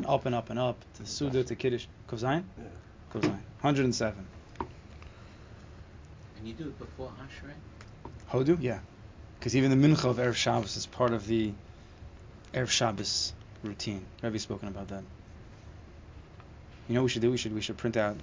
up 0.05 0.25
and 0.27 0.35
up 0.35 0.51
and 0.51 0.59
up 0.59 0.85
to 0.93 1.01
the 1.01 1.09
Suda, 1.09 1.43
to 1.45 1.55
Kiddush. 1.55 1.87
Kozayin? 2.07 2.43
Kozayin. 3.11 3.39
107. 3.61 4.27
And 6.37 6.47
you 6.47 6.53
do 6.53 6.65
it 6.65 6.77
before 6.77 7.09
Ashrei? 7.09 7.55
Hodu? 8.31 8.59
Yeah. 8.61 8.81
Because 9.39 9.55
even 9.55 9.71
the 9.71 9.87
Mincha 9.87 10.05
of 10.05 10.17
Erev 10.17 10.35
Shabbos 10.35 10.77
is 10.77 10.85
part 10.85 11.13
of 11.13 11.25
the 11.25 11.53
Erev 12.53 12.69
Shabbos 12.69 13.33
routine. 13.63 14.05
Rebbe's 14.21 14.43
spoken 14.43 14.67
about 14.67 14.89
that. 14.89 15.03
You 16.87 16.95
know 16.95 17.01
what 17.01 17.05
we 17.05 17.09
should 17.09 17.21
do? 17.21 17.31
We 17.31 17.37
should 17.37 17.53
we 17.55 17.61
should 17.61 17.77
print 17.77 17.97
out. 17.97 18.17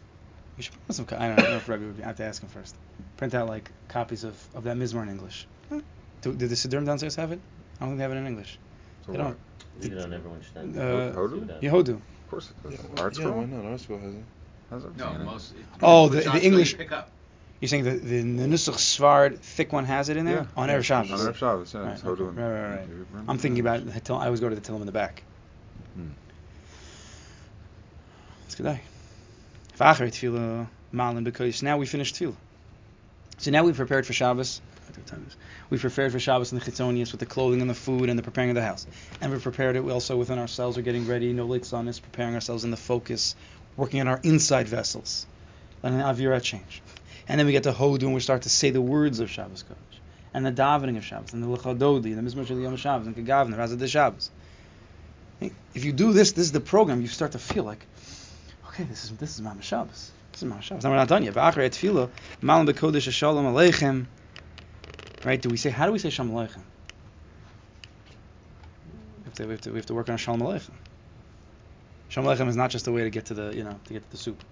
We 0.56 0.62
should 0.62 0.72
print 0.72 0.84
out 0.90 0.94
some. 0.96 1.06
co- 1.06 1.16
I 1.16 1.28
don't 1.28 1.36
know, 1.36 1.42
I 1.42 1.46
don't 1.46 1.50
know 1.52 1.56
if 1.58 1.68
Rebbe 1.68 1.84
would 1.86 1.96
be. 1.96 2.02
I 2.02 2.06
have 2.08 2.16
to 2.16 2.24
ask 2.24 2.42
him 2.42 2.48
first. 2.48 2.74
Print 3.16 3.34
out 3.34 3.48
like 3.48 3.70
copies 3.88 4.24
of, 4.24 4.36
of 4.54 4.64
that 4.64 4.76
Mizmor 4.76 5.02
in 5.02 5.08
English. 5.08 5.46
Do, 6.22 6.34
did 6.34 6.50
the 6.50 6.54
Siddurim 6.54 6.84
downstairs 6.84 7.16
have 7.16 7.32
it? 7.32 7.40
I 7.78 7.84
don't 7.84 7.90
think 7.90 7.98
they 7.98 8.02
have 8.02 8.12
it 8.12 8.16
in 8.16 8.26
English. 8.26 8.58
So 9.06 9.12
They 9.12 9.18
what? 9.18 9.24
don't. 9.24 9.38
Leave 9.82 9.92
it 9.94 10.02
on 10.04 10.12
everyone's 10.12 10.46
stand. 10.46 10.76
Uh, 10.78 11.12
Hodu? 11.12 11.60
Yehodu. 11.62 11.94
Of 11.94 12.30
course 12.30 12.50
it 12.50 12.62
does. 12.62 12.72
Yeah, 12.78 13.02
Art 13.02 13.16
yeah, 13.16 13.24
school? 13.24 13.32
why 13.38 13.44
not? 13.46 13.64
Art 13.64 13.80
school 13.80 13.98
has 13.98 14.14
it. 14.14 14.24
How's 14.68 14.82
that 14.82 14.96
No, 14.98 15.12
seen 15.12 15.20
it? 15.22 15.24
most. 15.24 15.52
it- 15.52 15.58
Oh, 15.82 16.08
the- 16.10 16.20
the 16.20 16.44
English- 16.44 16.76
Pick 16.76 16.92
up. 16.92 17.10
You're 17.60 17.68
saying 17.68 17.84
the 17.84 17.92
the, 17.92 18.20
the 18.22 18.46
Nusach 18.46 18.74
Sefard 18.76 19.38
thick 19.38 19.72
one 19.72 19.84
has 19.86 20.08
it 20.10 20.16
in 20.18 20.24
there 20.26 20.36
Yeah. 20.36 20.46
on 20.62 20.68
yeah. 20.68 20.76
Erev 20.76 20.84
Shabbos. 20.84 21.10
On 21.12 21.32
Erev 21.32 21.36
Shabbos, 21.36 21.74
yeah. 21.74 21.80
Right, 21.80 22.04
okay. 22.04 22.22
Right, 22.22 22.36
right, 22.36 22.70
right. 22.76 22.86
Do 22.86 22.92
you 22.96 23.06
remember 23.10 23.30
I'm 23.30 23.38
thinking 23.38 23.60
about. 23.60 23.84
the 23.86 24.00
Till- 24.00 24.16
I 24.16 24.26
always 24.26 24.40
go 24.40 24.48
to 24.50 24.54
the 24.54 24.60
Tillim 24.60 24.80
in 24.80 24.86
the 24.86 24.92
back. 24.92 25.22
Hmm. 25.94 26.08
It's 28.50 28.56
good 28.56 28.64
day. 28.64 28.80
V'achar 29.78 30.08
tefillah 30.08 30.62
uh, 30.62 30.66
malin 30.90 31.22
because 31.22 31.62
now 31.62 31.78
we 31.78 31.86
finished 31.86 32.16
tefillah. 32.16 32.34
So 33.38 33.52
now 33.52 33.62
we've 33.62 33.76
prepared 33.76 34.08
for 34.08 34.12
Shabbos. 34.12 34.60
We've 35.70 35.80
prepared 35.80 36.10
for 36.10 36.18
Shabbos 36.18 36.50
and 36.50 36.60
the 36.60 36.68
chitzonius 36.68 37.12
with 37.12 37.20
the 37.20 37.26
clothing 37.26 37.60
and 37.60 37.70
the 37.70 37.74
food 37.74 38.08
and 38.08 38.18
the 38.18 38.24
preparing 38.24 38.50
of 38.50 38.56
the 38.56 38.64
house, 38.64 38.88
and 39.20 39.30
we've 39.30 39.40
prepared 39.40 39.76
it 39.76 39.88
also 39.88 40.16
within 40.16 40.40
ourselves. 40.40 40.76
We're 40.76 40.82
getting 40.82 41.06
ready. 41.06 41.32
No 41.32 41.46
late 41.46 41.64
sun 41.64 41.86
is 41.86 42.00
preparing 42.00 42.34
ourselves 42.34 42.64
in 42.64 42.72
the 42.72 42.76
focus, 42.76 43.36
working 43.76 44.00
on 44.00 44.08
our 44.08 44.18
inside 44.24 44.66
vessels, 44.66 45.28
letting 45.84 46.00
the 46.00 46.04
avira 46.04 46.42
change, 46.42 46.82
and 47.28 47.38
then 47.38 47.46
we 47.46 47.52
get 47.52 47.62
to 47.62 47.72
Hodu 47.72 48.02
and 48.02 48.14
we 48.14 48.20
start 48.20 48.42
to 48.42 48.50
say 48.50 48.70
the 48.70 48.82
words 48.82 49.20
of 49.20 49.30
Shabbos 49.30 49.62
Kodesh 49.62 50.00
and 50.34 50.44
the 50.44 50.50
davening 50.50 50.96
of 50.96 51.04
Shabbos 51.04 51.34
and 51.34 51.40
the 51.40 51.46
lechadodi 51.46 52.16
and 52.16 52.26
the 52.26 52.28
mizmor 52.28 52.48
Yom 52.60 52.74
Shabbos 52.74 53.06
and 53.06 53.14
kegavna 53.14 53.56
razad 53.56 53.78
de 53.78 53.86
Shabbos. 53.86 54.28
If 55.72 55.84
you 55.84 55.92
do 55.92 56.12
this, 56.12 56.32
this 56.32 56.46
is 56.46 56.52
the 56.52 56.60
program. 56.60 57.00
You 57.00 57.06
start 57.06 57.32
to 57.32 57.38
feel 57.38 57.64
like, 57.64 57.86
okay, 58.80 58.88
this 58.88 59.04
is 59.04 59.10
this 59.16 59.34
is 59.34 59.40
Mama 59.42 59.62
Shabbos. 59.62 60.10
This 60.32 60.42
is 60.42 60.48
Mama 60.48 60.62
Shabbos. 60.62 60.84
Now 60.84 60.90
we're 60.90 60.96
not 60.96 61.08
done 61.08 61.22
yet. 61.22 61.34
V'achrei 61.34 61.68
tefillah, 61.70 62.10
malam 62.40 62.66
bekodesh 62.66 63.10
shalom 63.12 63.44
aleichem. 63.46 64.06
Right? 65.22 65.40
Do 65.40 65.50
we 65.50 65.56
say? 65.56 65.70
How 65.70 65.86
do 65.86 65.92
we 65.92 65.98
say 65.98 66.10
shalom 66.10 66.32
aleichem? 66.32 66.62
We 69.18 69.24
have 69.24 69.34
to, 69.34 69.44
we 69.46 69.50
have 69.52 69.60
to, 69.62 69.70
we 69.70 69.76
have 69.78 69.86
to 69.86 69.94
work 69.94 70.08
on 70.08 70.16
shalom 70.16 70.40
aleichem. 70.40 70.72
Shalom 72.08 72.34
aleichem 72.36 72.48
is 72.48 72.56
not 72.56 72.70
just 72.70 72.86
a 72.86 72.92
way 72.92 73.02
to 73.04 73.10
get 73.10 73.26
to 73.26 73.34
the 73.34 73.54
you 73.54 73.64
know 73.64 73.78
to 73.86 73.92
get 73.92 74.02
to 74.04 74.10
the 74.10 74.16
soup. 74.16 74.42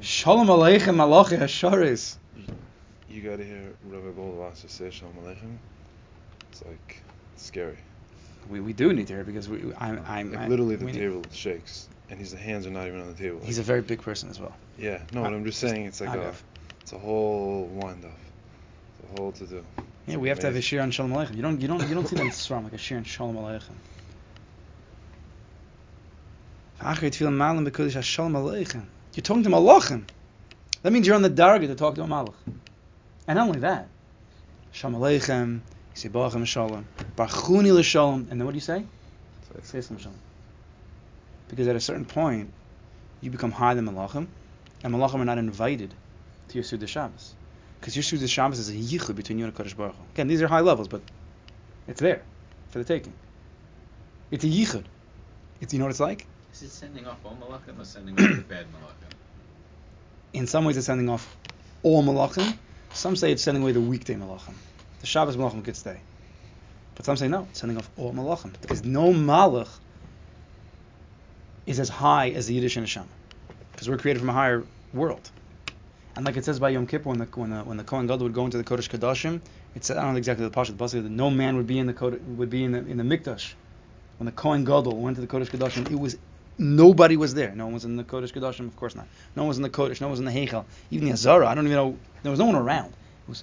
Shalom 0.00 0.46
aleichem 0.48 0.96
malachi 0.96 1.36
hasharis. 1.36 2.16
You 3.08 3.20
gotta 3.22 3.44
hear 3.44 3.72
Rabbi 3.84 4.18
Goldwasser 4.18 4.68
say 4.68 4.90
Shalom 4.90 5.14
Aleichem. 5.22 5.56
It's 6.50 6.64
like 6.66 7.02
scary. 7.36 7.78
We, 8.48 8.58
we 8.60 8.72
do 8.72 8.92
need 8.92 9.06
to 9.06 9.12
hear 9.14 9.24
because 9.24 9.48
we 9.48 9.72
I'm 9.78 10.02
I'm 10.06 10.32
Like 10.32 10.40
I- 10.40 10.48
literally 10.48 10.74
the 10.76 10.84
we 10.84 10.92
need- 10.92 10.98
table 10.98 11.22
shakes, 11.32 11.88
and 12.10 12.18
his 12.18 12.32
hands 12.32 12.66
are 12.66 12.70
not 12.70 12.86
even 12.86 13.00
on 13.00 13.08
the 13.08 13.14
table. 13.14 13.40
He's 13.42 13.58
a 13.58 13.62
very 13.62 13.82
big 13.82 14.02
person 14.02 14.30
as 14.30 14.40
well. 14.40 14.54
yeah, 14.78 15.02
no, 15.12 15.22
but 15.22 15.32
ah, 15.32 15.36
I'm 15.36 15.44
just 15.44 15.58
saying 15.60 15.86
it's 15.86 16.00
like 16.00 16.14
a, 16.14 16.34
it's 16.80 16.92
a 16.92 16.98
whole 16.98 17.66
wind 17.66 18.04
up. 18.04 18.18
It's 18.98 19.10
a 19.10 19.20
whole 19.20 19.32
to 19.32 19.46
do. 19.46 19.64
Yeah, 20.06 20.16
we 20.16 20.28
have 20.28 20.38
to 20.40 20.46
have 20.46 20.56
a 20.56 20.60
shir 20.60 20.80
on 20.80 20.90
Shalom 20.90 21.12
Aleichem. 21.12 21.36
You 21.36 21.42
don't 21.42 21.60
you 21.60 21.68
don't 21.68 21.88
you 21.88 21.94
don't 21.94 22.06
see 22.06 22.16
that 22.16 22.22
in 22.22 22.30
Sram 22.30 22.64
like 22.64 22.74
a 22.74 22.78
shir 22.78 22.96
on 22.96 23.04
Shalom 23.04 23.36
Aleichem. 23.36 23.76
Achar 26.80 27.10
tefillah 27.10 27.32
malam 27.32 27.66
b'kodesh 27.66 28.02
Shalom 28.02 28.34
Aleichem. 28.34 28.84
You're 29.14 29.22
talking 29.22 29.44
to 29.44 29.50
Malachim. 29.50 30.04
That 30.82 30.92
means 30.92 31.06
you're 31.06 31.16
on 31.16 31.22
the 31.22 31.30
darga 31.30 31.66
to 31.68 31.74
talk 31.74 31.94
to 31.94 32.02
a 32.02 32.06
Malach. 32.06 32.34
And 33.26 33.36
not 33.36 33.46
only 33.46 33.60
that, 33.60 33.88
Shalom 34.72 35.00
Aleichem, 35.00 35.54
you 35.54 35.60
say 35.94 36.08
Barachem 36.10 36.44
Shalom, 36.44 36.86
Barchuni 37.16 37.72
L'Shalom, 37.72 38.26
and 38.30 38.40
then 38.40 38.44
what 38.44 38.50
do 38.50 38.56
you 38.56 38.60
say? 38.60 38.84
Say 39.62 39.80
Shalom 39.80 39.98
Shalom. 40.00 40.18
Because 41.54 41.68
at 41.68 41.76
a 41.76 41.80
certain 41.80 42.04
point, 42.04 42.52
you 43.20 43.30
become 43.30 43.52
higher 43.52 43.76
than 43.76 43.86
Malachim, 43.86 44.26
and 44.82 44.92
Malachim 44.92 45.20
are 45.20 45.24
not 45.24 45.38
invited 45.38 45.94
to 46.48 46.54
your 46.54 46.64
Suda 46.64 46.88
Shabbos. 46.88 47.32
Because 47.78 47.94
your 47.94 48.02
Suda 48.02 48.26
Shabbos 48.26 48.58
is 48.58 48.70
a 48.70 48.72
yichud 48.72 49.14
between 49.14 49.38
you 49.38 49.44
and 49.44 49.54
Kodesh 49.54 49.76
Baruch 49.76 49.94
Hu. 49.94 50.02
Again, 50.14 50.26
these 50.26 50.42
are 50.42 50.48
high 50.48 50.62
levels, 50.62 50.88
but 50.88 51.00
it's 51.86 52.00
there 52.00 52.22
for 52.70 52.80
the 52.80 52.84
taking. 52.84 53.12
It's 54.32 54.42
a 54.42 54.48
yichud. 54.48 54.82
It's 55.60 55.72
you 55.72 55.78
know 55.78 55.84
what 55.84 55.90
it's 55.90 56.00
like. 56.00 56.26
Is 56.52 56.62
it 56.62 56.70
sending 56.70 57.06
off 57.06 57.18
all 57.24 57.36
malachim 57.40 57.80
or 57.80 57.84
sending 57.84 58.18
off 58.18 58.36
the 58.36 58.42
bad 58.42 58.66
malachim? 58.72 59.12
In 60.32 60.48
some 60.48 60.64
ways, 60.64 60.76
it's 60.76 60.86
sending 60.86 61.08
off 61.08 61.36
all 61.84 62.02
malachim. 62.02 62.58
Some 62.94 63.14
say 63.14 63.30
it's 63.30 63.44
sending 63.44 63.62
away 63.62 63.70
the 63.70 63.80
weekday 63.80 64.16
malachim. 64.16 64.54
The 65.02 65.06
Shabbos 65.06 65.36
malachim 65.36 65.64
could 65.64 65.76
stay, 65.76 66.00
but 66.96 67.06
some 67.06 67.16
say 67.16 67.28
no, 67.28 67.46
it's 67.50 67.60
sending 67.60 67.78
off 67.78 67.88
all 67.96 68.12
malachim 68.12 68.60
because 68.60 68.84
no 68.84 69.12
malach 69.12 69.68
is 71.66 71.80
as 71.80 71.88
high 71.88 72.30
as 72.30 72.46
the 72.46 72.54
Yiddish 72.54 72.76
and 72.76 72.84
Hashem, 72.84 73.08
because 73.72 73.88
we're 73.88 73.98
created 73.98 74.20
from 74.20 74.30
a 74.30 74.32
higher 74.32 74.64
world. 74.92 75.30
And 76.16 76.24
like 76.24 76.36
it 76.36 76.44
says 76.44 76.60
by 76.60 76.70
Yom 76.70 76.86
Kippur, 76.86 77.08
when 77.08 77.18
the 77.18 77.24
when 77.34 77.50
the, 77.50 77.58
when 77.64 77.76
the 77.76 77.84
Kohen 77.84 78.06
Gadol 78.06 78.24
would 78.24 78.34
go 78.34 78.44
into 78.44 78.56
the 78.56 78.64
Kodesh 78.64 78.88
Kadashim, 78.88 79.40
it 79.74 79.84
said 79.84 79.96
I 79.96 80.02
don't 80.02 80.12
know 80.12 80.18
exactly 80.18 80.46
the 80.46 80.54
pasuk, 80.54 80.76
but 80.76 80.90
that 80.92 81.02
no 81.02 81.30
man 81.30 81.56
would 81.56 81.66
be 81.66 81.78
in 81.78 81.86
the 81.86 81.94
Kodesh, 81.94 82.22
would 82.36 82.50
be 82.50 82.62
in 82.62 82.72
the 82.72 82.78
in 82.78 82.96
the 82.96 83.02
Mikdash. 83.02 83.54
When 84.18 84.26
the 84.26 84.32
Kohen 84.32 84.64
Gadol 84.64 84.96
went 84.96 85.16
to 85.16 85.20
the 85.20 85.26
Kodesh 85.26 85.50
Kadashim, 85.50 85.90
it 85.90 85.98
was 85.98 86.16
nobody 86.56 87.16
was 87.16 87.34
there. 87.34 87.52
No 87.56 87.64
one 87.64 87.74
was 87.74 87.84
in 87.84 87.96
the 87.96 88.04
Kodesh 88.04 88.32
Kadashim, 88.32 88.68
of 88.68 88.76
course 88.76 88.94
not. 88.94 89.08
No 89.34 89.42
one 89.42 89.48
was 89.48 89.56
in 89.56 89.64
the 89.64 89.70
Kodesh. 89.70 90.00
No 90.00 90.06
one 90.06 90.12
was 90.12 90.20
in 90.20 90.26
the 90.26 90.30
Heichal. 90.30 90.64
Even 90.92 91.08
the 91.08 91.12
Azara, 91.12 91.48
I 91.48 91.54
don't 91.54 91.66
even 91.66 91.76
know. 91.76 91.98
There 92.22 92.30
was 92.30 92.38
no 92.38 92.46
one 92.46 92.54
around. 92.54 92.90
It 92.90 93.28
was 93.28 93.42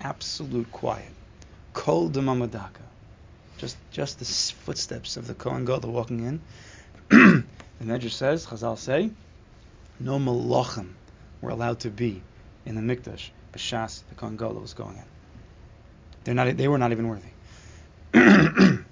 absolute 0.00 0.70
quiet. 0.70 1.10
Kol 1.72 2.08
demamadaka. 2.08 2.82
Just 3.58 3.76
just 3.90 4.20
the 4.20 4.24
footsteps 4.24 5.16
of 5.16 5.26
the 5.26 5.34
Kohen 5.34 5.64
Gadol 5.64 5.90
walking 5.90 6.40
in. 7.10 7.48
the 7.82 7.92
Medrash 7.92 8.12
says, 8.12 8.46
Chazal 8.46 8.78
say, 8.78 9.10
no 9.98 10.18
malachim 10.18 10.90
were 11.40 11.50
allowed 11.50 11.80
to 11.80 11.90
be 11.90 12.22
in 12.64 12.74
the 12.74 12.80
Mikdash. 12.80 13.30
B'shas 13.52 14.02
the 14.08 14.14
Kohen 14.14 14.36
Gadol 14.36 14.60
was 14.60 14.74
going 14.74 14.96
in. 14.96 15.04
They're 16.24 16.34
not. 16.34 16.56
They 16.56 16.68
were 16.68 16.78
not 16.78 16.92
even 16.92 17.08
worthy. 17.08 17.28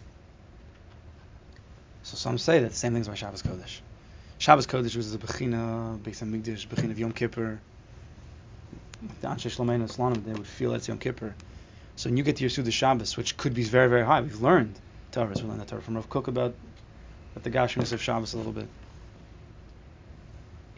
so 2.02 2.16
some 2.16 2.38
say 2.38 2.60
that 2.60 2.70
the 2.70 2.76
same 2.76 2.92
thing 2.92 3.00
as 3.02 3.08
by 3.08 3.14
Shabbos 3.14 3.42
Kodesh. 3.42 3.80
Shabbos 4.38 4.66
Kodesh 4.66 4.96
was 4.96 5.12
the 5.12 5.18
Bechina, 5.18 5.98
Beis 5.98 6.20
Hamikdash, 6.20 6.66
Bechina 6.66 6.90
of 6.90 6.98
Yom 6.98 7.12
Kippur. 7.12 7.60
The 9.20 9.28
Anshe 9.28 9.54
Shlomeinu 9.54 9.90
Slonim, 9.94 10.24
they 10.24 10.32
would 10.32 10.46
feel 10.46 10.74
it's 10.74 10.88
Yom 10.88 10.98
Kippur. 10.98 11.34
So 11.96 12.08
when 12.08 12.16
you 12.16 12.24
get 12.24 12.36
to 12.36 12.42
your 12.42 12.50
Suda 12.50 12.70
Shabbos, 12.70 13.16
which 13.16 13.36
could 13.36 13.54
be 13.54 13.62
very, 13.62 13.88
very 13.88 14.04
high, 14.04 14.20
we've 14.20 14.42
learned 14.42 14.74
Torah, 15.12 15.32
we 15.34 15.42
learned 15.42 15.60
that 15.60 15.68
Torah 15.68 15.82
from 15.82 15.96
Rav 15.96 16.08
Kook 16.08 16.28
about, 16.28 16.54
about 17.34 17.44
the 17.44 17.50
Gashmis 17.50 17.92
of 17.92 18.02
Shabbos 18.02 18.34
a 18.34 18.38
little 18.38 18.52
bit. 18.52 18.68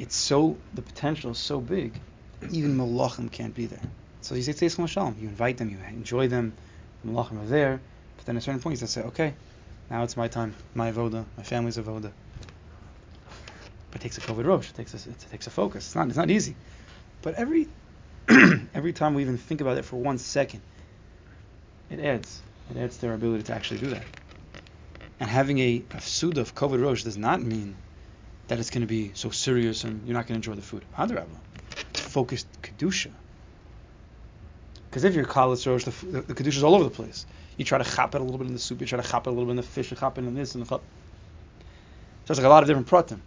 It's 0.02 0.16
so, 0.16 0.56
the 0.74 0.82
potential 0.82 1.30
is 1.30 1.38
so 1.38 1.60
big, 1.60 1.94
even 2.50 2.76
Malachim 2.76 3.30
can't 3.30 3.54
be 3.54 3.66
there. 3.66 3.78
So 4.20 4.34
you 4.34 4.42
say 4.42 4.52
Tzeitzim 4.52 4.88
Shalom, 4.88 5.14
you 5.20 5.28
invite 5.28 5.58
them, 5.58 5.70
you 5.70 5.78
enjoy 5.88 6.26
them, 6.26 6.54
the 7.04 7.12
Malachim 7.12 7.40
are 7.40 7.46
there, 7.46 7.80
but 8.16 8.26
then 8.26 8.36
at 8.36 8.42
a 8.42 8.44
certain 8.44 8.60
point 8.60 8.80
you 8.80 8.86
say, 8.88 9.02
okay, 9.02 9.34
now 9.90 10.02
it's 10.02 10.16
my 10.16 10.26
time, 10.26 10.56
my 10.74 10.90
avoda, 10.90 11.24
my 11.36 11.44
family's 11.44 11.76
avoda. 11.76 12.10
But 13.92 14.00
it 14.00 14.02
takes 14.02 14.18
a 14.18 14.22
koved 14.22 14.44
rosh. 14.44 14.70
It 14.70 14.74
takes 14.74 14.92
a, 14.92 15.08
it 15.08 15.24
takes 15.30 15.46
a 15.46 15.50
focus. 15.50 15.86
It's 15.86 15.94
not 15.94 16.08
it's 16.08 16.16
not 16.16 16.30
easy. 16.30 16.56
But 17.22 17.34
every 17.34 17.68
every 18.74 18.92
time 18.92 19.14
we 19.14 19.22
even 19.22 19.38
think 19.38 19.60
about 19.60 19.78
it 19.78 19.84
for 19.84 19.98
one 19.98 20.18
second, 20.18 20.62
it 21.90 22.00
adds 22.00 22.42
it 22.72 22.76
adds 22.76 23.04
our 23.04 23.12
ability 23.12 23.44
to 23.44 23.54
actually 23.54 23.78
do 23.78 23.90
that. 23.90 24.04
And 25.20 25.30
having 25.30 25.60
a, 25.60 25.84
a 25.92 25.96
of 26.40 26.56
koved 26.56 26.82
rosh 26.82 27.04
does 27.04 27.16
not 27.16 27.40
mean 27.40 27.76
that 28.48 28.58
it's 28.58 28.70
going 28.70 28.82
to 28.82 28.86
be 28.86 29.12
so 29.14 29.30
serious 29.30 29.84
and 29.84 30.06
you're 30.06 30.14
not 30.14 30.26
going 30.26 30.40
to 30.40 30.50
enjoy 30.50 30.54
the 30.54 30.62
food. 30.62 30.84
It's 31.90 32.00
focused 32.00 32.46
kedusha. 32.62 33.10
Because 34.90 35.04
if 35.04 35.14
you're 35.14 35.24
kalas 35.24 35.66
rosh, 35.66 35.84
the, 35.84 36.20
the, 36.20 36.34
kedusha 36.34 36.56
is 36.58 36.64
all 36.64 36.74
over 36.74 36.84
the 36.84 36.90
place. 36.90 37.24
You 37.56 37.64
try 37.64 37.78
to 37.78 37.84
chop 37.84 38.14
it 38.14 38.20
a 38.20 38.24
little 38.24 38.38
bit 38.38 38.46
in 38.46 38.52
the 38.52 38.58
soup, 38.58 38.80
you 38.80 38.86
try 38.86 39.00
to 39.00 39.08
chop 39.08 39.26
it 39.26 39.30
a 39.30 39.32
little 39.32 39.46
bit 39.46 39.52
in 39.52 39.56
the 39.56 39.62
fish, 39.62 39.90
you 39.90 39.96
chop 39.96 40.18
it 40.18 40.24
in 40.24 40.34
this 40.34 40.54
and 40.54 40.64
the 40.64 40.68
chop. 40.68 40.82
So 42.24 42.32
it's 42.32 42.38
like 42.38 42.46
a 42.46 42.48
lot 42.48 42.62
of 42.62 42.68
different 42.68 42.88
pratim. 42.88 43.20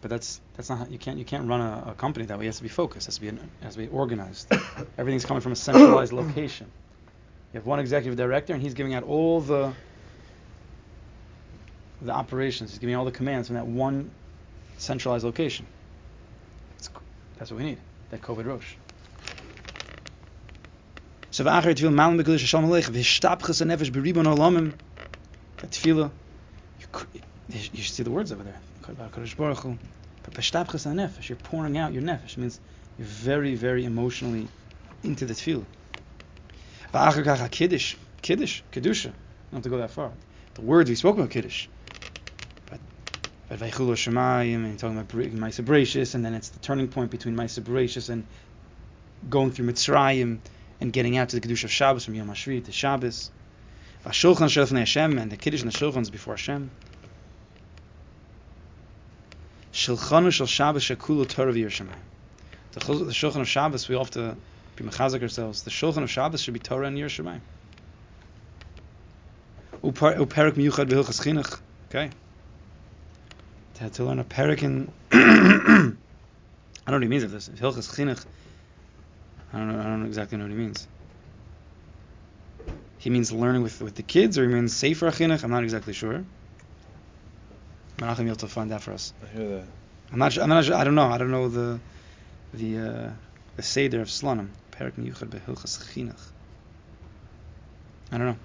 But 0.00 0.10
that's 0.10 0.40
that's 0.56 0.68
not 0.68 0.78
how, 0.78 0.86
you 0.86 0.98
can't 0.98 1.18
you 1.18 1.24
can't 1.24 1.48
run 1.48 1.60
a, 1.60 1.90
a 1.90 1.94
company 1.94 2.26
that 2.26 2.38
way. 2.38 2.46
It 2.46 2.48
has 2.48 2.56
to 2.56 2.62
be 2.64 2.68
focused. 2.68 3.06
It 3.06 3.08
has 3.08 3.14
to 3.16 3.20
be 3.20 3.28
an, 3.28 3.38
it 3.38 3.64
has 3.64 3.74
to 3.74 3.80
be 3.80 3.88
organized. 3.88 4.52
Everything's 4.98 5.24
coming 5.24 5.40
from 5.40 5.52
a 5.52 5.56
centralized 5.56 6.12
location. 6.12 6.66
You 7.52 7.58
have 7.58 7.66
one 7.66 7.78
executive 7.78 8.16
director, 8.16 8.52
and 8.52 8.62
he's 8.62 8.74
giving 8.74 8.94
out 8.94 9.04
all 9.04 9.40
the 9.40 9.72
the 12.02 12.12
operations. 12.12 12.70
He's 12.70 12.78
giving 12.78 12.94
all 12.94 13.04
the 13.04 13.12
commands 13.12 13.48
from 13.48 13.56
that 13.56 13.66
one 13.66 14.10
centralized 14.78 15.24
location. 15.24 15.66
It's, 16.76 16.90
that's 17.38 17.50
what 17.50 17.58
we 17.58 17.64
need. 17.64 17.78
That 18.10 18.20
koved 18.20 18.44
rosh. 18.46 18.74
So 21.30 21.44
v'achar 21.44 21.74
tefillah 21.74 21.94
malam 21.94 22.18
b'kedush 22.18 22.40
Hashem 22.40 22.64
aleich 22.64 22.90
v'hishtapchas 22.90 23.64
hanefesh 23.64 23.90
b'ribon 23.90 24.24
olamim. 24.24 24.74
That 25.58 25.70
tefillah, 25.70 26.10
you, 26.80 26.86
you 27.48 27.82
should 27.82 27.94
see 27.94 28.02
the 28.02 28.10
words 28.10 28.32
over 28.32 28.42
there. 28.42 28.60
Kodesh 28.82 29.36
Baruch 29.36 29.58
Hu. 29.58 29.78
V'hishtapchas 30.24 30.86
hanefesh, 30.86 31.28
you're 31.28 31.36
pouring 31.36 31.78
out 31.78 31.92
your 31.92 32.02
nefesh. 32.02 32.32
It 32.32 32.38
means 32.38 32.60
you're 32.98 33.06
very, 33.06 33.54
very 33.54 33.84
emotionally 33.84 34.48
into 35.02 35.24
the 35.24 35.34
tefillah. 35.34 35.64
V'achar 36.92 37.24
kach 37.24 37.50
kiddush, 37.50 37.96
kiddush, 38.20 38.62
kedusha. 38.72 39.12
Have 39.52 39.62
to 39.62 39.68
go 39.68 39.78
that 39.78 39.90
far. 39.90 40.10
The 40.54 40.62
words 40.62 40.90
we 40.90 40.96
spoke 40.96 41.16
about 41.16 41.30
kiddush. 41.30 41.68
But 43.52 43.60
vaychulu 43.60 43.92
shemayim 43.92 44.64
and 44.64 44.78
talking 44.78 44.96
about 44.96 45.14
Ma'aseh 45.14 45.62
Bereishis, 45.62 46.14
and 46.14 46.24
then 46.24 46.32
it's 46.32 46.48
the 46.48 46.58
turning 46.60 46.88
point 46.88 47.10
between 47.10 47.36
Ma'aseh 47.36 47.62
Bereishis 47.62 48.08
and 48.08 48.26
going 49.28 49.50
through 49.50 49.70
Mitzrayim 49.70 50.38
and 50.80 50.90
getting 50.90 51.18
out 51.18 51.28
to 51.28 51.36
the 51.36 51.40
Kiddush 51.42 51.62
of 51.62 51.70
Shabbos 51.70 52.06
from 52.06 52.14
Yom 52.14 52.28
HaShvi 52.28 52.64
to 52.64 52.72
Shabbos. 52.72 53.30
Vashulchan 54.06 54.48
Shelfnei 54.48 54.78
Hashem 54.78 55.18
and 55.18 55.30
the 55.30 55.36
Kiddush 55.36 55.60
and 55.60 55.70
the 55.70 55.76
Shulchan 55.76 56.00
is 56.00 56.08
before 56.08 56.32
Hashem. 56.32 56.70
Shulchanu 59.74 60.32
Shel 60.32 60.46
Shabbos 60.46 60.84
Shekulu 60.84 61.28
Torah 61.28 61.52
v'Yerushalayim. 61.52 61.90
The 62.72 62.80
Shulchan 62.80 63.42
of 63.42 63.48
Shabbos 63.48 63.86
we 63.86 64.02
to 64.02 64.34
be 64.76 64.84
mechazek 64.84 65.20
ourselves. 65.20 65.64
The 65.64 65.70
Shulchan 65.70 66.02
of 66.02 66.10
Shabbos 66.10 66.40
should 66.40 66.54
be 66.54 66.60
Torah 66.60 66.86
and 66.86 66.96
Yerushalayim. 66.96 67.40
Uperik 69.84 70.52
miyuchad 70.54 70.88
v'hilchas 70.88 71.20
chinuch. 71.20 71.60
Okay. 71.90 72.10
To, 73.82 73.90
to 73.90 74.04
learn 74.04 74.20
a 74.20 74.24
perik 74.24 74.62
in 74.62 74.92
I 75.12 75.18
don't 75.18 75.96
know 76.86 76.92
what 76.92 77.02
he 77.02 77.08
means 77.08 77.24
of 77.24 77.32
this. 77.32 77.48
Hilchas 77.48 77.92
chinuch. 77.92 78.24
I 79.52 79.58
don't 79.58 79.72
know. 79.72 79.80
I 79.80 79.84
don't 79.84 80.06
exactly 80.06 80.38
know 80.38 80.44
what 80.44 80.52
he 80.52 80.56
means. 80.56 80.86
He 82.98 83.10
means 83.10 83.32
learning 83.32 83.62
with 83.62 83.80
with 83.82 83.96
the 83.96 84.02
kids, 84.04 84.38
or 84.38 84.48
he 84.48 84.54
means 84.54 84.76
sefer 84.76 85.10
chinuch. 85.10 85.42
I'm 85.42 85.50
not 85.50 85.64
exactly 85.64 85.92
sure. 85.92 86.24
Menachem, 87.98 88.18
you'll 88.20 88.28
have 88.28 88.38
to 88.38 88.48
find 88.48 88.70
that 88.70 88.82
for 88.82 88.92
us. 88.92 89.12
I 89.22 89.36
hear 89.36 89.48
that. 89.48 89.64
I'm 90.12 90.18
not. 90.18 90.32
su- 90.32 90.42
I'm 90.42 90.48
not. 90.48 90.70
I 90.70 90.84
don't 90.84 90.94
know. 90.94 91.08
I 91.08 91.18
don't 91.18 91.30
know 91.32 91.48
the 91.48 91.80
the 92.54 92.78
uh, 92.78 93.10
the 93.56 93.62
seder 93.62 94.00
of 94.00 94.08
Slonim. 94.08 94.50
Perik 94.70 94.92
miyuchad 94.92 95.28
behilchas 95.28 95.82
chinuch. 95.92 96.20
I 98.12 98.18
don't 98.18 98.28
know. 98.28 98.36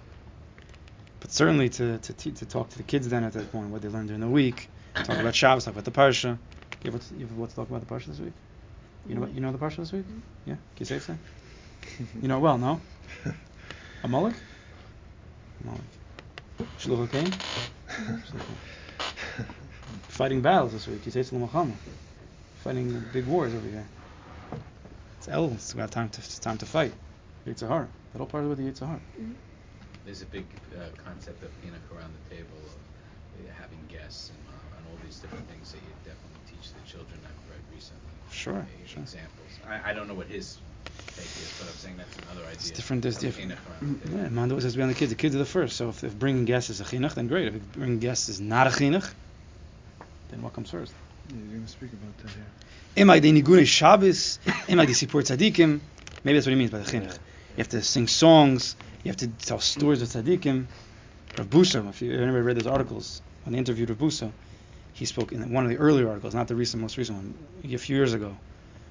But 1.19 1.31
certainly 1.31 1.69
to 1.69 1.99
to, 1.99 2.13
te- 2.13 2.31
to 2.31 2.45
talk 2.45 2.69
to 2.69 2.77
the 2.77 2.83
kids 2.83 3.07
then 3.07 3.23
at 3.23 3.33
that 3.33 3.51
point, 3.51 3.69
what 3.69 3.83
they 3.83 3.89
learned 3.89 4.07
during 4.07 4.21
the 4.21 4.27
week, 4.27 4.69
talk 5.05 5.19
about 5.19 5.35
Shabbos, 5.35 5.65
talk 5.65 5.73
about 5.73 5.85
the 5.85 5.91
parsha. 5.91 6.37
You 6.83 6.91
have, 6.91 6.93
what, 6.93 7.11
you 7.11 7.25
have 7.25 7.37
what 7.37 7.49
to 7.49 7.55
talk 7.55 7.69
about 7.69 7.87
the 7.87 7.93
parsha 7.93 8.05
this 8.07 8.19
week? 8.19 8.33
You 9.07 9.15
know 9.15 9.21
what, 9.21 9.33
you 9.33 9.41
know 9.41 9.51
the 9.51 9.57
parsha 9.57 9.77
this 9.77 9.91
week? 9.91 10.05
Yeah, 10.45 10.55
can 10.75 10.79
you 10.79 10.85
say 10.85 10.95
it? 10.97 11.17
You 12.21 12.27
know 12.27 12.37
it 12.37 12.41
well, 12.41 12.57
no? 12.57 12.81
Amalek? 14.03 14.35
Amalek. 15.63 15.81
Shluch 16.79 17.11
Cain? 17.11 17.31
Fighting 20.07 20.41
battles 20.41 20.73
this 20.73 20.87
week. 20.87 21.05
You 21.05 21.11
say 21.11 21.21
it's 21.21 21.31
Lamachama. 21.31 21.73
Fighting 22.63 23.03
big 23.11 23.25
wars 23.25 23.53
over 23.53 23.67
here. 23.67 23.85
It's 25.17 25.29
Elves. 25.29 25.73
We 25.73 25.81
have 25.81 25.91
time 25.91 26.09
to 26.09 26.19
it's 26.19 26.39
time 26.39 26.57
to 26.59 26.65
fight. 26.65 26.93
Yitzhahar. 27.47 27.87
That 28.13 28.19
all 28.19 28.27
part 28.27 28.43
of 28.43 28.57
the 28.57 28.63
Yitzhahar. 28.63 28.99
there's 30.05 30.21
a 30.21 30.25
big 30.25 30.45
uh, 30.75 30.85
concept 31.03 31.43
of 31.43 31.49
chinuch 31.61 31.97
around 31.97 32.13
the 32.13 32.35
table 32.35 32.57
of 32.65 33.45
uh, 33.45 33.51
having 33.59 33.79
guests 33.89 34.29
and, 34.29 34.39
uh, 34.47 34.76
and 34.76 34.76
all 34.89 34.97
these 35.03 35.19
different 35.19 35.47
things 35.49 35.71
that 35.71 35.81
you 35.81 35.93
definitely 36.03 36.43
teach 36.47 36.73
the 36.73 36.83
children. 36.89 37.19
I've 37.23 37.51
read 37.51 37.63
recently. 37.73 38.11
Sure, 38.31 38.55
uh, 38.55 38.87
sure. 38.87 39.03
Examples. 39.03 39.51
I, 39.67 39.91
I 39.91 39.93
don't 39.93 40.07
know 40.07 40.13
what 40.13 40.27
his 40.27 40.57
take 41.15 41.25
is, 41.25 41.53
but 41.59 41.67
I'm 41.67 41.73
saying 41.75 41.97
that's 41.97 42.15
another 42.17 42.41
idea. 42.47 42.53
It's 42.53 42.71
different. 42.71 43.01
There's 43.01 43.17
of 43.17 43.21
different. 43.21 43.51
chinuch 43.51 43.81
around 43.81 44.01
the 44.01 44.07
table. 44.07 44.23
Yeah, 44.23 44.29
Mando 44.29 44.59
says 44.59 44.73
to 44.73 44.77
be 44.77 44.83
on 44.83 44.89
the 44.89 44.95
kids. 44.95 45.11
The 45.11 45.15
kids 45.15 45.35
are 45.35 45.39
the 45.39 45.45
first. 45.45 45.75
So 45.75 45.89
if, 45.89 46.03
if 46.03 46.17
bringing 46.17 46.45
guests 46.45 46.69
is 46.69 46.81
a 46.81 46.83
chinuch, 46.83 47.15
then 47.15 47.27
great. 47.27 47.47
If 47.47 47.73
bringing 47.73 47.99
guests 47.99 48.29
is 48.29 48.39
not 48.39 48.67
a 48.67 48.69
chinuch, 48.69 49.11
then 50.29 50.41
what 50.41 50.53
comes 50.53 50.71
first? 50.71 50.93
Yeah, 51.29 51.35
you're 51.37 51.47
going 51.47 51.65
to 51.65 51.71
speak 51.71 51.91
about 51.93 52.17
that 52.19 52.31
here. 52.31 53.05
Imai 53.05 53.21
de 53.21 53.31
nigune 53.31 53.65
Shabbos, 53.65 54.39
imai 54.67 54.87
de 54.87 54.93
sipur 54.93 55.21
tzadikim. 55.21 55.79
Maybe 56.23 56.37
that's 56.37 56.45
what 56.45 56.51
he 56.51 56.57
means 56.57 56.71
by 56.71 56.79
the 56.79 56.91
chinuch. 56.91 57.13
You 57.13 57.61
have 57.63 57.69
to 57.69 57.81
sing 57.81 58.07
songs. 58.07 58.75
You 59.03 59.09
have 59.09 59.17
to 59.17 59.27
tell 59.27 59.59
stories 59.59 60.01
of 60.01 60.09
tzadikim. 60.09 60.65
Rav 61.37 61.49
Busa, 61.49 61.87
if 61.89 62.01
you 62.01 62.13
anybody 62.13 62.41
read 62.41 62.57
those 62.57 62.67
articles 62.67 63.21
when 63.43 63.53
they 63.53 63.59
interviewed 63.59 63.89
Rav 63.89 63.99
Busa, 63.99 64.31
he 64.97 65.05
spoke 65.05 65.31
in 65.31 65.53
one 65.53 65.63
of 65.63 65.69
the 65.69 65.77
earlier 65.77 66.09
articles, 66.09 66.33
not 66.33 66.47
the 66.47 66.55
recent, 66.55 66.81
most 66.81 66.97
recent 66.97 67.17
one, 67.17 67.71
a 67.71 67.77
few 67.77 67.95
years 67.95 68.13
ago. 68.13 68.29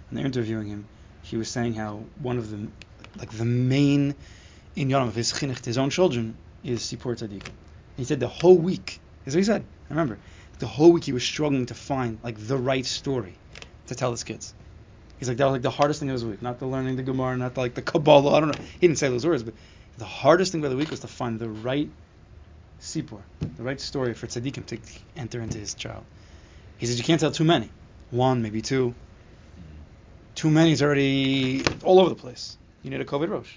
When 0.08 0.16
they're 0.16 0.24
interviewing 0.24 0.68
him, 0.68 0.86
he 1.22 1.36
was 1.36 1.48
saying 1.48 1.74
how 1.74 2.04
one 2.22 2.38
of 2.38 2.48
the, 2.48 2.68
like 3.18 3.30
the 3.30 3.44
main 3.44 4.14
inyanim 4.76 5.08
of 5.08 5.16
his 5.16 5.32
chinuch 5.32 5.64
his 5.64 5.78
own 5.78 5.90
children 5.90 6.36
is 6.62 6.82
sipur 6.82 7.16
tzadikim. 7.16 7.50
He 7.96 8.04
said 8.04 8.20
the 8.20 8.28
whole 8.28 8.56
week, 8.56 9.00
is 9.24 9.34
what 9.34 9.38
he 9.38 9.44
said. 9.44 9.62
I 9.62 9.94
remember 9.94 10.18
the 10.60 10.68
whole 10.68 10.92
week 10.92 11.04
he 11.04 11.12
was 11.12 11.24
struggling 11.24 11.66
to 11.66 11.74
find 11.74 12.20
like 12.22 12.36
the 12.38 12.56
right 12.56 12.86
story 12.86 13.34
to 13.88 13.96
tell 13.96 14.12
his 14.12 14.22
kids. 14.22 14.54
He's 15.18 15.28
like 15.28 15.38
that 15.38 15.46
was 15.46 15.52
like 15.54 15.62
the 15.62 15.70
hardest 15.70 15.98
thing 15.98 16.10
of 16.10 16.14
his 16.14 16.24
week, 16.24 16.40
not 16.40 16.60
the 16.60 16.66
learning 16.66 16.96
the 16.96 17.02
Gemara, 17.02 17.36
not 17.36 17.54
the, 17.54 17.60
like 17.60 17.74
the 17.74 17.82
Kabbalah. 17.82 18.34
I 18.34 18.40
don't 18.40 18.50
know. 18.50 18.64
He 18.78 18.86
didn't 18.86 18.98
say 18.98 19.08
those 19.08 19.26
words, 19.26 19.42
but 19.42 19.54
the 19.98 20.04
hardest 20.04 20.52
thing 20.52 20.64
of 20.64 20.70
the 20.70 20.76
week 20.76 20.90
was 20.90 21.00
to 21.00 21.08
find 21.08 21.40
the 21.40 21.48
right 21.48 21.90
sipur, 22.80 23.20
the 23.56 23.62
right 23.62 23.80
story 23.80 24.14
for 24.14 24.26
tzaddikim 24.26 24.66
to 24.66 24.78
enter 25.16 25.40
into 25.40 25.58
his 25.58 25.74
child. 25.74 26.04
He 26.78 26.86
says 26.86 26.98
you 26.98 27.04
can't 27.04 27.20
tell 27.20 27.30
too 27.30 27.44
many, 27.44 27.70
one 28.10 28.42
maybe 28.42 28.62
two. 28.62 28.94
Too 30.34 30.50
many 30.50 30.72
is 30.72 30.82
already 30.82 31.64
all 31.82 31.98
over 31.98 32.10
the 32.10 32.14
place. 32.14 32.58
You 32.82 32.90
need 32.90 33.00
a 33.00 33.04
koved 33.04 33.30
rosh, 33.30 33.52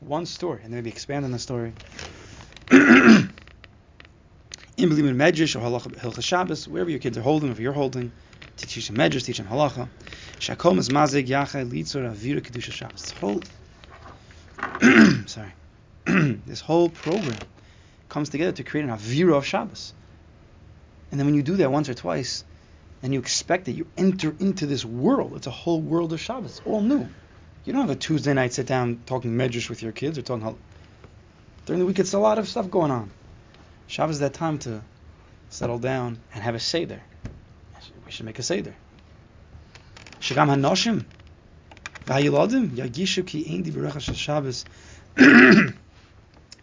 one 0.00 0.26
story, 0.26 0.60
and 0.64 0.72
then 0.72 0.78
maybe 0.78 0.90
expand 0.90 1.24
on 1.24 1.32
the 1.32 1.38
story. 1.38 1.72
In 2.70 3.30
believing 4.90 5.14
medrash 5.14 5.56
or 5.56 5.60
halacha 5.60 6.22
Shabbos, 6.22 6.68
wherever 6.68 6.90
your 6.90 6.98
kids 6.98 7.16
are 7.16 7.22
holding, 7.22 7.50
if 7.50 7.60
you're 7.60 7.72
holding, 7.72 8.12
to 8.56 8.66
teach 8.66 8.88
them 8.88 8.96
medrash, 8.96 9.24
teach 9.24 9.38
them 9.38 9.46
halacha. 9.46 9.88
Shakom 10.38 10.78
is 10.78 10.88
mazig 10.88 11.28
yachai 11.28 11.70
litzor 11.70 12.10
avira 12.10 12.40
kedusha 12.40 12.72
Shabbos. 12.72 13.02
This 13.02 13.12
whole, 13.12 13.42
sorry, 15.26 15.52
this 16.46 16.60
whole 16.60 16.88
program 16.88 17.38
comes 18.08 18.28
together 18.28 18.52
to 18.52 18.64
create 18.64 18.84
an 18.84 18.90
avira 18.90 19.36
of 19.36 19.46
Shabbos. 19.46 19.92
And 21.10 21.18
then 21.20 21.26
when 21.26 21.34
you 21.34 21.42
do 21.42 21.56
that 21.56 21.70
once 21.70 21.88
or 21.88 21.94
twice, 21.94 22.44
and 23.02 23.12
you 23.12 23.20
expect 23.20 23.68
it, 23.68 23.72
you 23.72 23.86
enter 23.96 24.34
into 24.38 24.66
this 24.66 24.84
world. 24.84 25.34
It's 25.36 25.46
a 25.46 25.50
whole 25.52 25.80
world 25.80 26.12
of 26.12 26.20
Shabbos. 26.20 26.60
All 26.64 26.80
new. 26.80 27.08
You 27.64 27.72
don't 27.72 27.82
have 27.82 27.90
a 27.90 27.96
Tuesday 27.96 28.32
night 28.32 28.52
sit 28.52 28.66
down 28.66 29.02
talking 29.06 29.32
medrash 29.32 29.68
with 29.68 29.82
your 29.82 29.92
kids 29.92 30.18
or 30.18 30.22
talking 30.22 30.42
hal- 30.42 30.58
during 31.66 31.80
the 31.80 31.86
week. 31.86 31.98
It's 31.98 32.14
a 32.14 32.18
lot 32.18 32.38
of 32.38 32.48
stuff 32.48 32.70
going 32.70 32.90
on. 32.90 33.10
Shabbos 33.86 34.16
is 34.16 34.20
that 34.20 34.34
time 34.34 34.58
to 34.60 34.82
settle 35.50 35.78
down 35.78 36.18
and 36.32 36.42
have 36.42 36.54
a 36.54 36.60
seder. 36.60 37.02
We 38.04 38.12
should 38.12 38.26
make 38.26 38.38
a 38.38 38.42
seder. 38.42 38.74
Shagam 40.20 40.48
hanoshim 40.48 41.04
v'hayiladim 42.06 42.70
yagishu 42.70 43.26
ki 43.26 43.46
ein 43.50 43.64
divrach 43.64 44.00
shel 44.00 44.16
Shabbos 44.16 44.64
ki 45.16 45.22
divrach 45.22 45.24
shel 45.24 45.72
Chol. 45.72 45.74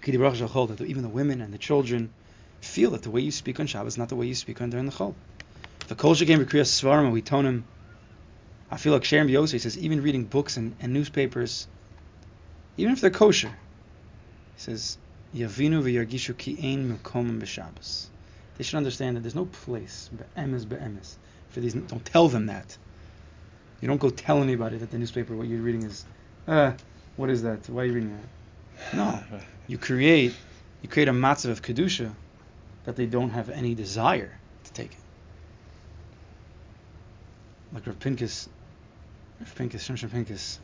That 0.06 0.86
even 0.86 1.01
the 1.01 1.10
women 1.10 1.39
and 1.39 1.54
the 1.54 1.58
children 1.58 2.12
feel 2.60 2.91
that 2.91 3.04
the 3.04 3.10
way 3.10 3.22
you 3.22 3.32
speak 3.32 3.62
on 3.62 3.68
Shabbos 3.68 3.93
is 3.93 3.97
not 3.97 4.10
the 4.10 4.16
way 4.16 4.26
you 4.26 4.36
speak 4.36 4.62
on 4.62 4.70
during 4.70 4.86
the 4.86 4.91
Chol. 4.91 5.16
The 5.88 5.95
Kol 5.95 6.14
Shegem 6.14 6.43
B'Kriyas 6.43 6.68
Svarim 6.68 7.12
we 7.14 7.22
tone 7.22 7.45
him. 7.45 7.66
I 8.70 8.76
feel 8.76 8.91
like 8.91 9.06
Sharon 9.06 9.28
Biyosi 9.28 9.62
says 9.62 9.78
even 9.78 10.01
reading 10.01 10.26
books 10.26 10.58
and, 10.58 10.76
and 10.82 10.91
newspapers, 10.91 11.68
even 12.76 12.91
if 12.91 12.99
they're 12.99 13.12
kosher, 13.12 13.47
he 13.47 14.62
says 14.62 14.97
Yavinu 15.34 15.82
v'yargishu 15.82 16.38
ki 16.38 16.58
ein 16.62 16.97
mekom 16.97 17.39
b'Shabbos. 17.39 18.08
They 18.58 18.66
should 18.66 18.78
understand 18.78 19.16
that 19.16 19.22
there's 19.22 19.36
no 19.36 19.45
place 19.45 20.10
be'emes 20.14 20.66
be'emes 20.66 21.16
for 21.47 21.62
these. 21.62 21.76
Don't 21.76 22.04
tell 22.04 22.28
them 22.28 22.47
that. 22.47 22.78
You 23.80 23.88
don't 23.88 24.01
go 24.01 24.10
tell 24.10 24.41
anybody 24.41 24.78
that 24.78 24.91
the 24.91 24.97
newspaper 24.97 25.34
what 25.34 25.47
you're 25.47 25.62
reading 25.62 25.84
is, 25.84 26.04
uh, 26.47 26.74
what 27.16 27.30
is 27.30 27.43
that? 27.43 27.70
Why 27.70 27.84
are 27.84 27.86
you 27.86 27.93
reading 27.93 28.18
that? 28.18 28.95
No, 28.97 29.24
you 29.68 29.78
create 29.78 30.34
you 30.82 30.89
create 30.89 31.07
a 31.07 31.14
matzav 31.14 31.49
of 31.51 31.61
kedusha 31.61 32.14
that 32.86 32.95
they 32.95 33.05
don't 33.05 33.30
have 33.30 33.49
any 33.49 33.74
desire 33.76 34.38
to 34.66 34.74
take 34.74 34.91
it. 34.91 34.97
Like 37.74 37.88
Rav 37.88 37.97
Pinkus, 37.99 38.47
Rav 39.39 39.55
Pinkus, 39.55 39.82
Shimshon 39.82 40.09
Pinkus, 40.09 40.59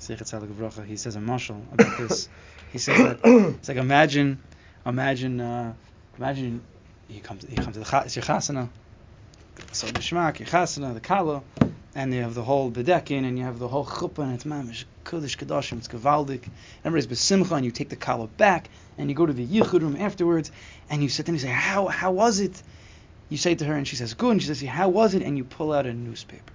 V'Bracha, 0.00 0.84
he 0.84 0.96
says 0.96 1.16
a 1.16 1.20
mashal 1.20 1.60
about 1.72 1.96
this. 1.98 2.28
He 2.72 2.78
says 2.78 2.98
that 2.98 3.20
it's 3.24 3.68
like 3.68 3.78
imagine, 3.78 4.42
imagine, 4.84 5.40
uh, 5.40 5.74
imagine 6.18 6.62
you 7.08 7.20
come 7.20 7.38
to 7.38 7.50
you 7.50 7.56
come 7.56 7.72
to 7.72 7.78
the 7.80 7.84
chasana, 7.84 8.68
so 9.72 9.86
the 9.86 10.00
shmak, 10.00 10.38
your 10.38 10.48
chasana, 10.48 10.94
the 10.94 11.00
kala, 11.00 11.42
and 11.94 12.14
you 12.14 12.22
have 12.22 12.34
the 12.34 12.42
whole 12.42 12.70
bedekin, 12.70 13.24
and 13.24 13.38
you 13.38 13.44
have 13.44 13.58
the 13.58 13.68
whole 13.68 13.84
chuppah, 13.84 14.22
and 14.24 14.34
it's 14.34 14.44
mamish 14.44 14.84
kodesh 15.04 15.36
kadashim, 15.36 15.78
it's 15.78 15.88
gavaldik. 15.88 16.48
Everybody's 16.84 17.06
besimcha, 17.06 17.52
and 17.52 17.64
you 17.64 17.70
take 17.70 17.88
the 17.88 17.96
kala 17.96 18.26
back, 18.26 18.70
and 18.98 19.08
you 19.08 19.16
go 19.16 19.26
to 19.26 19.32
the 19.32 19.46
yichud 19.46 19.80
room 19.80 19.96
afterwards, 19.96 20.52
and 20.88 21.02
you 21.02 21.08
sit 21.08 21.26
there 21.26 21.32
and 21.32 21.40
you 21.40 21.46
say, 21.46 21.52
how 21.52 21.86
how 21.86 22.12
was 22.12 22.40
it? 22.40 22.62
You 23.28 23.36
say 23.36 23.54
to 23.54 23.64
her, 23.64 23.74
and 23.74 23.86
she 23.86 23.96
says, 23.96 24.14
good. 24.14 24.32
And 24.32 24.42
she 24.42 24.48
says, 24.48 24.60
how 24.62 24.88
was 24.88 25.14
it? 25.14 25.22
And 25.22 25.36
you 25.36 25.44
pull 25.44 25.72
out 25.72 25.86
a 25.86 25.92
newspaper. 25.92 26.52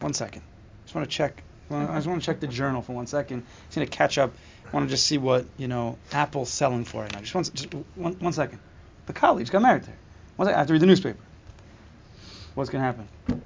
One 0.00 0.14
second. 0.14 0.42
Just 0.84 0.94
want 0.94 1.08
to 1.08 1.14
check. 1.14 1.42
I 1.70 1.94
just 1.94 2.06
want 2.06 2.20
to 2.20 2.26
check 2.26 2.40
the 2.40 2.48
journal 2.48 2.82
for 2.82 2.94
one 2.94 3.06
second. 3.06 3.40
I 3.40 3.66
just 3.66 3.76
going 3.76 3.86
to 3.86 3.96
catch 3.96 4.18
up. 4.18 4.32
I 4.66 4.70
want 4.72 4.88
to 4.88 4.90
just 4.90 5.06
see 5.06 5.18
what 5.18 5.44
you 5.56 5.68
know 5.68 5.98
Apple's 6.12 6.50
selling 6.50 6.84
for 6.84 7.02
right 7.02 7.12
now. 7.12 7.20
Just 7.20 7.34
one, 7.34 7.44
just 7.44 7.74
one, 7.94 8.14
one 8.14 8.32
second. 8.32 8.58
The 9.06 9.12
college 9.12 9.50
got 9.50 9.62
married 9.62 9.84
there. 9.84 9.96
One 10.36 10.46
second. 10.46 10.56
I 10.56 10.58
have 10.58 10.66
to 10.68 10.72
read 10.72 10.82
the 10.82 10.86
newspaper. 10.86 11.18
What's 12.54 12.70
going 12.70 12.82
to 12.82 12.86
happen? 12.86 13.39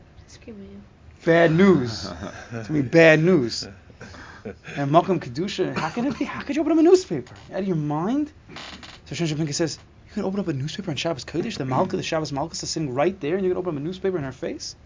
Scream 0.45 0.85
at. 1.21 1.25
Bad 1.25 1.53
news. 1.53 2.11
It's 2.53 2.69
gonna 2.69 2.83
be 2.83 2.89
bad 2.89 3.21
news. 3.21 3.67
And 4.77 4.91
Malcolm 4.91 5.19
Kedusha, 5.19 5.75
how 5.75 5.89
can 5.89 6.07
it 6.07 6.19
be? 6.19 6.27
How 6.27 6.43
could 6.43 6.55
you 6.55 6.61
open 6.61 6.73
up 6.73 6.79
a 6.79 6.83
newspaper? 6.83 7.35
Out 7.51 7.61
of 7.61 7.67
your 7.67 7.77
mind? 7.77 8.31
So 9.07 9.15
Shon 9.15 9.29
Pinka 9.29 9.55
says, 9.55 9.79
you 10.07 10.13
can 10.13 10.25
open 10.25 10.41
up 10.41 10.49
a 10.49 10.53
newspaper 10.53 10.91
on 10.91 10.97
Shabbos 10.97 11.25
Kodesh. 11.25 11.57
The 11.57 11.65
Malka, 11.65 11.97
the 11.97 12.03
Shabbos 12.03 12.31
Malkus 12.31 12.63
is 12.63 12.71
sitting 12.71 12.93
right 12.93 13.19
there, 13.21 13.37
and 13.37 13.45
you 13.45 13.51
can 13.51 13.57
open 13.57 13.75
up 13.75 13.81
a 13.81 13.83
newspaper 13.83 14.19
in 14.19 14.25
her 14.25 14.33
face. 14.33 14.77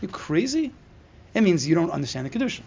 You 0.00 0.06
crazy? 0.06 0.72
It 1.34 1.40
means 1.40 1.66
you 1.66 1.74
don't 1.74 1.90
understand 1.90 2.26
the 2.26 2.30
Kedusha. 2.30 2.62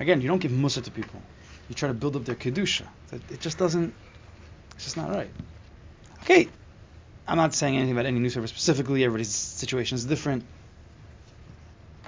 Again, 0.00 0.20
you 0.20 0.26
don't 0.26 0.40
give 0.40 0.50
Musa 0.50 0.80
to 0.82 0.90
people. 0.90 1.22
You 1.68 1.76
try 1.76 1.86
to 1.86 1.94
build 1.94 2.16
up 2.16 2.24
their 2.24 2.34
Kedusha. 2.34 2.86
It 3.12 3.40
just 3.40 3.56
doesn't, 3.56 3.94
it's 4.74 4.84
just 4.84 4.96
not 4.96 5.10
right. 5.10 5.30
Okay, 6.22 6.48
I'm 7.26 7.36
not 7.36 7.54
saying 7.54 7.76
anything 7.76 7.92
about 7.92 8.06
any 8.06 8.18
news 8.18 8.34
service 8.34 8.50
specifically. 8.50 9.04
Everybody's 9.04 9.30
situation 9.34 9.96
is 9.96 10.04
different. 10.04 10.44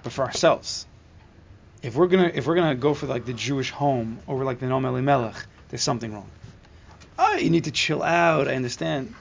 But 0.03 0.13
for 0.13 0.25
ourselves, 0.25 0.87
if 1.83 1.95
we're 1.95 2.09
gonna 2.09 2.31
if 2.35 2.47
we're 2.47 2.57
gonna 2.57 2.75
go 2.75 2.95
for 2.95 3.07
like 3.07 3.25
the 3.25 3.33
Jewish 3.33 3.71
home 3.71 4.19
over 4.29 4.45
like 4.45 4.59
the 4.59 4.67
Noam 4.67 4.87
Elimelech, 4.87 5.47
there's 5.69 5.83
something 5.83 6.13
wrong. 6.13 6.29
Oh, 7.19 7.37
you 7.37 7.51
need 7.51 7.65
to 7.65 7.71
chill 7.71 8.03
out. 8.03 8.49
I 8.49 8.55
understand. 8.55 9.15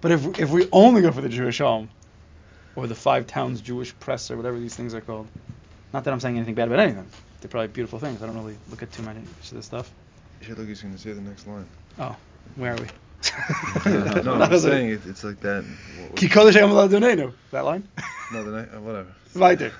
But 0.00 0.12
if 0.12 0.38
if 0.38 0.50
we 0.50 0.68
only 0.72 1.02
go 1.02 1.10
for 1.10 1.20
the 1.20 1.28
Jewish 1.28 1.58
home, 1.58 1.90
or 2.76 2.86
the 2.86 2.94
five 2.94 3.26
towns 3.26 3.60
Jewish 3.60 3.98
press 3.98 4.30
or 4.30 4.36
whatever 4.36 4.58
these 4.58 4.76
things 4.76 4.94
are 4.94 5.00
called, 5.00 5.26
not 5.92 6.04
that 6.04 6.12
I'm 6.12 6.20
saying 6.20 6.36
anything 6.36 6.54
bad 6.54 6.68
about 6.68 6.80
any 6.80 6.90
of 6.90 6.96
them. 6.96 7.08
They're 7.40 7.48
probably 7.48 7.68
beautiful 7.68 7.98
things. 7.98 8.22
I 8.22 8.26
don't 8.26 8.36
really 8.36 8.56
look 8.70 8.82
at 8.82 8.92
too 8.92 9.02
many 9.02 9.18
of 9.18 9.50
this 9.50 9.66
stuff. 9.66 9.92
You 10.40 10.46
should 10.46 10.58
look, 10.58 10.68
he's 10.68 10.80
to 10.80 10.98
say 10.98 11.12
the 11.12 11.20
next 11.20 11.46
line. 11.46 11.66
Oh, 11.98 12.16
Where 12.56 12.74
are 12.74 12.76
we? 12.76 12.86
No, 14.24 14.34
I'm 14.42 14.58
saying 14.58 14.90
it, 14.90 15.00
it's 15.06 15.24
like 15.24 15.40
that. 15.40 15.64
What- 15.64 16.16
Ki 16.16 16.28
kodesh 16.28 16.52
hayom 16.54 16.72
l'adonenu. 16.72 17.32
That 17.50 17.64
line. 17.64 17.86
No, 18.30 18.44
the 18.44 18.50
night, 18.50 18.68
uh, 18.74 18.80
whatever. 18.82 19.08
Weiter. 19.34 19.72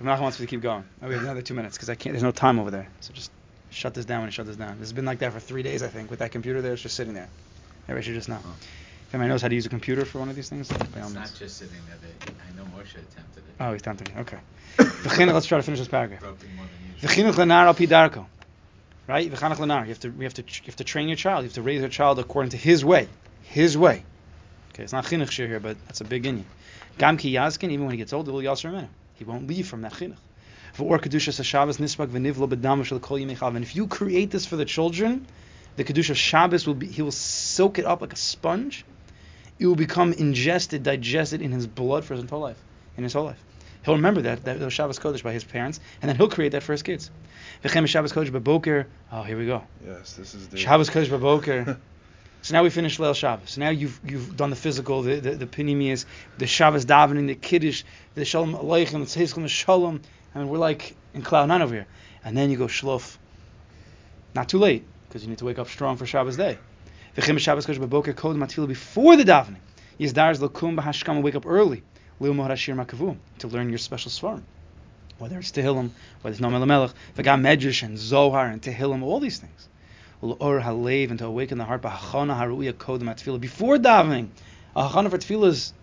Nachman 0.00 0.20
wants 0.22 0.40
me 0.40 0.46
to 0.46 0.50
keep 0.50 0.62
going. 0.62 0.82
Oh, 1.02 1.08
we 1.08 1.14
have 1.14 1.24
another 1.24 1.42
two 1.42 1.52
minutes 1.52 1.76
because 1.76 1.90
I 1.90 1.94
can't. 1.94 2.14
There's 2.14 2.22
no 2.22 2.30
time 2.30 2.58
over 2.58 2.70
there. 2.70 2.88
So 3.00 3.12
just 3.12 3.30
shut 3.68 3.92
this 3.92 4.06
down 4.06 4.24
and 4.24 4.32
shut 4.32 4.46
this 4.46 4.56
down. 4.56 4.78
This 4.78 4.88
has 4.88 4.94
been 4.94 5.04
like 5.04 5.18
that 5.18 5.34
for 5.34 5.40
three 5.40 5.62
days, 5.62 5.82
I 5.82 5.88
think, 5.88 6.08
with 6.08 6.20
that 6.20 6.32
computer 6.32 6.62
there. 6.62 6.72
It's 6.72 6.80
just 6.80 6.96
sitting 6.96 7.12
there. 7.12 7.28
Everybody 7.86 8.06
should 8.06 8.14
just 8.14 8.30
know. 8.30 8.36
If 8.36 9.14
anybody 9.14 9.28
knows 9.28 9.42
how 9.42 9.48
to 9.48 9.54
use 9.54 9.66
a 9.66 9.68
computer 9.68 10.06
for 10.06 10.20
one 10.20 10.30
of 10.30 10.36
these 10.36 10.48
things, 10.48 10.68
by 10.70 10.76
all 10.76 10.86
It's 10.86 10.94
means. 10.96 11.14
not 11.14 11.34
just 11.38 11.58
sitting 11.58 11.76
there. 11.86 11.98
They, 12.00 12.32
I 12.32 12.56
know 12.56 12.64
Moshe 12.74 12.92
attempted 12.94 13.44
it. 13.46 13.54
Oh, 13.60 13.72
he's 13.72 13.82
tempting. 13.82 14.08
Okay. 14.20 14.38
Let's 14.78 15.44
try 15.46 15.58
to 15.58 15.62
finish 15.62 15.80
this 15.80 15.88
paragraph. 15.88 16.22
Right? 19.10 19.24
You 19.24 19.32
have 19.32 19.98
to. 20.00 20.08
We 20.10 20.22
have 20.22 20.34
to. 20.34 20.42
You 20.42 20.66
have 20.66 20.76
to 20.76 20.84
train 20.84 21.08
your 21.08 21.16
child. 21.16 21.42
You 21.42 21.48
have 21.48 21.54
to 21.54 21.62
raise 21.62 21.80
your 21.80 21.88
child 21.88 22.20
according 22.20 22.50
to 22.50 22.56
his 22.56 22.84
way. 22.84 23.08
His 23.42 23.76
way. 23.76 24.04
Okay. 24.72 24.84
It's 24.84 24.92
not 24.92 25.04
chinuch 25.04 25.32
here, 25.32 25.58
but 25.58 25.76
that's 25.86 26.00
a 26.00 26.04
big 26.04 26.22
inyan. 26.22 26.44
Gam 26.96 27.16
ki 27.16 27.32
yazkin. 27.34 27.70
Even 27.72 27.86
when 27.86 27.90
he 27.90 27.96
gets 27.96 28.12
older, 28.12 28.30
will 28.30 28.40
yasser 28.40 28.70
menu. 28.70 28.86
He 29.16 29.24
won't 29.24 29.48
leave 29.48 29.66
from 29.66 29.82
that 29.82 29.94
chinuch. 29.94 30.14
V'or 30.76 31.00
kedusha 31.00 31.42
Shabbos 31.42 31.78
nispak 31.78 32.06
v'nivlo 32.06 32.48
b'dam 32.48 32.84
shel 32.84 33.00
kol 33.00 33.18
yimei. 33.18 33.42
And 33.42 33.64
if 33.64 33.74
you 33.74 33.88
create 33.88 34.30
this 34.30 34.46
for 34.46 34.54
the 34.54 34.64
children, 34.64 35.26
the 35.74 35.82
kedusha 35.82 36.14
Shabbos 36.14 36.68
will 36.68 36.74
be 36.74 36.86
he 36.86 37.02
will 37.02 37.10
soak 37.10 37.80
it 37.80 37.86
up 37.86 38.02
like 38.02 38.12
a 38.12 38.16
sponge. 38.16 38.84
It 39.58 39.66
will 39.66 39.74
become 39.74 40.12
ingested, 40.12 40.84
digested 40.84 41.42
in 41.42 41.50
his 41.50 41.66
blood 41.66 42.04
for 42.04 42.14
his 42.14 42.22
entire 42.22 42.38
life, 42.38 42.62
in 42.96 43.02
his 43.02 43.12
whole 43.14 43.24
life. 43.24 43.42
He'll 43.84 43.96
remember 43.96 44.22
that 44.22 44.44
that 44.44 44.70
Shabbos 44.70 45.00
Kodesh 45.00 45.24
by 45.24 45.32
his 45.32 45.42
parents, 45.42 45.80
and 46.00 46.08
then 46.08 46.16
he'll 46.16 46.28
create 46.28 46.52
that 46.52 46.62
for 46.62 46.70
his 46.70 46.84
kids. 46.84 47.10
V'chem 47.62 47.86
Shabbos 47.86 48.12
Kodesh 48.12 48.30
b'boker. 48.30 48.86
Oh, 49.12 49.22
here 49.22 49.36
we 49.36 49.46
go. 49.46 49.62
Yes, 49.84 50.14
this 50.14 50.34
is 50.34 50.48
the 50.48 50.56
Shabbos 50.56 50.90
Kodesh 50.90 51.08
b'boker. 51.08 51.78
So 52.42 52.54
now 52.54 52.62
we 52.62 52.70
finish 52.70 52.96
Leil 52.96 53.14
Shabbos. 53.14 53.50
So 53.50 53.60
now 53.60 53.68
you've 53.68 54.00
you've 54.02 54.34
done 54.34 54.48
the 54.48 54.56
physical, 54.56 55.02
the 55.02 55.20
the, 55.20 55.32
the 55.32 55.46
pinimis, 55.46 56.06
the 56.38 56.46
Shabbos 56.46 56.86
davening, 56.86 57.26
the 57.26 57.34
kiddush, 57.34 57.84
the 58.14 58.24
shalom 58.24 58.54
aleichem, 58.54 58.92
the 58.92 58.98
tzeischem, 59.00 59.42
the 59.42 59.48
shalom. 59.48 60.00
I 60.34 60.38
mean, 60.38 60.48
we're 60.48 60.56
like 60.56 60.96
in 61.12 61.20
cloud 61.20 61.48
nine 61.48 61.60
over 61.60 61.74
here. 61.74 61.86
And 62.24 62.34
then 62.34 62.50
you 62.50 62.56
go 62.56 62.64
shlof. 62.64 63.18
Not 64.34 64.48
too 64.48 64.56
late 64.58 64.84
because 65.06 65.22
you 65.22 65.28
need 65.28 65.36
to 65.36 65.44
wake 65.44 65.58
up 65.58 65.68
strong 65.68 65.98
for 65.98 66.06
Shabbos 66.06 66.38
day. 66.38 66.56
V'chem 67.14 67.38
Shabbos 67.38 67.66
Kodesh 67.66 67.76
b'boker 67.76 68.16
kod 68.16 68.36
matila 68.36 68.66
before 68.66 69.16
the 69.16 69.24
davening. 69.24 69.60
Yizdar 69.98 70.34
lakum 70.38 70.80
b'hashkam 70.80 71.20
wake 71.20 71.34
up 71.34 71.44
early. 71.44 71.82
Lil 72.20 72.32
Makavu 72.32 73.18
to 73.38 73.48
learn 73.48 73.68
your 73.68 73.78
special 73.78 74.10
svarim. 74.10 74.44
Whether 75.20 75.38
it's 75.38 75.52
Tehillim, 75.52 75.90
whether 76.22 76.32
it's 76.32 76.40
Noam 76.40 76.66
Melech, 76.66 76.92
V'gam 77.14 77.42
Medrash 77.42 77.82
and 77.82 77.98
Zohar 77.98 78.46
and 78.46 78.62
Tehillim, 78.62 79.02
all 79.02 79.20
these 79.20 79.38
things. 79.38 79.68
Or 80.22 80.60
Halev 80.60 81.10
and 81.10 81.18
to 81.18 81.26
awaken 81.26 81.58
the 81.58 81.64
heart, 81.64 81.82
B'hachana 81.82 82.34
Haruya 82.40 82.72
Kodem 82.72 83.02
Atfilah. 83.02 83.38
Before 83.38 83.76
davening, 83.76 84.28
a 84.74 84.88
Hachana 84.88 85.10
for 85.10 85.18
Tefillah 85.18 85.48
is 85.48 85.74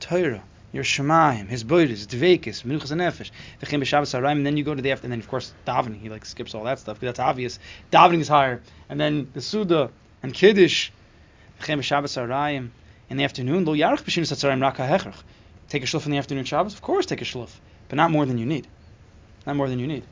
Torah, 0.00 0.42
your 0.72 0.82
Shemaim, 0.82 1.46
his 1.46 1.62
Boiris, 1.62 2.08
Dveikis, 2.08 2.64
Menuchas 2.64 2.90
and 2.90 3.00
Nefesh, 3.00 3.30
V'chem 3.62 3.80
B'Shabbos 3.80 4.18
Harayim, 4.18 4.38
and 4.38 4.46
then 4.46 4.56
you 4.56 4.64
go 4.64 4.74
to 4.74 4.82
the 4.82 4.90
after, 4.90 5.04
and 5.04 5.12
then 5.12 5.20
of 5.20 5.28
course 5.28 5.52
davening, 5.64 6.00
he 6.00 6.08
like 6.08 6.24
skips 6.24 6.52
all 6.52 6.64
that 6.64 6.80
stuff, 6.80 6.98
because 6.98 7.14
that's 7.14 7.20
obvious. 7.20 7.60
Davening 7.92 8.18
is 8.18 8.26
higher. 8.26 8.62
And 8.88 8.98
then 8.98 9.30
the 9.32 9.42
Suda 9.42 9.92
and 10.24 10.34
Kiddush, 10.34 10.90
V'chem 11.60 11.78
B'Shabbos 11.78 12.20
Harayim, 12.20 12.70
in 13.10 13.16
the 13.16 13.22
afternoon, 13.22 13.64
Lo 13.64 13.74
Hechrach. 13.74 15.22
Take 15.68 15.82
a 15.82 15.96
in 15.96 16.10
the 16.10 16.18
afternoon 16.18 16.44
Shabbos? 16.44 16.74
Of 16.74 16.82
course 16.82 17.06
take 17.06 17.22
a 17.22 17.24
shluff, 17.24 17.60
but 17.88 17.96
not 17.96 18.10
more 18.10 18.26
than 18.26 18.38
you 18.38 18.46
need. 18.46 18.66
Not 19.46 19.56
more 19.56 19.68
than 19.68 19.78
you 19.78 19.86
need. 19.86 20.04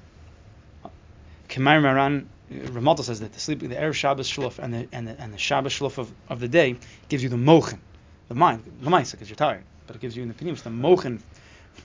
Kemair 1.48 1.80
Maran, 1.80 2.28
Ramalta 2.52 3.02
says 3.02 3.20
that 3.20 3.32
the 3.32 3.40
sleep, 3.40 3.60
the 3.60 3.68
Erev 3.68 3.94
Shabbos 3.94 4.28
shluff 4.28 4.58
and 4.58 4.72
the, 4.72 4.88
and 4.92 5.08
the, 5.08 5.20
and 5.20 5.32
the 5.32 5.38
Shabbos 5.38 5.72
shluff 5.72 5.98
of, 5.98 6.10
of 6.28 6.40
the 6.40 6.48
day 6.48 6.76
gives 7.08 7.22
you 7.22 7.28
the 7.28 7.36
mochen, 7.36 7.80
the 8.28 8.34
mind, 8.34 8.62
the 8.80 8.90
mind, 8.90 9.08
because 9.10 9.28
you're 9.28 9.36
tired, 9.36 9.64
but 9.86 9.96
it 9.96 10.02
gives 10.02 10.16
you 10.16 10.22
in 10.22 10.28
the 10.28 10.34
pinim, 10.34 10.60
the 10.62 10.70
mochen 10.70 11.22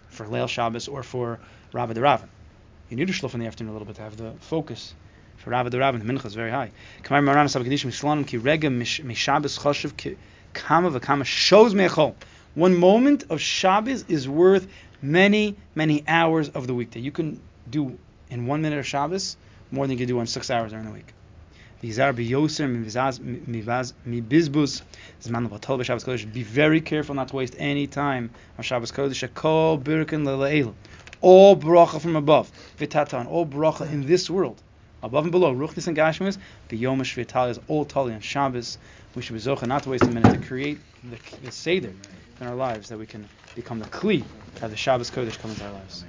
for 0.10 0.26
Leil 0.26 0.48
Shabbos 0.48 0.88
or 0.88 1.04
for 1.04 1.40
Rabba 1.74 1.94
the 1.94 2.02
Ravan. 2.02 2.30
You 2.90 2.98
need 2.98 3.10
a 3.10 3.14
shluff 3.14 3.34
in 3.34 3.40
the 3.40 3.48
afternoon 3.48 3.72
a 3.72 3.74
little 3.74 3.86
bit 3.86 3.96
to 3.98 4.02
have 4.02 4.18
the 4.18 4.34
focus. 4.40 4.94
For 5.38 5.52
Rabba 5.52 5.70
the 5.70 5.78
Ravan, 5.78 6.00
the 6.00 6.12
mincha 6.12 6.26
is 6.26 6.34
very 6.34 6.52
high. 6.52 6.72
Kemair 7.04 7.24
Maran 7.24 7.48
Sabbath 7.48 7.68
Kedishim 7.68 7.92
Shlonim 7.92 8.28
ki 8.28 8.38
rega 8.38 8.68
mishabbos 8.68 9.60
choshev 9.60 9.96
ki 9.96 10.18
kama 10.54 10.92
v'kama 10.92 11.26
shows 11.26 11.74
mechol. 11.74 12.16
One 12.56 12.76
moment 12.76 13.26
of 13.30 13.40
Shabbos 13.40 14.06
is 14.08 14.28
worth 14.28 14.68
many, 15.02 15.56
many 15.76 16.04
hours 16.08 16.50
of 16.50 16.68
the 16.68 16.74
weekday. 16.74 17.00
You 17.00 17.12
can 17.12 17.42
do 17.70 17.98
in 18.30 18.46
one 18.46 18.62
minute 18.62 18.80
of 18.80 18.86
Shabbos 18.88 19.38
more 19.72 19.86
than 19.86 19.98
you 19.98 19.98
can 19.98 20.08
do 20.08 20.20
in 20.20 20.28
six 20.28 20.50
hours 20.50 20.72
during 20.72 20.86
the 20.86 20.92
week. 20.92 21.14
Be 21.82 21.92
very 26.44 26.82
careful 26.82 27.16
not 27.16 27.30
to 27.30 27.36
waste 27.38 27.56
any 27.58 27.88
time 27.88 28.32
on 28.58 28.64
Shabbos 28.64 28.92
Kodesh. 28.92 29.24
All 31.22 31.56
bracha 31.56 32.02
from 32.02 32.16
above. 32.16 32.52
All 33.28 33.46
bracha 33.46 33.92
in 33.92 34.06
this 34.06 34.30
world. 34.30 34.62
Above 35.02 35.24
and 35.24 35.32
below. 35.32 35.56
Ruchnis 35.56 35.88
and 35.88 35.96
Gashmis. 35.96 36.38
B'yom 36.68 37.00
shv'tal 37.00 37.50
is 37.50 37.60
all 37.70 37.86
tali 37.86 38.14
on 38.14 38.20
Shabbos. 38.20 38.78
We 39.16 39.22
should 39.22 39.34
be 39.34 39.40
zocha 39.40 39.66
not 39.66 39.84
to 39.84 39.90
waste 39.90 40.04
a 40.04 40.10
minute 40.12 40.32
to 40.32 40.38
create 40.38 40.80
the, 41.10 41.18
the 41.42 41.52
seder 41.52 41.94
in 42.42 42.48
our 42.48 42.56
lives 42.56 42.90
that 42.90 43.00
we 43.00 43.06
can 43.06 43.30
become 43.56 43.80
the 43.80 43.86
kli, 43.86 44.24
have 44.62 44.72
the 44.72 44.78
Shabbos 44.78 45.10
Kodesh 45.12 45.38
come 45.40 45.52
into 45.52 45.66
our 45.66 45.74
lives. 45.74 46.06